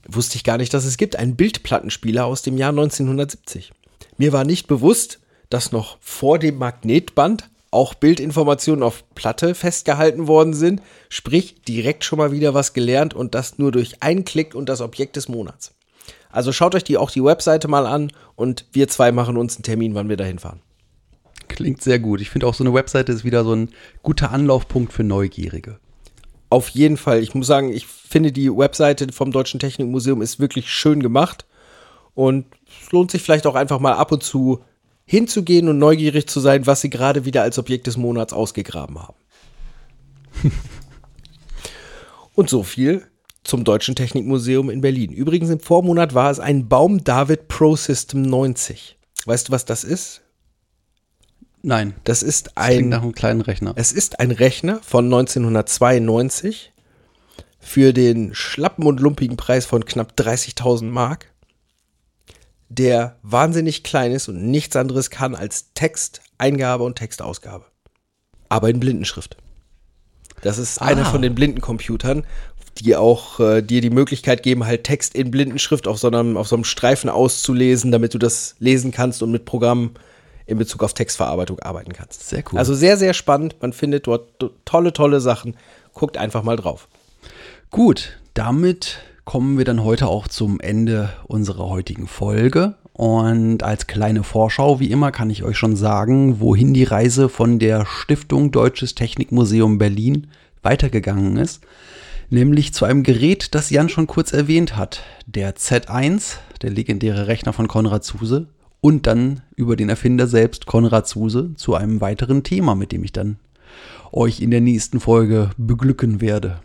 wusste 0.06 0.36
ich 0.36 0.44
gar 0.44 0.56
nicht, 0.56 0.72
dass 0.72 0.86
es 0.86 0.96
gibt, 0.96 1.16
ein 1.16 1.36
Bildplattenspieler 1.36 2.24
aus 2.24 2.40
dem 2.40 2.56
Jahr 2.56 2.70
1970. 2.70 3.72
Mir 4.18 4.32
war 4.32 4.44
nicht 4.44 4.66
bewusst, 4.66 5.20
dass 5.48 5.72
noch 5.72 5.96
vor 6.00 6.38
dem 6.38 6.58
Magnetband 6.58 7.48
auch 7.70 7.94
Bildinformationen 7.94 8.82
auf 8.82 9.04
Platte 9.14 9.54
festgehalten 9.54 10.26
worden 10.26 10.54
sind. 10.54 10.82
Sprich, 11.08 11.62
direkt 11.62 12.04
schon 12.04 12.18
mal 12.18 12.32
wieder 12.32 12.52
was 12.52 12.72
gelernt 12.72 13.14
und 13.14 13.34
das 13.34 13.58
nur 13.58 13.70
durch 13.70 14.02
einen 14.02 14.24
Klick 14.24 14.54
und 14.54 14.68
das 14.68 14.80
Objekt 14.80 15.16
des 15.16 15.28
Monats. 15.28 15.74
Also 16.30 16.52
schaut 16.52 16.74
euch 16.74 16.84
die, 16.84 16.98
auch 16.98 17.10
die 17.10 17.22
Webseite 17.22 17.68
mal 17.68 17.86
an 17.86 18.12
und 18.34 18.66
wir 18.72 18.88
zwei 18.88 19.12
machen 19.12 19.36
uns 19.36 19.56
einen 19.56 19.62
Termin, 19.62 19.94
wann 19.94 20.08
wir 20.08 20.16
da 20.16 20.24
hinfahren. 20.24 20.60
Klingt 21.46 21.82
sehr 21.82 21.98
gut. 21.98 22.20
Ich 22.20 22.30
finde 22.30 22.46
auch 22.46 22.54
so 22.54 22.64
eine 22.64 22.74
Webseite 22.74 23.12
ist 23.12 23.24
wieder 23.24 23.44
so 23.44 23.54
ein 23.54 23.70
guter 24.02 24.32
Anlaufpunkt 24.32 24.92
für 24.92 25.04
Neugierige. 25.04 25.78
Auf 26.50 26.68
jeden 26.70 26.96
Fall. 26.96 27.22
Ich 27.22 27.34
muss 27.34 27.46
sagen, 27.46 27.72
ich 27.72 27.86
finde 27.86 28.32
die 28.32 28.50
Webseite 28.50 29.12
vom 29.12 29.30
Deutschen 29.30 29.60
Technikmuseum 29.60 30.22
ist 30.22 30.40
wirklich 30.40 30.70
schön 30.70 31.02
gemacht 31.02 31.46
und 32.18 32.46
es 32.66 32.90
lohnt 32.90 33.12
sich 33.12 33.22
vielleicht 33.22 33.46
auch 33.46 33.54
einfach 33.54 33.78
mal 33.78 33.92
ab 33.92 34.10
und 34.10 34.24
zu 34.24 34.64
hinzugehen 35.04 35.68
und 35.68 35.78
neugierig 35.78 36.26
zu 36.26 36.40
sein, 36.40 36.66
was 36.66 36.80
sie 36.80 36.90
gerade 36.90 37.24
wieder 37.24 37.42
als 37.42 37.60
Objekt 37.60 37.86
des 37.86 37.96
Monats 37.96 38.32
ausgegraben 38.32 38.98
haben. 39.00 39.14
und 42.34 42.50
so 42.50 42.64
viel 42.64 43.06
zum 43.44 43.62
Deutschen 43.62 43.94
Technikmuseum 43.94 44.68
in 44.68 44.80
Berlin. 44.80 45.12
Übrigens 45.12 45.48
im 45.50 45.60
Vormonat 45.60 46.12
war 46.12 46.28
es 46.32 46.40
ein 46.40 46.68
Baum 46.68 47.04
David 47.04 47.46
Pro 47.46 47.76
System 47.76 48.22
90. 48.22 48.98
Weißt 49.24 49.46
du, 49.46 49.52
was 49.52 49.64
das 49.64 49.84
ist? 49.84 50.22
Nein. 51.62 51.94
Das 52.02 52.24
ist 52.24 52.58
ein 52.58 52.88
nach 52.88 53.02
einem 53.02 53.12
kleinen 53.12 53.42
Rechner. 53.42 53.74
Es 53.76 53.92
ist 53.92 54.18
ein 54.18 54.32
Rechner 54.32 54.80
von 54.82 55.04
1992 55.04 56.72
für 57.60 57.92
den 57.92 58.34
schlappen 58.34 58.86
und 58.86 58.98
lumpigen 58.98 59.36
Preis 59.36 59.66
von 59.66 59.84
knapp 59.84 60.14
30.000 60.18 60.86
Mark 60.86 61.32
der 62.68 63.16
wahnsinnig 63.22 63.82
klein 63.82 64.12
ist 64.12 64.28
und 64.28 64.50
nichts 64.50 64.76
anderes 64.76 65.10
kann 65.10 65.34
als 65.34 65.72
Texteingabe 65.74 66.84
und 66.84 66.96
Textausgabe. 66.96 67.64
Aber 68.48 68.68
in 68.68 68.80
Blindenschrift. 68.80 69.36
Das 70.42 70.58
ist 70.58 70.80
ah. 70.80 70.86
einer 70.86 71.04
von 71.04 71.22
den 71.22 71.34
Blindencomputern, 71.34 72.24
die 72.78 72.96
auch 72.96 73.40
äh, 73.40 73.62
dir 73.62 73.80
die 73.80 73.90
Möglichkeit 73.90 74.42
geben, 74.42 74.64
halt 74.64 74.84
Text 74.84 75.14
in 75.14 75.30
Blindenschrift 75.30 75.88
auf 75.88 75.98
so, 75.98 76.08
einem, 76.08 76.36
auf 76.36 76.48
so 76.48 76.56
einem 76.56 76.64
Streifen 76.64 77.10
auszulesen, 77.10 77.90
damit 77.90 78.14
du 78.14 78.18
das 78.18 78.54
lesen 78.58 78.92
kannst 78.92 79.22
und 79.22 79.32
mit 79.32 79.44
Programmen 79.44 79.94
in 80.46 80.58
Bezug 80.58 80.82
auf 80.82 80.94
Textverarbeitung 80.94 81.58
arbeiten 81.60 81.92
kannst. 81.92 82.28
Sehr 82.28 82.42
cool. 82.50 82.58
Also 82.58 82.74
sehr, 82.74 82.96
sehr 82.96 83.14
spannend. 83.14 83.56
Man 83.60 83.72
findet 83.72 84.06
dort 84.06 84.50
tolle, 84.64 84.92
tolle 84.92 85.20
Sachen. 85.20 85.56
Guckt 85.92 86.16
einfach 86.16 86.42
mal 86.42 86.56
drauf. 86.56 86.88
Gut, 87.70 88.18
damit 88.32 89.00
kommen 89.28 89.58
wir 89.58 89.66
dann 89.66 89.84
heute 89.84 90.06
auch 90.06 90.26
zum 90.26 90.58
Ende 90.58 91.10
unserer 91.26 91.68
heutigen 91.68 92.06
Folge. 92.06 92.76
Und 92.94 93.62
als 93.62 93.86
kleine 93.86 94.24
Vorschau, 94.24 94.80
wie 94.80 94.90
immer, 94.90 95.12
kann 95.12 95.28
ich 95.28 95.42
euch 95.42 95.58
schon 95.58 95.76
sagen, 95.76 96.40
wohin 96.40 96.72
die 96.72 96.84
Reise 96.84 97.28
von 97.28 97.58
der 97.58 97.84
Stiftung 97.84 98.52
Deutsches 98.52 98.94
Technikmuseum 98.94 99.76
Berlin 99.76 100.28
weitergegangen 100.62 101.36
ist. 101.36 101.60
Nämlich 102.30 102.72
zu 102.72 102.86
einem 102.86 103.02
Gerät, 103.02 103.54
das 103.54 103.68
Jan 103.68 103.90
schon 103.90 104.06
kurz 104.06 104.32
erwähnt 104.32 104.76
hat. 104.76 105.02
Der 105.26 105.54
Z1, 105.56 106.36
der 106.62 106.70
legendäre 106.70 107.26
Rechner 107.26 107.52
von 107.52 107.68
Konrad 107.68 108.04
Zuse. 108.04 108.46
Und 108.80 109.06
dann 109.06 109.42
über 109.56 109.76
den 109.76 109.90
Erfinder 109.90 110.26
selbst, 110.26 110.64
Konrad 110.64 111.06
Zuse, 111.06 111.50
zu 111.54 111.74
einem 111.74 112.00
weiteren 112.00 112.44
Thema, 112.44 112.74
mit 112.74 112.92
dem 112.92 113.04
ich 113.04 113.12
dann 113.12 113.36
euch 114.10 114.40
in 114.40 114.50
der 114.50 114.62
nächsten 114.62 115.00
Folge 115.00 115.50
beglücken 115.58 116.22
werde. 116.22 116.60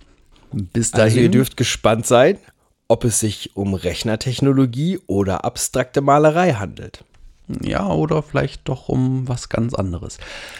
Bis 0.53 0.91
dahin. 0.91 1.03
Also 1.03 1.19
ihr 1.19 1.29
dürft 1.29 1.57
gespannt 1.57 2.05
sein 2.05 2.37
ob 2.93 3.05
es 3.05 3.19
sich 3.19 3.55
um 3.55 3.73
Rechnertechnologie 3.73 4.99
oder 5.07 5.45
abstrakte 5.45 6.01
Malerei 6.01 6.53
handelt. 6.53 7.03
Ja, 7.63 7.87
oder 7.89 8.21
vielleicht 8.21 8.69
doch 8.69 8.87
um 8.87 9.27
was 9.27 9.49
ganz 9.49 9.73
anderes. 9.73 10.19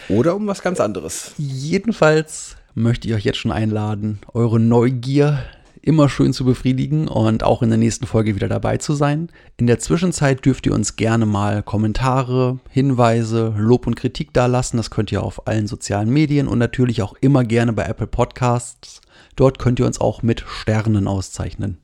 Oder 0.10 0.36
um 0.36 0.48
was 0.48 0.64
ganz 0.64 0.80
anderes. 0.80 1.34
Jedenfalls 1.38 2.58
möchte 2.74 3.08
ich 3.08 3.14
euch 3.14 3.24
jetzt 3.24 3.38
schon 3.38 3.52
einladen, 3.52 4.20
eure 4.34 4.60
Neugier 4.60 5.44
immer 5.84 6.10
schön 6.10 6.34
zu 6.34 6.44
befriedigen 6.44 7.08
und 7.08 7.44
auch 7.44 7.62
in 7.62 7.70
der 7.70 7.78
nächsten 7.78 8.08
Folge 8.08 8.36
wieder 8.36 8.48
dabei 8.48 8.78
zu 8.78 8.96
sein. 8.96 9.30
In 9.58 9.68
der 9.68 9.78
Zwischenzeit 9.78 10.44
dürft 10.44 10.66
ihr 10.66 10.74
uns 10.74 10.96
gerne 10.96 11.28
mal 11.28 11.62
Kommentare, 11.62 12.58
Hinweise, 12.72 13.54
Lob 13.60 13.86
und 13.86 13.96
Kritik 13.96 14.34
dalassen. 14.34 14.78
Das 14.78 14.90
könnt 14.90 15.12
ihr 15.12 15.22
auf 15.22 15.46
allen 15.46 15.68
sozialen 15.68 16.10
Medien 16.10 16.48
und 16.48 16.58
natürlich 16.58 17.04
auch 17.04 17.14
immer 17.22 17.44
gerne 17.44 17.74
bei 17.74 17.84
Apple 17.84 18.08
Podcasts. 18.08 19.02
Dort 19.36 19.60
könnt 19.60 19.80
ihr 19.80 19.86
uns 19.86 20.02
auch 20.02 20.24
mit 20.24 20.44
Sternen 20.48 21.08
auszeichnen. 21.08 21.83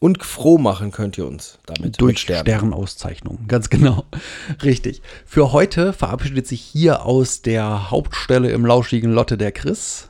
Und 0.00 0.24
froh 0.24 0.56
machen 0.56 0.92
könnt 0.92 1.18
ihr 1.18 1.26
uns 1.26 1.58
damit. 1.66 2.00
Durch 2.00 2.12
mit 2.12 2.18
Sternen. 2.20 2.46
Sternauszeichnung, 2.46 3.46
ganz 3.46 3.68
genau. 3.68 4.04
Richtig. 4.62 5.02
Für 5.26 5.52
heute 5.52 5.92
verabschiedet 5.92 6.46
sich 6.46 6.62
hier 6.62 7.04
aus 7.04 7.42
der 7.42 7.90
Hauptstelle 7.90 8.50
im 8.50 8.64
lauschigen 8.64 9.12
Lotte 9.12 9.36
der 9.36 9.52
Chris. 9.52 10.08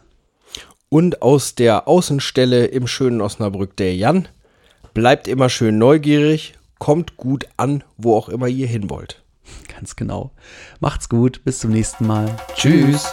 Und 0.89 1.23
aus 1.23 1.57
der 1.57 1.89
Außenstelle 1.89 2.67
im 2.67 2.87
schönen 2.87 3.21
Osnabrück 3.21 3.77
der 3.77 3.95
Jan. 3.97 4.29
Bleibt 4.95 5.27
immer 5.29 5.49
schön 5.49 5.79
neugierig, 5.79 6.55
kommt 6.79 7.17
gut 7.17 7.47
an, 7.57 7.83
wo 7.97 8.17
auch 8.17 8.29
immer 8.29 8.47
ihr 8.47 8.67
hin 8.69 8.91
wollt. 8.91 9.23
Ganz 9.69 9.97
genau. 9.97 10.31
Macht's 10.79 11.09
gut, 11.09 11.43
bis 11.45 11.59
zum 11.59 11.73
nächsten 11.73 12.07
Mal. 12.07 12.37
Tschüss. 12.55 13.13